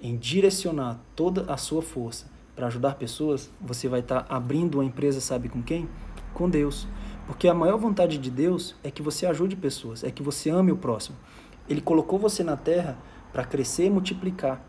em 0.00 0.16
direcionar 0.16 1.00
toda 1.14 1.52
a 1.52 1.56
sua 1.56 1.82
força 1.82 2.26
para 2.54 2.66
ajudar 2.66 2.96
pessoas, 2.96 3.50
você 3.60 3.88
vai 3.88 4.00
estar 4.00 4.22
tá 4.22 4.34
abrindo 4.34 4.74
uma 4.76 4.84
empresa, 4.84 5.20
sabe 5.20 5.48
com 5.48 5.62
quem? 5.62 5.88
Com 6.34 6.50
Deus. 6.50 6.86
Porque 7.26 7.48
a 7.48 7.54
maior 7.54 7.78
vontade 7.78 8.18
de 8.18 8.30
Deus 8.30 8.74
é 8.82 8.90
que 8.90 9.00
você 9.00 9.26
ajude 9.26 9.56
pessoas, 9.56 10.04
é 10.04 10.10
que 10.10 10.22
você 10.22 10.50
ame 10.50 10.72
o 10.72 10.76
próximo. 10.76 11.16
Ele 11.68 11.80
colocou 11.80 12.18
você 12.18 12.42
na 12.42 12.56
terra 12.56 12.98
para 13.32 13.44
crescer 13.44 13.86
e 13.86 13.90
multiplicar, 13.90 14.60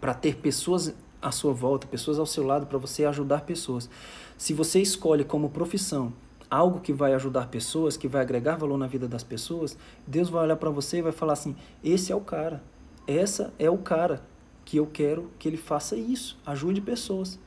para 0.00 0.12
ter 0.12 0.36
pessoas 0.36 0.94
à 1.20 1.30
sua 1.30 1.52
volta, 1.52 1.86
pessoas 1.86 2.18
ao 2.18 2.26
seu 2.26 2.44
lado 2.44 2.66
para 2.66 2.76
você 2.76 3.04
ajudar 3.04 3.42
pessoas. 3.42 3.88
Se 4.36 4.52
você 4.52 4.80
escolhe 4.82 5.24
como 5.24 5.48
profissão 5.48 6.12
algo 6.52 6.80
que 6.80 6.92
vai 6.92 7.14
ajudar 7.14 7.48
pessoas, 7.48 7.96
que 7.96 8.06
vai 8.06 8.20
agregar 8.20 8.56
valor 8.56 8.76
na 8.76 8.86
vida 8.86 9.08
das 9.08 9.24
pessoas, 9.24 9.74
Deus 10.06 10.28
vai 10.28 10.42
olhar 10.44 10.56
para 10.56 10.68
você 10.68 10.98
e 10.98 11.02
vai 11.02 11.12
falar 11.12 11.32
assim: 11.32 11.56
esse 11.82 12.12
é 12.12 12.14
o 12.14 12.20
cara, 12.20 12.62
essa 13.06 13.54
é 13.58 13.70
o 13.70 13.78
cara 13.78 14.22
que 14.62 14.76
eu 14.76 14.86
quero 14.86 15.30
que 15.38 15.48
ele 15.48 15.56
faça 15.56 15.96
isso, 15.96 16.38
ajude 16.44 16.82
pessoas. 16.82 17.38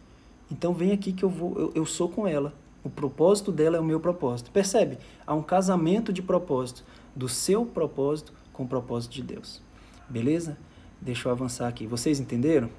Então 0.51 0.73
vem 0.73 0.91
aqui 0.91 1.13
que 1.13 1.23
eu 1.23 1.29
vou, 1.29 1.55
eu, 1.55 1.71
eu 1.75 1.85
sou 1.85 2.09
com 2.09 2.27
ela. 2.27 2.51
O 2.83 2.89
propósito 2.89 3.51
dela 3.51 3.77
é 3.77 3.79
o 3.79 3.83
meu 3.83 3.99
propósito. 3.99 4.51
Percebe? 4.51 4.97
Há 5.25 5.33
um 5.33 5.41
casamento 5.41 6.11
de 6.11 6.21
propósito 6.21 6.83
do 7.15 7.29
seu 7.29 7.65
propósito 7.65 8.33
com 8.53 8.63
o 8.63 8.67
propósito 8.67 9.13
de 9.13 9.23
Deus. 9.23 9.61
Beleza? 10.09 10.57
Deixa 11.01 11.27
eu 11.27 11.31
avançar 11.31 11.67
aqui. 11.67 11.87
Vocês 11.87 12.19
entenderam? 12.19 12.69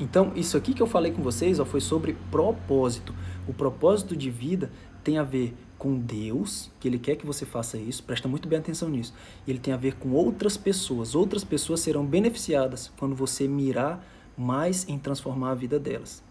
Então, 0.00 0.30
isso 0.36 0.56
aqui 0.56 0.72
que 0.72 0.80
eu 0.80 0.86
falei 0.86 1.10
com 1.10 1.22
vocês 1.22 1.58
ó, 1.58 1.64
foi 1.64 1.80
sobre 1.80 2.16
propósito. 2.30 3.12
O 3.48 3.54
propósito 3.54 4.14
de 4.14 4.30
vida 4.30 4.70
tem 5.02 5.16
a 5.16 5.24
ver 5.24 5.54
com 5.78 5.98
Deus, 5.98 6.70
que 6.78 6.86
Ele 6.86 6.98
quer 6.98 7.16
que 7.16 7.24
você 7.24 7.46
faça 7.46 7.78
isso, 7.78 8.02
presta 8.02 8.28
muito 8.28 8.46
bem 8.46 8.58
atenção 8.58 8.90
nisso. 8.90 9.14
Ele 9.46 9.58
tem 9.58 9.72
a 9.72 9.76
ver 9.76 9.94
com 9.94 10.10
outras 10.10 10.56
pessoas. 10.56 11.14
Outras 11.14 11.44
pessoas 11.44 11.80
serão 11.80 12.04
beneficiadas 12.04 12.92
quando 12.98 13.16
você 13.16 13.48
mirar 13.48 14.04
mais 14.36 14.86
em 14.88 14.98
transformar 14.98 15.52
a 15.52 15.54
vida 15.54 15.78
delas. 15.78 16.22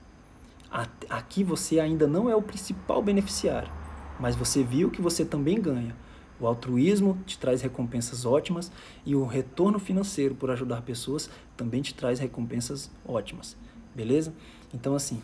Aqui 1.09 1.43
você 1.43 1.79
ainda 1.79 2.05
não 2.05 2.29
é 2.29 2.35
o 2.35 2.41
principal 2.41 3.01
beneficiário, 3.01 3.71
mas 4.19 4.35
você 4.35 4.63
viu 4.63 4.91
que 4.91 5.01
você 5.01 5.25
também 5.25 5.59
ganha. 5.59 5.95
O 6.39 6.45
altruísmo 6.45 7.17
te 7.25 7.37
traz 7.37 7.61
recompensas 7.61 8.25
ótimas 8.25 8.71
e 9.05 9.15
o 9.15 9.25
retorno 9.25 9.79
financeiro 9.79 10.35
por 10.35 10.51
ajudar 10.51 10.83
pessoas 10.83 11.29
também 11.55 11.81
te 11.81 11.95
traz 11.95 12.19
recompensas 12.19 12.91
ótimas. 13.05 13.57
Beleza? 13.95 14.33
Então, 14.71 14.93
assim, 14.93 15.21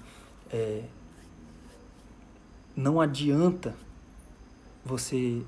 é, 0.50 0.84
não 2.76 3.00
adianta 3.00 3.76
você 4.84 5.42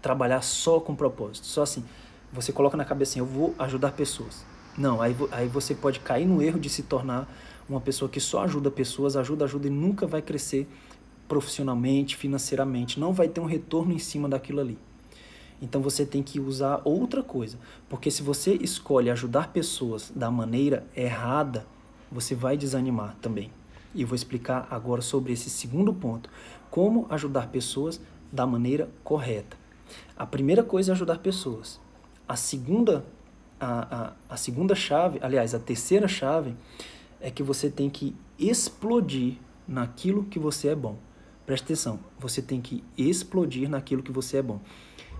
trabalhar 0.00 0.42
só 0.42 0.80
com 0.80 0.94
propósito. 0.94 1.46
Só 1.46 1.62
assim, 1.62 1.84
você 2.32 2.52
coloca 2.52 2.76
na 2.76 2.84
cabeça 2.84 3.12
assim, 3.12 3.20
eu 3.20 3.26
vou 3.26 3.54
ajudar 3.58 3.92
pessoas. 3.92 4.44
Não, 4.76 5.00
aí, 5.00 5.14
aí 5.32 5.48
você 5.48 5.74
pode 5.74 6.00
cair 6.00 6.26
no 6.26 6.42
erro 6.42 6.58
de 6.58 6.68
se 6.68 6.82
tornar 6.82 7.28
uma 7.68 7.80
pessoa 7.80 8.08
que 8.08 8.20
só 8.20 8.44
ajuda 8.44 8.70
pessoas, 8.70 9.16
ajuda, 9.16 9.44
ajuda 9.44 9.66
e 9.66 9.70
nunca 9.70 10.06
vai 10.06 10.22
crescer 10.22 10.68
profissionalmente, 11.26 12.16
financeiramente, 12.16 12.98
não 12.98 13.12
vai 13.12 13.28
ter 13.28 13.40
um 13.40 13.44
retorno 13.44 13.92
em 13.92 13.98
cima 13.98 14.28
daquilo 14.28 14.60
ali. 14.60 14.78
Então 15.60 15.82
você 15.82 16.06
tem 16.06 16.22
que 16.22 16.40
usar 16.40 16.80
outra 16.84 17.22
coisa, 17.22 17.58
porque 17.88 18.10
se 18.10 18.22
você 18.22 18.54
escolhe 18.54 19.10
ajudar 19.10 19.52
pessoas 19.52 20.10
da 20.14 20.30
maneira 20.30 20.86
errada, 20.96 21.66
você 22.10 22.34
vai 22.34 22.56
desanimar 22.56 23.16
também. 23.20 23.50
E 23.94 24.02
eu 24.02 24.08
vou 24.08 24.16
explicar 24.16 24.66
agora 24.70 25.00
sobre 25.00 25.32
esse 25.32 25.48
segundo 25.48 25.92
ponto, 25.92 26.30
como 26.70 27.06
ajudar 27.10 27.48
pessoas 27.48 28.00
da 28.30 28.46
maneira 28.46 28.88
correta. 29.02 29.56
A 30.16 30.26
primeira 30.26 30.62
coisa 30.62 30.92
é 30.92 30.94
ajudar 30.94 31.18
pessoas. 31.18 31.80
A 32.28 32.36
segunda 32.36 33.04
a, 33.60 34.12
a, 34.28 34.34
a 34.34 34.36
segunda 34.36 34.74
chave, 34.74 35.18
aliás, 35.20 35.54
a 35.54 35.58
terceira 35.58 36.06
chave 36.06 36.54
é 37.20 37.30
que 37.30 37.42
você 37.42 37.68
tem 37.68 37.90
que 37.90 38.14
explodir 38.38 39.34
naquilo 39.66 40.24
que 40.24 40.38
você 40.38 40.68
é 40.68 40.74
bom. 40.74 40.96
Preste 41.44 41.64
atenção, 41.64 41.98
você 42.18 42.40
tem 42.40 42.60
que 42.60 42.84
explodir 42.96 43.68
naquilo 43.68 44.02
que 44.02 44.12
você 44.12 44.36
é 44.36 44.42
bom. 44.42 44.60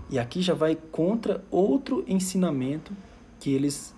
E 0.09 0.17
aqui 0.17 0.41
já 0.41 0.53
vai 0.53 0.75
contra 0.75 1.43
outro 1.51 2.03
ensinamento 2.07 2.93
que 3.39 3.51
eles 3.53 3.93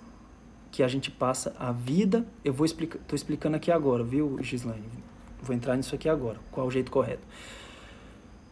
que 0.71 0.81
a 0.81 0.87
gente 0.87 1.11
passa 1.11 1.53
a 1.59 1.71
vida. 1.71 2.25
Eu 2.43 2.53
vou 2.53 2.65
explicar, 2.65 2.99
tô 3.07 3.15
explicando 3.15 3.57
aqui 3.57 3.71
agora, 3.71 4.03
viu, 4.03 4.37
Gislaine? 4.41 4.83
Vou 5.41 5.55
entrar 5.55 5.75
nisso 5.75 5.93
aqui 5.93 6.07
agora. 6.07 6.39
Qual 6.51 6.65
é 6.65 6.67
o 6.67 6.71
jeito 6.71 6.91
correto? 6.91 7.23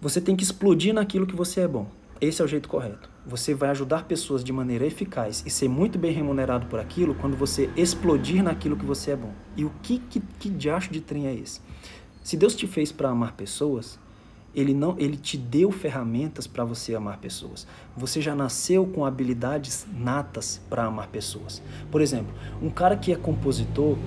Você 0.02 0.20
tem 0.20 0.36
que 0.36 0.44
explodir 0.44 0.94
naquilo 0.94 1.28
que 1.28 1.36
você 1.36 1.62
é 1.62 1.68
bom. 1.68 1.88
Esse 2.22 2.42
é 2.42 2.46
o 2.46 2.48
jeito 2.48 2.68
correto. 2.68 3.10
Você 3.26 3.54
vai 3.54 3.70
ajudar 3.70 4.04
pessoas 4.04 4.44
de 4.44 4.52
maneira 4.52 4.86
eficaz 4.86 5.44
e 5.46 5.50
ser 5.50 5.70
muito 5.70 5.98
bem 5.98 6.12
remunerado 6.12 6.66
por 6.66 6.80
aquilo 6.80 7.16
quando 7.16 7.38
você 7.38 7.70
explodir 7.78 8.44
naquilo 8.44 8.76
que 8.76 8.86
você 8.86 9.12
é 9.12 9.16
bom. 9.16 9.32
E 9.56 9.64
o 9.64 9.72
que, 9.82 10.00
que, 10.00 10.20
que 10.20 10.50
diacho 10.50 10.92
de 10.92 11.00
trem 11.00 11.28
é 11.28 11.34
esse? 11.34 11.62
Se 12.24 12.36
Deus 12.36 12.56
te 12.56 12.68
fez 12.68 12.92
para 12.92 13.10
amar 13.10 13.34
pessoas, 13.34 13.98
ele 14.56 14.74
não, 14.74 14.96
ele 14.98 15.16
te 15.16 15.38
deu 15.38 15.72
ferramentas 15.72 16.48
para 16.48 16.64
você 16.64 16.96
amar 16.96 17.18
pessoas. 17.18 17.68
Você 17.96 18.22
já 18.22 18.36
nasceu 18.36 18.86
com 18.86 19.06
habilidades 19.06 19.86
natas 19.94 20.62
para 20.70 20.86
amar 20.86 21.08
pessoas. 21.08 21.62
Por 21.92 22.02
exemplo, 22.02 22.34
um 22.62 22.70
cara 22.70 22.98
que 22.98 23.12
é 23.12 23.16
compositor, 23.16 23.98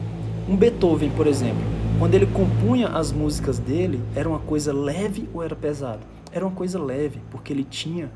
um 0.48 0.56
Beethoven, 0.56 1.10
por 1.10 1.26
exemplo, 1.26 1.62
quando 1.98 2.14
ele 2.14 2.26
compunha 2.26 2.88
as 2.88 3.12
músicas 3.12 3.58
dele, 3.58 4.00
era 4.14 4.28
uma 4.28 4.40
coisa 4.40 4.72
leve 4.72 5.28
ou 5.32 5.42
era 5.42 5.54
pesado? 5.54 6.00
Era 6.32 6.44
uma 6.46 6.54
coisa 6.54 6.82
leve, 6.82 7.20
porque 7.30 7.52
ele 7.52 7.64
tinha 7.64 8.10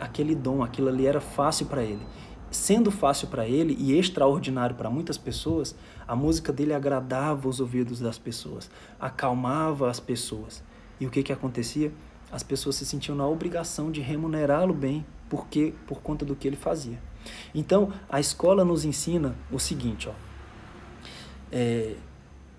aquele 0.00 0.34
dom, 0.34 0.62
aquilo 0.62 0.88
ali 0.88 1.06
era 1.06 1.20
fácil 1.20 1.66
para 1.66 1.82
ele 1.82 2.00
sendo 2.50 2.90
fácil 2.90 3.28
para 3.28 3.46
ele 3.46 3.76
e 3.78 3.98
extraordinário 3.98 4.76
para 4.76 4.90
muitas 4.90 5.18
pessoas, 5.18 5.74
a 6.06 6.14
música 6.14 6.52
dele 6.52 6.72
agradava 6.72 7.48
os 7.48 7.60
ouvidos 7.60 8.00
das 8.00 8.18
pessoas, 8.18 8.70
acalmava 8.98 9.90
as 9.90 10.00
pessoas. 10.00 10.62
E 11.00 11.06
o 11.06 11.10
que 11.10 11.22
que 11.22 11.32
acontecia? 11.32 11.92
As 12.30 12.42
pessoas 12.42 12.76
se 12.76 12.86
sentiam 12.86 13.16
na 13.16 13.26
obrigação 13.26 13.90
de 13.90 14.00
remunerá-lo 14.00 14.74
bem, 14.74 15.06
porque 15.28 15.74
por 15.86 16.00
conta 16.00 16.24
do 16.24 16.34
que 16.34 16.48
ele 16.48 16.56
fazia. 16.56 16.98
Então, 17.54 17.92
a 18.08 18.20
escola 18.20 18.64
nos 18.64 18.84
ensina 18.84 19.36
o 19.50 19.58
seguinte, 19.58 20.08
ó. 20.08 20.12
É, 21.50 21.94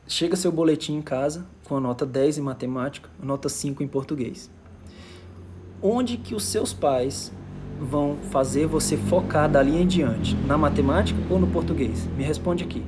chega 0.07 0.35
seu 0.35 0.51
boletim 0.51 0.95
em 0.95 1.01
casa 1.01 1.45
com 1.63 1.75
a 1.75 1.79
nota 1.79 2.05
10 2.05 2.38
em 2.38 2.41
matemática, 2.41 3.09
nota 3.21 3.49
5 3.49 3.83
em 3.83 3.88
português. 3.88 4.49
Onde 5.81 6.17
que 6.17 6.33
os 6.33 6.43
seus 6.43 6.73
pais 6.73 7.31
vão 7.79 8.17
fazer 8.31 8.65
você 8.65 8.97
focar 8.97 9.49
dali 9.49 9.75
em 9.75 9.85
diante? 9.85 10.35
Na 10.35 10.57
matemática 10.57 11.19
ou 11.29 11.38
no 11.38 11.47
português? 11.47 12.07
Me 12.17 12.23
responde 12.23 12.63
aqui. 12.63 12.83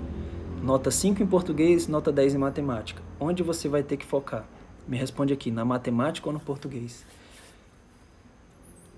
Nota 0.64 0.90
5 0.90 1.22
em 1.22 1.28
português, 1.28 1.88
nota 1.88 2.12
10 2.12 2.36
em 2.36 2.38
matemática. 2.38 3.02
Onde 3.20 3.44
você 3.44 3.68
vai 3.68 3.84
ter 3.84 3.98
que 3.98 4.06
focar? 4.06 4.46
Me 4.90 4.98
responde 4.98 5.32
aqui, 5.32 5.52
na 5.52 5.64
matemática 5.64 6.28
ou 6.28 6.34
no 6.34 6.40
português? 6.40 7.06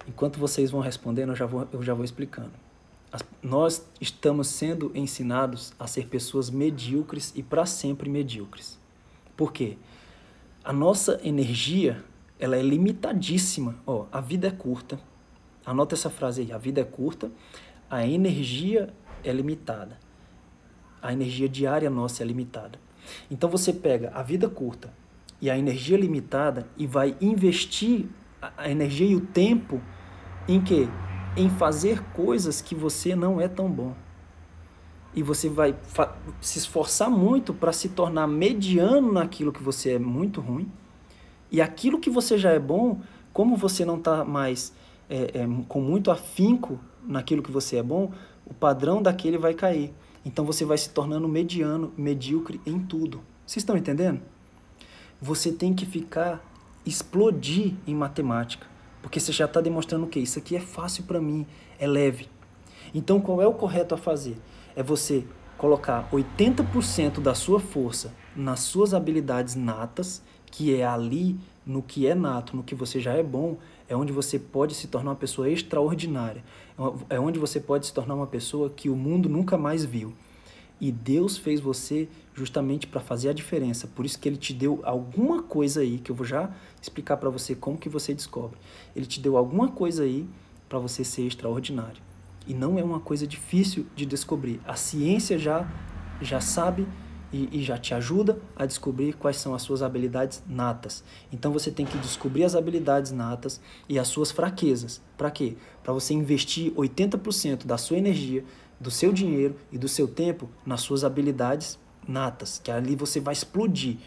Enquanto 0.07 0.39
vocês 0.39 0.71
vão 0.71 0.79
respondendo, 0.79 1.29
eu 1.29 1.35
já 1.35 1.45
vou, 1.45 1.67
eu 1.73 1.83
já 1.83 1.93
vou 1.93 2.05
explicando. 2.05 2.53
As, 3.11 3.21
nós 3.43 3.85
estamos 3.99 4.47
sendo 4.47 4.89
ensinados 4.95 5.73
a 5.77 5.85
ser 5.85 6.07
pessoas 6.07 6.49
medíocres 6.49 7.33
e 7.35 7.43
para 7.43 7.65
sempre 7.65 8.09
medíocres. 8.09 8.79
Por 9.35 9.51
quê? 9.51 9.77
A 10.63 10.71
nossa 10.71 11.19
energia 11.23 12.01
ela 12.39 12.55
é 12.55 12.61
limitadíssima. 12.61 13.75
Ó, 13.85 14.05
a 14.13 14.21
vida 14.21 14.47
é 14.47 14.51
curta, 14.51 14.97
Anota 15.65 15.95
essa 15.95 16.09
frase 16.09 16.41
aí: 16.41 16.51
a 16.51 16.57
vida 16.57 16.81
é 16.81 16.83
curta, 16.83 17.31
a 17.89 18.05
energia 18.05 18.93
é 19.23 19.31
limitada. 19.31 19.99
A 21.01 21.11
energia 21.13 21.49
diária 21.49 21.89
nossa 21.89 22.23
é 22.23 22.25
limitada. 22.25 22.79
Então 23.29 23.49
você 23.49 23.73
pega 23.73 24.11
a 24.13 24.21
vida 24.21 24.47
curta 24.47 25.00
e 25.41 25.49
a 25.49 25.57
energia 25.57 25.97
limitada 25.97 26.67
e 26.77 26.85
vai 26.85 27.17
investir 27.19 28.05
a 28.57 28.69
energia 28.69 29.07
e 29.07 29.15
o 29.15 29.21
tempo 29.21 29.81
em 30.47 30.61
que? 30.61 30.87
Em 31.35 31.49
fazer 31.49 32.01
coisas 32.13 32.61
que 32.61 32.75
você 32.75 33.15
não 33.15 33.41
é 33.41 33.47
tão 33.47 33.69
bom. 33.69 33.95
e 35.13 35.21
você 35.21 35.49
vai 35.49 35.75
se 36.39 36.57
esforçar 36.59 37.09
muito 37.09 37.53
para 37.53 37.73
se 37.73 37.89
tornar 37.89 38.27
mediano 38.27 39.11
naquilo 39.11 39.51
que 39.51 39.61
você 39.61 39.93
é 39.93 39.99
muito 39.99 40.39
ruim, 40.39 40.71
e 41.51 41.61
aquilo 41.61 41.99
que 41.99 42.09
você 42.09 42.37
já 42.37 42.51
é 42.51 42.59
bom, 42.59 43.01
como 43.33 43.57
você 43.57 43.83
não 43.83 43.97
está 43.97 44.23
mais 44.23 44.73
é, 45.09 45.41
é, 45.41 45.47
com 45.67 45.81
muito 45.81 46.09
afinco 46.09 46.79
naquilo 47.03 47.43
que 47.43 47.51
você 47.51 47.77
é 47.77 47.83
bom, 47.83 48.13
o 48.45 48.53
padrão 48.53 49.01
daquele 49.01 49.37
vai 49.37 49.53
cair. 49.53 49.91
Então 50.23 50.45
você 50.45 50.63
vai 50.63 50.77
se 50.77 50.89
tornando 50.91 51.27
mediano, 51.27 51.91
medíocre 51.97 52.61
em 52.65 52.79
tudo. 52.79 53.21
Vocês 53.45 53.63
estão 53.63 53.75
entendendo? 53.75 54.21
Você 55.21 55.51
tem 55.51 55.71
que 55.71 55.85
ficar, 55.85 56.43
explodir 56.83 57.75
em 57.85 57.93
matemática. 57.93 58.65
Porque 59.03 59.19
você 59.19 59.31
já 59.31 59.45
está 59.45 59.61
demonstrando 59.61 60.05
o 60.05 60.09
quê? 60.09 60.19
Isso 60.19 60.39
aqui 60.39 60.55
é 60.55 60.59
fácil 60.59 61.03
para 61.03 61.21
mim, 61.21 61.45
é 61.77 61.85
leve. 61.85 62.27
Então 62.93 63.21
qual 63.21 63.39
é 63.39 63.45
o 63.45 63.53
correto 63.53 63.93
a 63.93 63.97
fazer? 63.97 64.35
É 64.75 64.81
você 64.81 65.23
colocar 65.59 66.09
80% 66.11 67.19
da 67.19 67.35
sua 67.35 67.59
força 67.59 68.13
nas 68.35 68.61
suas 68.61 68.95
habilidades 68.95 69.55
natas, 69.55 70.23
que 70.47 70.73
é 70.73 70.83
ali 70.83 71.37
no 71.63 71.83
que 71.83 72.07
é 72.07 72.15
nato, 72.15 72.55
no 72.55 72.63
que 72.63 72.73
você 72.73 72.99
já 72.99 73.13
é 73.13 73.21
bom, 73.21 73.57
é 73.87 73.95
onde 73.95 74.11
você 74.11 74.39
pode 74.39 74.73
se 74.73 74.87
tornar 74.87 75.11
uma 75.11 75.15
pessoa 75.15 75.47
extraordinária. 75.47 76.43
É 77.09 77.19
onde 77.19 77.37
você 77.37 77.59
pode 77.59 77.85
se 77.85 77.93
tornar 77.93 78.15
uma 78.15 78.25
pessoa 78.25 78.71
que 78.71 78.89
o 78.89 78.95
mundo 78.95 79.29
nunca 79.29 79.55
mais 79.55 79.85
viu. 79.85 80.13
E 80.81 80.91
Deus 80.91 81.37
fez 81.37 81.59
você 81.59 82.09
justamente 82.33 82.87
para 82.87 82.99
fazer 82.99 83.29
a 83.29 83.33
diferença. 83.33 83.87
Por 83.87 84.03
isso 84.03 84.17
que 84.17 84.27
ele 84.27 84.35
te 84.35 84.51
deu 84.51 84.81
alguma 84.83 85.43
coisa 85.43 85.81
aí 85.81 85.99
que 85.99 86.11
eu 86.11 86.15
vou 86.15 86.25
já 86.25 86.51
explicar 86.81 87.17
para 87.17 87.29
você 87.29 87.53
como 87.53 87.77
que 87.77 87.87
você 87.87 88.15
descobre. 88.15 88.57
Ele 88.95 89.05
te 89.05 89.21
deu 89.21 89.37
alguma 89.37 89.67
coisa 89.67 90.01
aí 90.01 90.27
para 90.67 90.79
você 90.79 91.03
ser 91.03 91.27
extraordinário. 91.27 92.01
E 92.47 92.55
não 92.55 92.79
é 92.79 92.83
uma 92.83 92.99
coisa 92.99 93.27
difícil 93.27 93.85
de 93.95 94.07
descobrir. 94.07 94.59
A 94.65 94.75
ciência 94.75 95.37
já 95.37 95.71
já 96.19 96.39
sabe 96.39 96.87
e, 97.33 97.49
e, 97.51 97.63
já 97.63 97.77
te 97.77 97.93
ajuda 97.93 98.39
a 98.55 98.65
descobrir 98.65 99.13
quais 99.13 99.37
são 99.37 99.55
as 99.55 99.61
suas 99.61 99.81
habilidades 99.81 100.43
natas. 100.47 101.03
Então 101.31 101.51
você 101.51 101.71
tem 101.71 101.85
que 101.85 101.97
descobrir 101.97 102.43
as 102.43 102.55
habilidades 102.55 103.11
natas 103.11 103.61
e 103.87 103.97
as 103.97 104.07
suas 104.07 104.31
fraquezas. 104.31 105.01
Para 105.17 105.31
quê? 105.31 105.55
Para 105.81 105.93
você 105.93 106.13
investir 106.13 106.71
80% 106.73 107.65
da 107.65 107.77
sua 107.77 107.97
energia, 107.97 108.43
do 108.81 108.89
seu 108.89 109.13
dinheiro 109.13 109.55
e 109.71 109.77
do 109.77 109.87
seu 109.87 110.07
tempo 110.07 110.49
nas 110.65 110.81
suas 110.81 111.03
habilidades 111.03 111.77
natas, 112.07 112.59
que 112.63 112.71
ali 112.71 112.95
você 112.95 113.19
vai 113.19 113.33
explodir. 113.33 113.97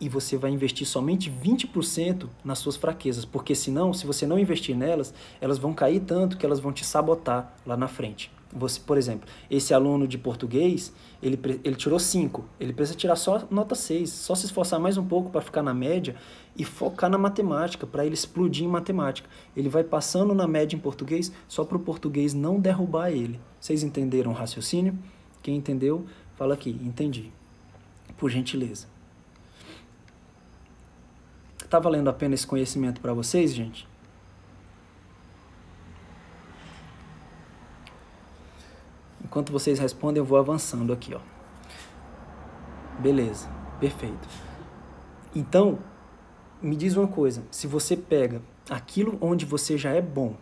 E 0.00 0.08
você 0.08 0.36
vai 0.36 0.50
investir 0.50 0.86
somente 0.86 1.30
20% 1.30 2.28
nas 2.44 2.58
suas 2.58 2.76
fraquezas, 2.76 3.24
porque 3.24 3.54
senão, 3.54 3.92
se 3.92 4.06
você 4.06 4.26
não 4.26 4.38
investir 4.38 4.76
nelas, 4.76 5.12
elas 5.40 5.58
vão 5.58 5.72
cair 5.72 6.00
tanto 6.00 6.36
que 6.36 6.46
elas 6.46 6.60
vão 6.60 6.72
te 6.72 6.84
sabotar 6.84 7.56
lá 7.66 7.76
na 7.76 7.88
frente. 7.88 8.30
Você, 8.50 8.80
por 8.80 8.96
exemplo, 8.96 9.28
esse 9.50 9.74
aluno 9.74 10.08
de 10.08 10.16
português, 10.16 10.92
ele, 11.22 11.38
ele 11.62 11.76
tirou 11.76 11.98
5, 11.98 12.44
ele 12.58 12.72
precisa 12.72 12.96
tirar 12.96 13.16
só 13.16 13.46
nota 13.50 13.74
6, 13.74 14.08
só 14.08 14.34
se 14.34 14.46
esforçar 14.46 14.80
mais 14.80 14.96
um 14.96 15.04
pouco 15.04 15.30
para 15.30 15.42
ficar 15.42 15.62
na 15.62 15.74
média 15.74 16.16
e 16.56 16.64
focar 16.64 17.10
na 17.10 17.18
matemática, 17.18 17.86
para 17.86 18.06
ele 18.06 18.14
explodir 18.14 18.64
em 18.64 18.68
matemática. 18.68 19.28
Ele 19.54 19.68
vai 19.68 19.84
passando 19.84 20.34
na 20.34 20.46
média 20.46 20.74
em 20.74 20.78
português 20.78 21.30
só 21.46 21.62
para 21.62 21.76
o 21.76 21.80
português 21.80 22.32
não 22.32 22.58
derrubar 22.58 23.10
ele. 23.10 23.38
Vocês 23.60 23.82
entenderam 23.82 24.30
o 24.30 24.34
raciocínio? 24.34 24.98
Quem 25.42 25.56
entendeu, 25.56 26.06
fala 26.34 26.54
aqui, 26.54 26.70
entendi. 26.82 27.30
Por 28.16 28.30
gentileza. 28.30 28.86
Tá 31.68 31.78
valendo 31.78 32.08
a 32.08 32.14
pena 32.14 32.34
esse 32.34 32.46
conhecimento 32.46 32.98
para 32.98 33.12
vocês, 33.12 33.54
gente? 33.54 33.86
Enquanto 39.28 39.52
vocês 39.52 39.78
respondem, 39.78 40.20
eu 40.20 40.24
vou 40.24 40.38
avançando 40.38 40.90
aqui, 40.90 41.14
ó. 41.14 41.20
Beleza, 42.98 43.46
perfeito. 43.78 44.26
Então, 45.36 45.78
me 46.62 46.74
diz 46.74 46.96
uma 46.96 47.06
coisa, 47.06 47.44
se 47.50 47.66
você 47.66 47.94
pega 47.94 48.40
aquilo 48.70 49.18
onde 49.20 49.44
você 49.44 49.76
já 49.76 49.90
é 49.90 50.00
bom 50.00 50.34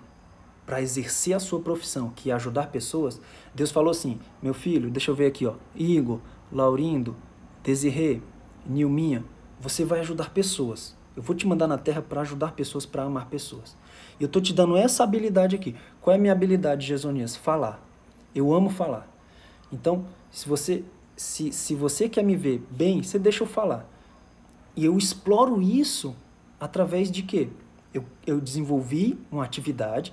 para 0.65 0.81
exercer 0.81 1.35
a 1.35 1.41
sua 1.41 1.61
profissão, 1.61 2.13
que 2.15 2.31
é 2.31 2.35
ajudar 2.35 2.69
pessoas, 2.69 3.21
Deus 3.53 3.73
falou 3.73 3.91
assim: 3.91 4.21
"Meu 4.41 4.55
filho, 4.55 4.89
deixa 4.89 5.11
eu 5.11 5.15
ver 5.15 5.27
aqui, 5.27 5.45
ó, 5.45 5.55
Igor, 5.75 6.21
Laurindo, 6.53 7.17
Desirê, 7.65 8.23
Nilminha, 8.65 9.25
você 9.61 9.85
vai 9.85 9.99
ajudar 10.01 10.31
pessoas. 10.31 10.97
Eu 11.17 11.23
vou 11.23 11.35
te 11.35 11.47
mandar 11.47 11.67
na 11.67 11.77
terra 11.77 12.03
para 12.03 12.21
ajudar 12.21 12.53
pessoas, 12.53 12.87
para 12.87 13.03
amar 13.03 13.27
pessoas. 13.27 13.77
Eu 14.21 14.29
tô 14.29 14.41
te 14.41 14.53
dando 14.53 14.77
essa 14.77 15.03
habilidade 15.03 15.57
aqui. 15.57 15.75
Qual 16.01 16.15
é 16.15 16.19
a 16.19 16.21
minha 16.21 16.33
habilidade, 16.33 16.87
Gesonias? 16.87 17.35
Falar. 17.35 17.83
Eu 18.37 18.55
amo 18.55 18.69
falar. 18.69 19.09
Então, 19.73 20.05
se 20.31 20.49
você 20.49 20.85
se, 21.17 21.51
se 21.51 21.75
você 21.75 22.09
quer 22.09 22.23
me 22.23 22.37
ver 22.37 22.63
bem, 22.71 23.03
você 23.03 23.19
deixa 23.19 23.43
eu 23.43 23.47
falar. 23.47 23.89
E 24.77 24.85
eu 24.85 24.97
exploro 24.99 25.63
isso 25.63 26.15
através 26.61 27.11
de 27.11 27.23
quê? 27.23 27.49
Eu, 27.95 28.05
eu 28.27 28.39
desenvolvi 28.39 29.19
uma 29.33 29.43
atividade 29.43 30.13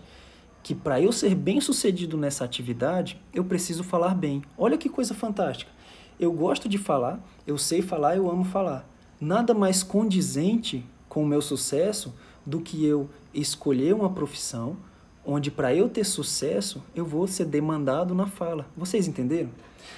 que 0.63 0.73
para 0.73 1.01
eu 1.01 1.11
ser 1.11 1.35
bem 1.35 1.59
sucedido 1.59 2.15
nessa 2.15 2.45
atividade, 2.45 3.21
eu 3.33 3.43
preciso 3.43 3.83
falar 3.83 4.15
bem. 4.15 4.41
Olha 4.57 4.77
que 4.77 4.87
coisa 4.87 5.13
fantástica. 5.13 5.69
Eu 6.17 6.31
gosto 6.31 6.69
de 6.69 6.77
falar, 6.77 7.21
eu 7.45 7.57
sei 7.57 7.81
falar, 7.81 8.15
eu 8.15 8.31
amo 8.31 8.45
falar. 8.45 8.89
Nada 9.19 9.53
mais 9.53 9.83
condizente 9.83 10.85
com 11.09 11.23
o 11.23 11.27
meu 11.27 11.41
sucesso 11.41 12.13
do 12.45 12.61
que 12.61 12.85
eu 12.85 13.09
escolher 13.33 13.93
uma 13.93 14.09
profissão 14.09 14.77
onde 15.25 15.49
para 15.49 15.73
eu 15.73 15.89
ter 15.89 16.03
sucesso, 16.03 16.83
eu 16.95 17.05
vou 17.05 17.27
ser 17.27 17.45
demandado 17.45 18.13
na 18.13 18.27
fala. 18.27 18.65
Vocês 18.75 19.07
entenderam? 19.07 19.49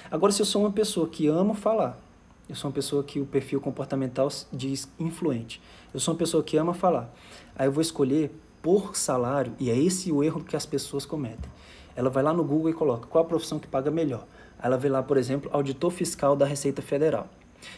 Agora, 0.10 0.32
se 0.32 0.42
eu 0.42 0.46
sou 0.46 0.64
uma 0.64 0.72
pessoa 0.72 1.08
que 1.08 1.28
amo 1.28 1.54
falar, 1.54 2.00
eu 2.48 2.56
sou 2.56 2.70
uma 2.70 2.76
pessoa 2.76 3.04
que 3.04 3.20
o 3.20 3.26
perfil 3.26 3.60
comportamental 3.60 4.30
diz 4.54 4.88
influente. 5.00 5.62
Eu 5.94 6.00
sou 6.00 6.14
uma 6.14 6.18
pessoa 6.18 6.44
que 6.44 6.58
ama 6.58 6.74
falar. 6.74 7.12
Aí 7.56 7.68
eu 7.68 7.72
vou 7.72 7.82
escolher 7.82 8.32
por 8.62 8.96
salário, 8.96 9.54
e 9.60 9.70
é 9.70 9.78
esse 9.78 10.12
o 10.12 10.24
erro 10.24 10.44
que 10.44 10.56
as 10.56 10.66
pessoas 10.66 11.06
cometem. 11.06 11.50
Ela 11.96 12.10
vai 12.10 12.24
lá 12.24 12.34
no 12.34 12.44
Google 12.44 12.70
e 12.70 12.74
coloca 12.74 13.08
qual 13.08 13.24
a 13.24 13.28
profissão 13.28 13.58
que 13.60 13.68
paga 13.68 13.90
melhor. 13.90 14.26
Aí 14.60 14.68
ela 14.68 14.78
vê 14.78 14.90
lá, 14.90 15.02
por 15.02 15.18
exemplo, 15.18 15.50
auditor 15.54 15.92
fiscal 15.92 16.36
da 16.36 16.46
Receita 16.46 16.82
Federal. 16.82 17.28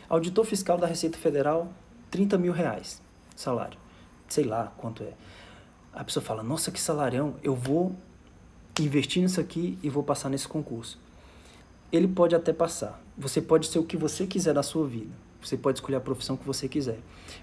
Auditor 0.09 0.45
fiscal 0.45 0.77
da 0.77 0.87
Receita 0.87 1.17
Federal, 1.17 1.69
30 2.09 2.37
mil 2.37 2.51
reais 2.51 3.01
salário. 3.35 3.77
Sei 4.27 4.43
lá 4.43 4.73
quanto 4.77 5.03
é. 5.03 5.13
A 5.97 6.03
pessoa 6.03 6.23
fala, 6.23 6.43
nossa, 6.43 6.69
que 6.69 6.79
salarião, 6.79 7.37
eu 7.41 7.55
vou 7.55 7.95
investir 8.79 9.23
nisso 9.23 9.41
aqui 9.41 9.79
e 9.81 9.89
vou 9.89 10.03
passar 10.03 10.29
nesse 10.29 10.47
concurso. 10.47 10.99
Ele 11.91 12.07
pode 12.07 12.35
até 12.35 12.53
passar. 12.53 13.01
Você 13.17 13.41
pode 13.41 13.65
ser 13.65 13.79
o 13.79 13.83
que 13.83 13.97
você 13.97 14.27
quiser 14.27 14.53
da 14.53 14.61
sua 14.61 14.85
vida. 14.85 15.09
Você 15.41 15.57
pode 15.57 15.79
escolher 15.79 15.95
a 15.95 15.99
profissão 15.99 16.37
que 16.37 16.45
você 16.45 16.67
quiser. 16.67 16.99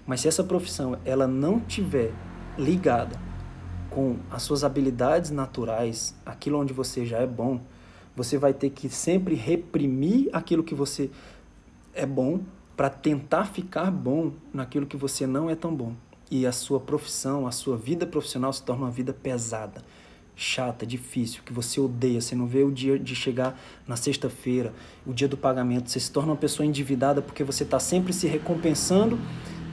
Mas 0.07 0.21
se 0.21 0.29
essa 0.29 0.41
profissão 0.41 0.97
ela 1.03 1.27
não 1.27 1.59
tiver 1.59 2.13
ligada 2.57 3.19
com 3.89 4.19
as 4.31 4.43
suas 4.43 4.63
habilidades 4.63 5.31
naturais, 5.31 6.15
aquilo 6.25 6.57
onde 6.57 6.71
você 6.71 7.05
já 7.05 7.17
é 7.17 7.27
bom, 7.27 7.59
você 8.15 8.37
vai 8.37 8.53
ter 8.53 8.69
que 8.69 8.87
sempre 8.87 9.35
reprimir 9.35 10.29
aquilo 10.31 10.63
que 10.63 10.73
você 10.73 11.11
é 11.93 12.05
bom 12.05 12.39
para 12.77 12.89
tentar 12.89 13.47
ficar 13.47 13.91
bom 13.91 14.31
naquilo 14.53 14.85
que 14.85 14.95
você 14.95 15.27
não 15.27 15.49
é 15.49 15.55
tão 15.55 15.75
bom 15.75 15.93
e 16.29 16.45
a 16.45 16.51
sua 16.51 16.79
profissão, 16.79 17.47
a 17.47 17.51
sua 17.51 17.77
vida 17.77 18.05
profissional 18.05 18.51
se 18.51 18.63
torna 18.63 18.85
uma 18.85 18.91
vida 18.91 19.13
pesada, 19.13 19.83
chata, 20.35 20.85
difícil, 20.85 21.41
que 21.45 21.53
você 21.53 21.79
odeia, 21.79 22.19
você 22.19 22.35
não 22.35 22.45
vê 22.45 22.63
o 22.63 22.71
dia 22.71 22.99
de 22.99 23.15
chegar 23.15 23.59
na 23.87 23.95
sexta-feira, 23.95 24.73
o 25.05 25.13
dia 25.13 25.27
do 25.27 25.37
pagamento, 25.37 25.89
você 25.89 25.99
se 25.99 26.11
torna 26.11 26.31
uma 26.31 26.37
pessoa 26.37 26.65
endividada 26.65 27.21
porque 27.21 27.43
você 27.43 27.63
está 27.63 27.79
sempre 27.79 28.11
se 28.11 28.27
recompensando, 28.27 29.17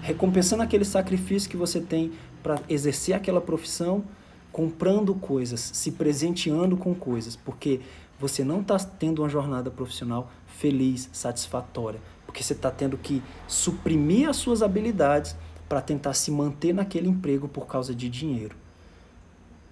recompensando 0.03 0.63
aquele 0.63 0.85
sacrifício 0.85 1.51
que 1.51 1.57
você 1.57 1.81
tem 1.81 2.13
para 2.43 2.61
exercer 2.69 3.15
aquela 3.15 3.41
profissão, 3.41 4.05
comprando 4.53 5.15
coisas, 5.15 5.61
se 5.61 5.93
presenteando 5.93 6.77
com 6.77 6.95
coisas, 6.95 7.35
porque 7.35 7.81
você 8.21 8.45
não 8.45 8.61
está 8.61 8.79
tendo 8.79 9.23
uma 9.23 9.29
jornada 9.29 9.71
profissional 9.71 10.31
feliz, 10.47 11.09
satisfatória, 11.13 11.99
porque 12.27 12.43
você 12.43 12.53
está 12.53 12.71
tendo 12.71 12.97
que 12.97 13.23
suprimir 13.49 14.29
as 14.29 14.37
suas 14.37 14.63
habilidades 14.63 15.35
para 15.73 15.81
tentar 15.81 16.13
se 16.13 16.31
manter 16.31 16.75
naquele 16.75 17.09
emprego 17.09 17.49
por 17.49 17.67
causa 17.67 17.95
de 17.95 18.07
dinheiro. 18.07 18.55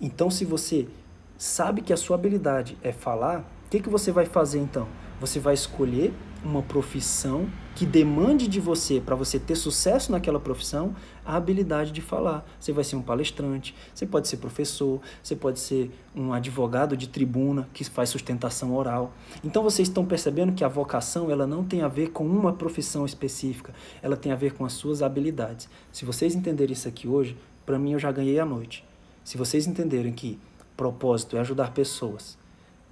Então, 0.01 0.31
se 0.31 0.47
você 0.47 0.89
sabe 1.37 1.83
que 1.83 1.93
a 1.93 1.97
sua 1.99 2.17
habilidade 2.17 2.79
é 2.83 2.91
falar, 2.91 3.41
o 3.67 3.69
que, 3.69 3.81
que 3.81 3.89
você 3.91 4.11
vai 4.11 4.25
fazer 4.25 4.61
então? 4.61 4.89
Você 5.21 5.39
vai 5.39 5.53
escolher 5.53 6.15
uma 6.43 6.63
profissão 6.63 7.51
que 7.77 7.85
demande 7.85 8.49
de 8.49 8.59
você, 8.59 8.99
para 8.99 9.15
você 9.15 9.39
ter 9.39 9.57
sucesso 9.57 10.11
naquela 10.11 10.41
profissão, 10.41 10.97
a 11.31 11.37
habilidade 11.37 11.93
de 11.93 12.01
falar. 12.01 12.45
Você 12.59 12.73
vai 12.73 12.83
ser 12.83 12.97
um 12.97 13.03
palestrante, 13.03 13.75
você 13.95 14.05
pode 14.05 14.27
ser 14.27 14.39
professor, 14.39 15.01
você 15.23 15.37
pode 15.37 15.61
ser 15.61 15.91
um 16.15 16.33
advogado 16.33 16.97
de 16.97 17.09
tribuna 17.09 17.69
que 17.73 17.85
faz 17.85 18.09
sustentação 18.09 18.75
oral. 18.75 19.13
Então 19.45 19.63
vocês 19.63 19.89
estão 19.89 20.05
percebendo 20.05 20.53
que 20.53 20.65
a 20.65 20.69
vocação 20.69 21.31
ela 21.31 21.47
não 21.47 21.63
tem 21.65 21.83
a 21.83 21.89
ver 21.89 22.11
com 22.11 22.27
uma 22.27 22.53
profissão 22.53 23.07
específica, 23.07 23.73
ela 24.03 24.17
tem 24.17 24.33
a 24.33 24.37
ver 24.37 24.55
com 24.55 24.65
as 24.65 24.73
suas 24.73 25.03
habilidades. 25.03 25.69
Se 25.93 26.05
vocês 26.05 26.35
entenderem 26.35 26.73
isso 26.73 26.89
aqui 26.89 27.07
hoje, 27.07 27.37
para 27.65 27.79
mim 27.79 27.93
eu 27.93 27.99
já 27.99 28.11
ganhei 28.11 28.41
a 28.41 28.45
noite. 28.45 28.85
Se 29.23 29.39
vocês 29.39 29.69
entenderem 29.69 30.13
que 30.13 30.37
propósito 30.77 31.37
é 31.37 31.41
ajudar 31.41 31.73
pessoas 31.73 32.37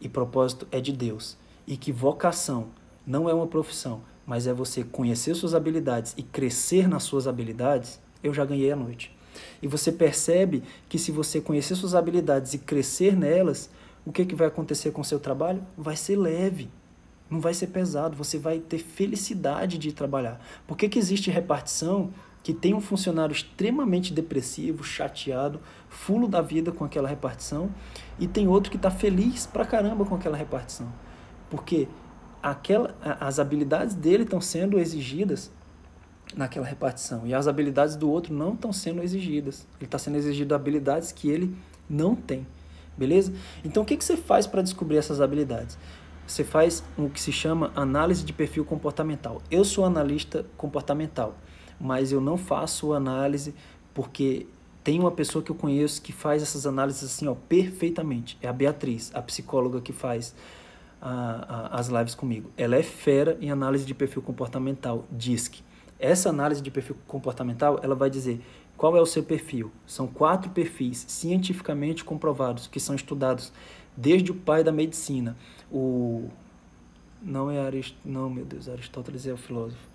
e 0.00 0.08
propósito 0.08 0.68
é 0.70 0.80
de 0.80 0.92
Deus 0.92 1.36
e 1.66 1.76
que 1.76 1.90
vocação 1.90 2.68
não 3.04 3.28
é 3.28 3.34
uma 3.34 3.46
profissão, 3.46 4.02
mas 4.28 4.46
é 4.46 4.52
você 4.52 4.84
conhecer 4.84 5.34
suas 5.34 5.54
habilidades 5.54 6.12
e 6.14 6.22
crescer 6.22 6.86
nas 6.86 7.02
suas 7.02 7.26
habilidades, 7.26 7.98
eu 8.22 8.32
já 8.34 8.44
ganhei 8.44 8.70
a 8.72 8.76
noite. 8.76 9.16
E 9.62 9.68
você 9.68 9.92
percebe 9.92 10.62
que 10.88 10.98
se 10.98 11.12
você 11.12 11.40
conhecer 11.40 11.74
suas 11.74 11.94
habilidades 11.94 12.54
e 12.54 12.58
crescer 12.58 13.16
nelas, 13.16 13.70
o 14.04 14.12
que, 14.12 14.24
que 14.24 14.34
vai 14.34 14.48
acontecer 14.48 14.90
com 14.90 15.00
o 15.00 15.04
seu 15.04 15.20
trabalho? 15.20 15.62
Vai 15.76 15.96
ser 15.96 16.16
leve, 16.16 16.70
não 17.30 17.40
vai 17.40 17.54
ser 17.54 17.68
pesado, 17.68 18.16
você 18.16 18.38
vai 18.38 18.58
ter 18.58 18.78
felicidade 18.78 19.78
de 19.78 19.92
trabalhar. 19.92 20.40
Por 20.66 20.76
que, 20.76 20.88
que 20.88 20.98
existe 20.98 21.30
repartição 21.30 22.10
que 22.42 22.54
tem 22.54 22.72
um 22.72 22.80
funcionário 22.80 23.32
extremamente 23.32 24.12
depressivo, 24.12 24.82
chateado, 24.82 25.60
fulo 25.88 26.26
da 26.26 26.40
vida 26.40 26.72
com 26.72 26.84
aquela 26.84 27.08
repartição, 27.08 27.70
e 28.18 28.26
tem 28.26 28.48
outro 28.48 28.70
que 28.70 28.76
está 28.76 28.90
feliz 28.90 29.46
pra 29.46 29.66
caramba 29.66 30.04
com 30.04 30.14
aquela 30.14 30.36
repartição? 30.36 30.90
Porque 31.50 31.88
aquela, 32.42 32.96
as 33.20 33.38
habilidades 33.38 33.94
dele 33.94 34.22
estão 34.22 34.40
sendo 34.40 34.78
exigidas 34.78 35.50
naquela 36.36 36.66
repartição 36.66 37.26
e 37.26 37.34
as 37.34 37.48
habilidades 37.48 37.96
do 37.96 38.10
outro 38.10 38.34
não 38.34 38.54
estão 38.54 38.72
sendo 38.72 39.02
exigidas. 39.02 39.66
Ele 39.78 39.86
está 39.86 39.98
sendo 39.98 40.16
exigido 40.16 40.54
habilidades 40.54 41.12
que 41.12 41.30
ele 41.30 41.56
não 41.88 42.14
tem. 42.14 42.46
Beleza? 42.96 43.32
Então 43.64 43.82
o 43.82 43.86
que, 43.86 43.96
que 43.96 44.04
você 44.04 44.16
faz 44.16 44.46
para 44.46 44.60
descobrir 44.60 44.96
essas 44.96 45.20
habilidades? 45.20 45.78
Você 46.26 46.44
faz 46.44 46.84
o 46.96 47.08
que 47.08 47.20
se 47.20 47.32
chama 47.32 47.72
análise 47.74 48.22
de 48.24 48.32
perfil 48.32 48.64
comportamental. 48.64 49.40
Eu 49.50 49.64
sou 49.64 49.84
analista 49.84 50.44
comportamental, 50.56 51.34
mas 51.80 52.12
eu 52.12 52.20
não 52.20 52.36
faço 52.36 52.92
análise 52.92 53.54
porque 53.94 54.46
tem 54.84 54.98
uma 54.98 55.10
pessoa 55.10 55.42
que 55.42 55.50
eu 55.50 55.56
conheço 55.56 56.02
que 56.02 56.12
faz 56.12 56.42
essas 56.42 56.66
análises 56.66 57.04
assim, 57.04 57.26
ó, 57.26 57.34
perfeitamente. 57.34 58.36
É 58.42 58.48
a 58.48 58.52
Beatriz, 58.52 59.10
a 59.14 59.22
psicóloga 59.22 59.80
que 59.80 59.92
faz 59.92 60.34
a, 61.00 61.70
a, 61.72 61.78
as 61.78 61.88
lives 61.88 62.14
comigo. 62.14 62.50
Ela 62.56 62.76
é 62.76 62.82
fera 62.82 63.38
em 63.40 63.50
análise 63.50 63.84
de 63.84 63.94
perfil 63.94 64.22
comportamental, 64.22 65.06
DISC. 65.10 65.62
Essa 65.98 66.28
análise 66.28 66.62
de 66.62 66.70
perfil 66.70 66.96
comportamental, 67.06 67.80
ela 67.82 67.94
vai 67.94 68.08
dizer 68.08 68.40
qual 68.76 68.96
é 68.96 69.00
o 69.00 69.06
seu 69.06 69.22
perfil. 69.22 69.72
São 69.86 70.06
quatro 70.06 70.50
perfis 70.50 71.04
cientificamente 71.08 72.04
comprovados 72.04 72.66
que 72.66 72.78
são 72.78 72.94
estudados 72.94 73.52
desde 73.96 74.30
o 74.30 74.34
pai 74.34 74.62
da 74.62 74.70
medicina. 74.70 75.36
O 75.70 76.28
não 77.20 77.50
é 77.50 77.60
Arist... 77.60 77.96
não, 78.04 78.30
meu 78.30 78.44
Deus, 78.44 78.68
Aristóteles 78.68 79.26
é 79.26 79.32
o 79.32 79.36
filósofo. 79.36 79.88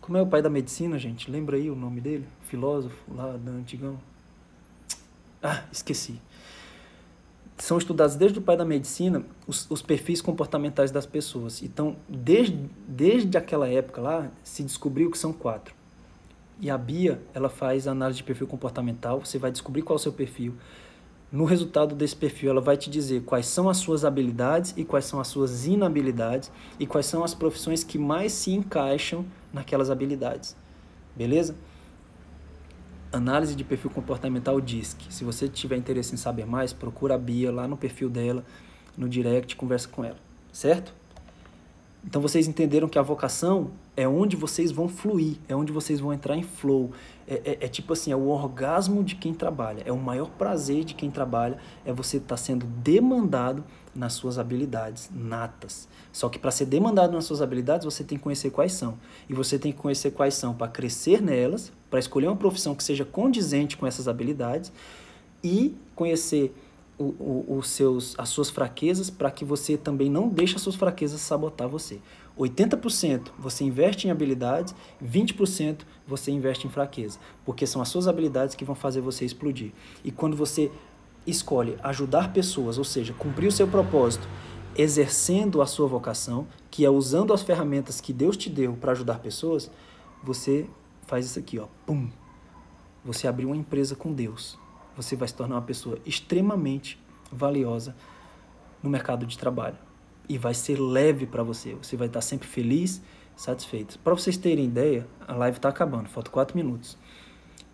Como 0.00 0.16
é 0.16 0.22
o 0.22 0.26
pai 0.26 0.40
da 0.40 0.50
medicina, 0.50 0.98
gente? 0.98 1.30
Lembra 1.30 1.56
aí 1.56 1.68
o 1.68 1.74
nome 1.74 2.00
dele? 2.00 2.28
Filósofo 2.42 3.12
lá 3.12 3.36
da 3.36 3.50
antigão. 3.50 3.98
Ah, 5.42 5.64
esqueci 5.72 6.20
são 7.56 7.78
estudados 7.78 8.16
desde 8.16 8.38
o 8.38 8.42
pai 8.42 8.56
da 8.56 8.64
medicina 8.64 9.24
os, 9.46 9.70
os, 9.70 9.80
perfis 9.80 10.20
comportamentais 10.20 10.90
das 10.90 11.06
pessoas. 11.06 11.62
Então, 11.62 11.96
desde, 12.08 12.68
desde 12.86 13.36
aquela 13.38 13.68
época 13.68 14.00
lá, 14.00 14.30
se 14.42 14.62
descobriu 14.62 15.10
que 15.10 15.18
são 15.18 15.32
quatro. 15.32 15.74
E 16.60 16.70
a 16.70 16.78
Bia, 16.78 17.20
ela 17.32 17.48
faz 17.48 17.86
análise 17.86 18.18
de 18.18 18.24
perfil 18.24 18.46
comportamental, 18.46 19.20
você 19.20 19.38
vai 19.38 19.50
descobrir 19.50 19.82
qual 19.82 19.96
é 19.96 20.00
o 20.00 20.02
seu 20.02 20.12
perfil. 20.12 20.54
No 21.30 21.44
resultado 21.44 21.96
desse 21.96 22.14
perfil, 22.14 22.50
ela 22.50 22.60
vai 22.60 22.76
te 22.76 22.88
dizer 22.88 23.22
quais 23.22 23.46
são 23.46 23.68
as 23.68 23.78
suas 23.78 24.04
habilidades 24.04 24.72
e 24.76 24.84
quais 24.84 25.04
são 25.04 25.18
as 25.18 25.26
suas 25.26 25.66
inabilidades 25.66 26.50
e 26.78 26.86
quais 26.86 27.06
são 27.06 27.24
as 27.24 27.34
profissões 27.34 27.82
que 27.82 27.98
mais 27.98 28.32
se 28.32 28.52
encaixam 28.52 29.24
naquelas 29.52 29.90
habilidades. 29.90 30.56
Beleza? 31.16 31.56
Análise 33.14 33.54
de 33.54 33.62
perfil 33.62 33.90
comportamental 33.90 34.60
DISC. 34.60 35.02
Se 35.08 35.22
você 35.22 35.48
tiver 35.48 35.76
interesse 35.76 36.12
em 36.12 36.16
saber 36.16 36.44
mais, 36.44 36.72
procura 36.72 37.14
a 37.14 37.18
Bia 37.18 37.52
lá 37.52 37.68
no 37.68 37.76
perfil 37.76 38.10
dela, 38.10 38.44
no 38.98 39.08
direct, 39.08 39.54
conversa 39.54 39.86
com 39.86 40.04
ela, 40.04 40.16
certo? 40.52 40.92
Então 42.04 42.20
vocês 42.20 42.48
entenderam 42.48 42.88
que 42.88 42.98
a 42.98 43.02
vocação 43.02 43.70
é 43.96 44.08
onde 44.08 44.34
vocês 44.34 44.72
vão 44.72 44.88
fluir, 44.88 45.36
é 45.48 45.54
onde 45.54 45.70
vocês 45.70 46.00
vão 46.00 46.12
entrar 46.12 46.36
em 46.36 46.42
flow. 46.42 46.90
É, 47.26 47.34
é, 47.44 47.64
é 47.64 47.68
tipo 47.68 47.92
assim, 47.92 48.12
é 48.12 48.16
o 48.16 48.28
orgasmo 48.28 49.02
de 49.02 49.14
quem 49.14 49.32
trabalha, 49.32 49.82
é 49.86 49.92
o 49.92 49.96
maior 49.96 50.28
prazer 50.30 50.84
de 50.84 50.94
quem 50.94 51.10
trabalha, 51.10 51.58
é 51.84 51.92
você 51.92 52.18
estar 52.18 52.28
tá 52.28 52.36
sendo 52.36 52.66
demandado 52.66 53.64
nas 53.94 54.12
suas 54.14 54.38
habilidades 54.38 55.10
natas. 55.14 55.88
Só 56.12 56.28
que 56.28 56.38
para 56.38 56.50
ser 56.50 56.66
demandado 56.66 57.12
nas 57.12 57.24
suas 57.24 57.40
habilidades, 57.40 57.84
você 57.84 58.04
tem 58.04 58.18
que 58.18 58.24
conhecer 58.24 58.50
quais 58.50 58.72
são. 58.72 58.98
E 59.28 59.34
você 59.34 59.58
tem 59.58 59.72
que 59.72 59.78
conhecer 59.78 60.10
quais 60.10 60.34
são 60.34 60.54
para 60.54 60.68
crescer 60.68 61.22
nelas, 61.22 61.72
para 61.88 61.98
escolher 61.98 62.26
uma 62.26 62.36
profissão 62.36 62.74
que 62.74 62.82
seja 62.82 63.04
condizente 63.04 63.76
com 63.76 63.86
essas 63.86 64.08
habilidades 64.08 64.72
e 65.42 65.76
conhecer 65.94 66.54
o, 66.98 67.04
o, 67.04 67.56
os 67.58 67.68
seus, 67.68 68.14
as 68.18 68.28
suas 68.28 68.50
fraquezas 68.50 69.10
para 69.10 69.30
que 69.30 69.44
você 69.44 69.76
também 69.76 70.10
não 70.10 70.28
deixe 70.28 70.56
as 70.56 70.62
suas 70.62 70.76
fraquezas 70.76 71.20
sabotar 71.20 71.68
você. 71.68 72.00
80% 72.38 73.28
você 73.38 73.64
investe 73.64 74.08
em 74.08 74.10
habilidades, 74.10 74.74
20% 75.02 75.80
você 76.06 76.30
investe 76.30 76.66
em 76.66 76.70
fraqueza, 76.70 77.18
porque 77.44 77.66
são 77.66 77.80
as 77.80 77.88
suas 77.88 78.08
habilidades 78.08 78.54
que 78.54 78.64
vão 78.64 78.74
fazer 78.74 79.00
você 79.00 79.24
explodir. 79.24 79.72
E 80.02 80.10
quando 80.10 80.36
você 80.36 80.70
escolhe 81.26 81.76
ajudar 81.82 82.32
pessoas, 82.32 82.76
ou 82.76 82.84
seja, 82.84 83.14
cumprir 83.14 83.46
o 83.46 83.52
seu 83.52 83.68
propósito, 83.68 84.28
exercendo 84.76 85.62
a 85.62 85.66
sua 85.66 85.86
vocação, 85.86 86.46
que 86.70 86.84
é 86.84 86.90
usando 86.90 87.32
as 87.32 87.42
ferramentas 87.42 88.00
que 88.00 88.12
Deus 88.12 88.36
te 88.36 88.50
deu 88.50 88.74
para 88.74 88.92
ajudar 88.92 89.20
pessoas, 89.20 89.70
você 90.22 90.66
faz 91.06 91.26
isso 91.26 91.38
aqui, 91.38 91.58
ó, 91.58 91.66
pum. 91.86 92.08
Você 93.04 93.28
abriu 93.28 93.48
uma 93.48 93.56
empresa 93.56 93.94
com 93.94 94.12
Deus 94.12 94.58
você 94.96 95.16
vai 95.16 95.28
se 95.28 95.34
tornar 95.34 95.56
uma 95.56 95.62
pessoa 95.62 95.98
extremamente 96.06 97.00
valiosa 97.30 97.94
no 98.82 98.88
mercado 98.88 99.26
de 99.26 99.36
trabalho. 99.36 99.76
E 100.28 100.38
vai 100.38 100.54
ser 100.54 100.80
leve 100.80 101.26
para 101.26 101.42
você. 101.42 101.74
Você 101.74 101.96
vai 101.96 102.06
estar 102.06 102.20
sempre 102.20 102.48
feliz, 102.48 103.02
satisfeito. 103.36 103.98
Para 103.98 104.14
vocês 104.14 104.36
terem 104.36 104.64
ideia, 104.64 105.06
a 105.26 105.34
live 105.34 105.58
está 105.58 105.68
acabando, 105.68 106.08
falta 106.08 106.30
4 106.30 106.56
minutos. 106.56 106.96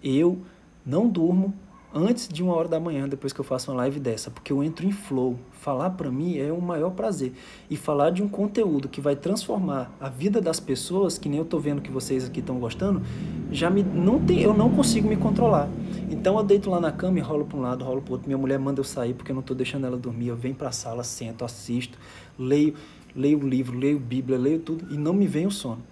Eu 0.02 0.38
não 0.84 1.08
durmo 1.08 1.54
antes 1.92 2.28
de 2.28 2.42
uma 2.42 2.54
hora 2.54 2.68
da 2.68 2.78
manhã, 2.78 3.08
depois 3.08 3.32
que 3.32 3.40
eu 3.40 3.44
faço 3.44 3.70
uma 3.70 3.76
live 3.78 3.98
dessa, 3.98 4.30
porque 4.30 4.52
eu 4.52 4.62
entro 4.62 4.86
em 4.86 4.92
flow. 4.92 5.38
Falar 5.52 5.90
para 5.90 6.10
mim 6.10 6.38
é 6.38 6.52
o 6.52 6.60
maior 6.60 6.90
prazer. 6.90 7.32
E 7.68 7.76
falar 7.76 8.10
de 8.10 8.22
um 8.22 8.28
conteúdo 8.28 8.88
que 8.88 9.00
vai 9.00 9.16
transformar 9.16 9.92
a 10.00 10.08
vida 10.08 10.40
das 10.40 10.60
pessoas, 10.60 11.18
que 11.18 11.28
nem 11.28 11.38
eu 11.38 11.44
tô 11.44 11.58
vendo 11.58 11.82
que 11.82 11.90
vocês 11.90 12.24
aqui 12.24 12.40
estão 12.40 12.58
gostando, 12.58 13.02
já 13.50 13.68
me 13.68 13.82
não 13.82 14.20
tem, 14.20 14.40
eu 14.40 14.54
não 14.54 14.70
consigo 14.70 15.08
me 15.08 15.16
controlar. 15.16 15.68
Então 16.10 16.36
eu 16.36 16.42
deito 16.42 16.68
lá 16.68 16.80
na 16.80 16.90
cama 16.90 17.20
e 17.20 17.22
rolo 17.22 17.46
para 17.46 17.56
um 17.56 17.62
lado, 17.62 17.84
rolo 17.84 18.02
para 18.02 18.14
outro. 18.14 18.26
Minha 18.26 18.36
mulher 18.36 18.58
manda 18.58 18.80
eu 18.80 18.84
sair 18.84 19.14
porque 19.14 19.30
eu 19.30 19.34
não 19.36 19.42
tô 19.42 19.54
deixando 19.54 19.86
ela 19.86 19.96
dormir. 19.96 20.26
Eu 20.26 20.36
venho 20.36 20.56
para 20.56 20.68
a 20.68 20.72
sala, 20.72 21.04
sento, 21.04 21.44
assisto, 21.44 21.96
leio, 22.36 22.74
leio 23.14 23.38
livro, 23.38 23.78
leio 23.78 24.00
Bíblia, 24.00 24.36
leio 24.36 24.58
tudo 24.58 24.92
e 24.92 24.98
não 24.98 25.12
me 25.12 25.28
vem 25.28 25.46
o 25.46 25.52
sono. 25.52 25.84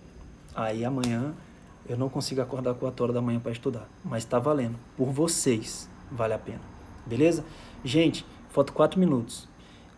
Aí 0.56 0.84
amanhã 0.84 1.32
eu 1.88 1.96
não 1.96 2.08
consigo 2.08 2.40
acordar 2.40 2.74
4 2.74 3.04
horas 3.04 3.14
da 3.14 3.22
manhã 3.22 3.38
para 3.38 3.52
estudar, 3.52 3.88
mas 4.04 4.24
está 4.24 4.40
valendo. 4.40 4.76
Por 4.96 5.06
vocês, 5.12 5.88
vale 6.10 6.34
a 6.34 6.38
pena. 6.38 6.62
Beleza? 7.06 7.44
Gente, 7.84 8.26
falta 8.50 8.72
4 8.72 8.98
minutos. 8.98 9.48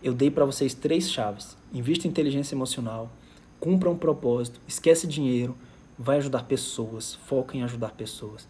Eu 0.02 0.12
dei 0.12 0.30
para 0.30 0.44
vocês 0.44 0.74
três 0.74 1.10
chaves. 1.10 1.56
Invista 1.72 2.06
em 2.06 2.10
inteligência 2.10 2.54
emocional, 2.54 3.10
cumpra 3.58 3.88
um 3.88 3.96
propósito, 3.96 4.60
esquece 4.68 5.06
dinheiro, 5.06 5.56
vai 5.98 6.18
ajudar 6.18 6.44
pessoas, 6.44 7.14
foca 7.14 7.56
em 7.56 7.62
ajudar 7.62 7.92
pessoas. 7.92 8.46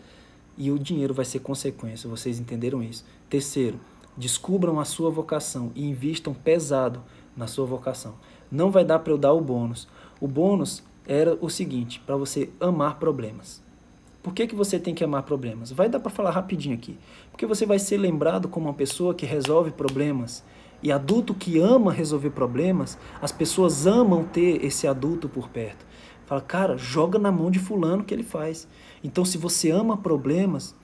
E 0.63 0.71
o 0.71 0.79
dinheiro 0.79 1.15
vai 1.15 1.25
ser 1.25 1.39
consequência, 1.39 2.07
vocês 2.07 2.39
entenderam 2.39 2.83
isso? 2.83 3.03
Terceiro, 3.31 3.81
descubram 4.15 4.79
a 4.79 4.85
sua 4.85 5.09
vocação 5.09 5.73
e 5.75 5.89
invistam 5.89 6.35
pesado 6.35 7.03
na 7.35 7.47
sua 7.47 7.65
vocação. 7.65 8.17
Não 8.53 8.71
vai 8.71 8.85
dar 8.85 8.99
para 8.99 9.11
eu 9.11 9.17
dar 9.17 9.33
o 9.33 9.41
bônus. 9.41 9.89
O 10.21 10.29
bônus 10.29 10.83
era 11.07 11.35
o 11.41 11.49
seguinte, 11.49 11.99
para 12.05 12.15
você 12.15 12.51
amar 12.61 12.99
problemas. 12.99 13.63
Por 14.23 14.35
que, 14.35 14.47
que 14.47 14.55
você 14.55 14.79
tem 14.79 14.95
que 14.95 15.03
amar 15.03 15.23
problemas? 15.23 15.73
Vai 15.73 15.89
dar 15.89 15.99
para 15.99 16.11
falar 16.11 16.31
rapidinho 16.31 16.75
aqui. 16.75 16.99
Porque 17.31 17.47
você 17.47 17.65
vai 17.65 17.79
ser 17.79 17.97
lembrado 17.97 18.47
como 18.47 18.67
uma 18.69 18.75
pessoa 18.75 19.15
que 19.15 19.25
resolve 19.25 19.71
problemas. 19.71 20.45
E 20.83 20.93
adulto 20.93 21.33
que 21.33 21.59
ama 21.59 21.91
resolver 21.91 22.31
problemas, 22.31 22.99
as 23.23 23.33
pessoas 23.33 23.87
amam 23.87 24.25
ter 24.25 24.63
esse 24.63 24.87
adulto 24.87 25.27
por 25.27 25.49
perto. 25.49 25.87
Fala, 26.31 26.43
cara, 26.43 26.79
joga 26.79 27.19
na 27.19 27.33
mão 27.33 27.51
de 27.51 27.59
fulano 27.59 28.05
que 28.05 28.15
ele 28.15 28.23
faz. 28.23 28.69
Então, 29.03 29.25
se 29.25 29.37
você 29.37 29.73
ama 29.73 29.97
problemas, 29.97 30.77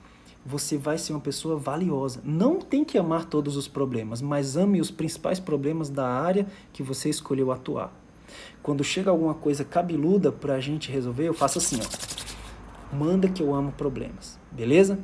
você 0.45 0.77
vai 0.77 0.97
ser 0.97 1.13
uma 1.13 1.21
pessoa 1.21 1.55
valiosa. 1.55 2.19
Não 2.21 2.59
tem 2.59 2.83
que 2.83 2.97
amar 2.97 3.23
todos 3.23 3.55
os 3.55 3.65
problemas, 3.65 4.21
mas 4.21 4.57
ame 4.57 4.81
os 4.81 4.91
principais 4.91 5.39
problemas 5.39 5.89
da 5.89 6.05
área 6.05 6.45
que 6.73 6.83
você 6.83 7.07
escolheu 7.07 7.49
atuar. 7.49 7.93
Quando 8.61 8.83
chega 8.83 9.09
alguma 9.09 9.33
coisa 9.33 9.63
cabeluda 9.63 10.33
para 10.33 10.55
a 10.55 10.59
gente 10.59 10.91
resolver, 10.91 11.29
eu 11.29 11.33
faço 11.33 11.59
assim, 11.59 11.79
ó. 11.79 12.93
Manda 12.93 13.29
que 13.29 13.41
eu 13.41 13.55
amo 13.55 13.71
problemas, 13.71 14.37
beleza? 14.51 14.99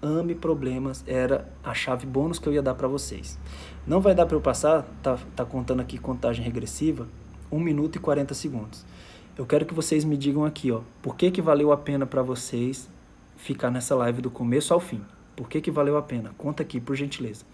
Ame 0.00 0.36
problemas 0.36 1.02
era 1.08 1.52
a 1.60 1.74
chave 1.74 2.06
bônus 2.06 2.38
que 2.38 2.48
eu 2.48 2.52
ia 2.52 2.62
dar 2.62 2.76
para 2.76 2.86
vocês. 2.86 3.36
Não 3.84 4.00
vai 4.00 4.14
dar 4.14 4.26
para 4.26 4.36
eu 4.36 4.40
passar, 4.40 4.86
tá, 5.02 5.18
tá 5.34 5.44
contando 5.44 5.80
aqui 5.80 5.98
contagem 5.98 6.44
regressiva, 6.44 7.08
1 7.50 7.58
minuto 7.58 7.96
e 7.96 7.98
40 7.98 8.32
segundos. 8.32 8.86
Eu 9.34 9.46
quero 9.46 9.64
que 9.64 9.72
vocês 9.72 10.04
me 10.04 10.14
digam 10.14 10.44
aqui, 10.44 10.70
ó, 10.70 10.82
por 11.00 11.16
que 11.16 11.30
que 11.30 11.40
valeu 11.40 11.72
a 11.72 11.76
pena 11.78 12.04
para 12.04 12.22
vocês 12.22 12.86
ficar 13.34 13.70
nessa 13.70 13.94
live 13.94 14.20
do 14.20 14.30
começo 14.30 14.74
ao 14.74 14.80
fim? 14.80 15.00
Por 15.34 15.48
que 15.48 15.58
que 15.62 15.70
valeu 15.70 15.96
a 15.96 16.02
pena? 16.02 16.34
Conta 16.36 16.62
aqui, 16.62 16.78
por 16.78 16.94
gentileza. 16.94 17.46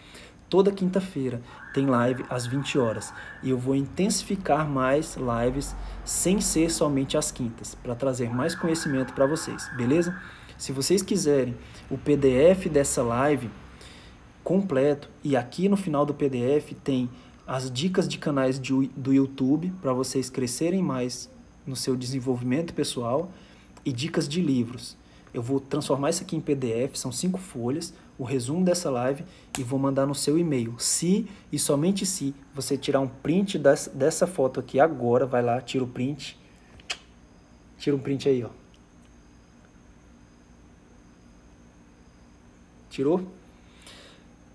toda 0.51 0.73
quinta-feira 0.73 1.41
tem 1.73 1.87
live 1.87 2.25
às 2.29 2.47
20 2.47 2.79
horas. 2.81 3.15
E 3.45 3.51
eu 3.51 3.59
vou 3.59 3.77
intensificar 3.77 4.69
mais 4.69 5.17
lives 5.17 5.77
sem 6.05 6.41
ser 6.41 6.69
somente 6.69 7.17
às 7.17 7.31
quintas, 7.31 7.77
para 7.77 7.95
trazer 7.95 8.29
mais 8.29 8.57
conhecimento 8.57 9.13
para 9.13 9.27
vocês, 9.27 9.71
beleza? 9.77 10.21
Se 10.57 10.73
vocês 10.73 11.01
quiserem 11.01 11.55
o 11.89 11.97
PDF 11.97 12.67
dessa 12.69 13.05
live 13.05 13.49
completo, 14.43 15.09
e 15.23 15.37
aqui 15.37 15.69
no 15.69 15.77
final 15.77 16.05
do 16.05 16.13
PDF 16.13 16.73
tem 16.83 17.09
as 17.47 17.71
dicas 17.71 18.09
de 18.09 18.19
canais 18.19 18.59
de, 18.59 18.89
do 18.97 19.13
YouTube 19.13 19.73
para 19.81 19.93
vocês 19.93 20.29
crescerem 20.29 20.83
mais 20.83 21.31
no 21.69 21.77
seu 21.77 21.95
desenvolvimento 21.95 22.73
pessoal 22.73 23.31
e 23.85 23.93
dicas 23.93 24.29
de 24.29 24.41
livros. 24.41 24.97
Eu 25.33 25.43
vou 25.43 25.61
transformar 25.61 26.11
isso 26.11 26.23
aqui 26.23 26.35
em 26.35 26.41
PDF, 26.41 26.97
são 26.97 27.13
cinco 27.13 27.39
folhas, 27.39 27.93
o 28.19 28.25
resumo 28.25 28.65
dessa 28.65 28.91
live 28.91 29.25
e 29.59 29.63
vou 29.63 29.79
mandar 29.79 30.07
no 30.07 30.15
seu 30.15 30.39
e-mail. 30.39 30.75
Se 30.79 31.29
e 31.53 31.59
somente 31.59 32.05
se 32.07 32.35
você 32.55 32.77
tirar 32.77 33.01
um 33.01 33.07
print 33.07 33.59
dessa, 33.59 33.91
dessa 33.91 34.27
foto 34.27 34.59
aqui 34.59 34.81
agora, 34.81 35.27
vai 35.27 35.43
lá, 35.43 35.61
tira 35.61 35.85
o 35.85 35.87
print. 35.87 36.39
Tira 37.77 37.95
um 37.95 38.01
print 38.01 38.29
aí, 38.29 38.43
ó. 38.43 38.49
Tirou? 42.91 43.25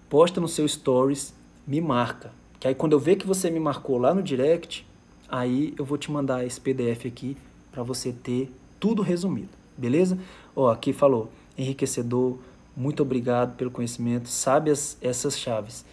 Posta 0.09 0.41
no 0.41 0.47
seu 0.47 0.67
stories, 0.67 1.33
me 1.65 1.79
marca. 1.79 2.33
Que 2.59 2.67
aí 2.67 2.75
quando 2.75 2.93
eu 2.93 2.99
ver 2.99 3.15
que 3.15 3.25
você 3.25 3.49
me 3.49 3.59
marcou 3.59 3.97
lá 3.97 4.13
no 4.13 4.21
direct, 4.21 4.85
aí 5.33 5.73
eu 5.79 5.83
vou 5.83 5.97
te 5.97 6.11
mandar 6.11 6.45
esse 6.45 6.61
PDF 6.61 7.07
aqui 7.07 7.35
para 7.71 7.81
você 7.81 8.11
ter 8.11 8.51
tudo 8.79 9.01
resumido, 9.01 9.49
beleza? 9.75 10.19
Ó, 10.55 10.69
aqui 10.69 10.93
falou 10.93 11.31
enriquecedor, 11.57 12.37
muito 12.77 13.01
obrigado 13.01 13.55
pelo 13.55 13.71
conhecimento, 13.71 14.29
sabe 14.29 14.69
as, 14.69 14.95
essas 15.01 15.39
chaves. 15.39 15.83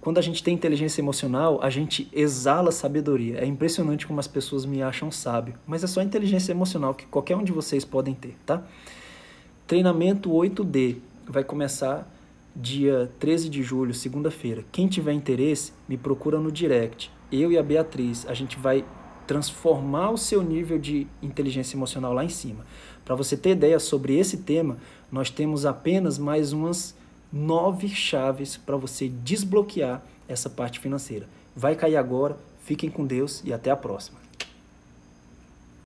Quando 0.00 0.16
a 0.16 0.22
gente 0.22 0.42
tem 0.42 0.54
inteligência 0.54 1.02
emocional, 1.02 1.60
a 1.62 1.68
gente 1.68 2.08
exala 2.14 2.72
sabedoria. 2.72 3.38
É 3.38 3.44
impressionante 3.44 4.06
como 4.06 4.20
as 4.20 4.28
pessoas 4.28 4.64
me 4.64 4.80
acham 4.80 5.10
sábio, 5.10 5.54
mas 5.66 5.84
é 5.84 5.86
só 5.86 6.00
inteligência 6.00 6.52
emocional 6.52 6.94
que 6.94 7.04
qualquer 7.04 7.36
um 7.36 7.44
de 7.44 7.52
vocês 7.52 7.84
podem 7.84 8.14
ter, 8.14 8.36
tá? 8.46 8.62
Treinamento 9.66 10.30
8D 10.30 10.96
vai 11.26 11.44
começar 11.44 12.10
dia 12.56 13.10
13 13.18 13.50
de 13.50 13.62
julho, 13.62 13.92
segunda-feira. 13.92 14.64
Quem 14.72 14.88
tiver 14.88 15.12
interesse, 15.12 15.74
me 15.86 15.98
procura 15.98 16.40
no 16.40 16.50
direct. 16.50 17.17
Eu 17.30 17.52
e 17.52 17.58
a 17.58 17.62
Beatriz, 17.62 18.26
a 18.26 18.34
gente 18.34 18.58
vai 18.58 18.84
transformar 19.26 20.10
o 20.10 20.16
seu 20.16 20.42
nível 20.42 20.78
de 20.78 21.06
inteligência 21.22 21.76
emocional 21.76 22.14
lá 22.14 22.24
em 22.24 22.30
cima. 22.30 22.64
Para 23.04 23.14
você 23.14 23.36
ter 23.36 23.50
ideia 23.50 23.78
sobre 23.78 24.16
esse 24.16 24.38
tema, 24.38 24.78
nós 25.12 25.28
temos 25.28 25.66
apenas 25.66 26.18
mais 26.18 26.52
umas 26.54 26.96
nove 27.30 27.88
chaves 27.88 28.56
para 28.56 28.76
você 28.76 29.08
desbloquear 29.08 30.02
essa 30.26 30.48
parte 30.48 30.80
financeira. 30.80 31.28
Vai 31.54 31.74
cair 31.74 31.96
agora, 31.96 32.38
fiquem 32.60 32.90
com 32.90 33.04
Deus 33.04 33.42
e 33.44 33.52
até 33.52 33.70
a 33.70 33.76
próxima. 33.76 34.27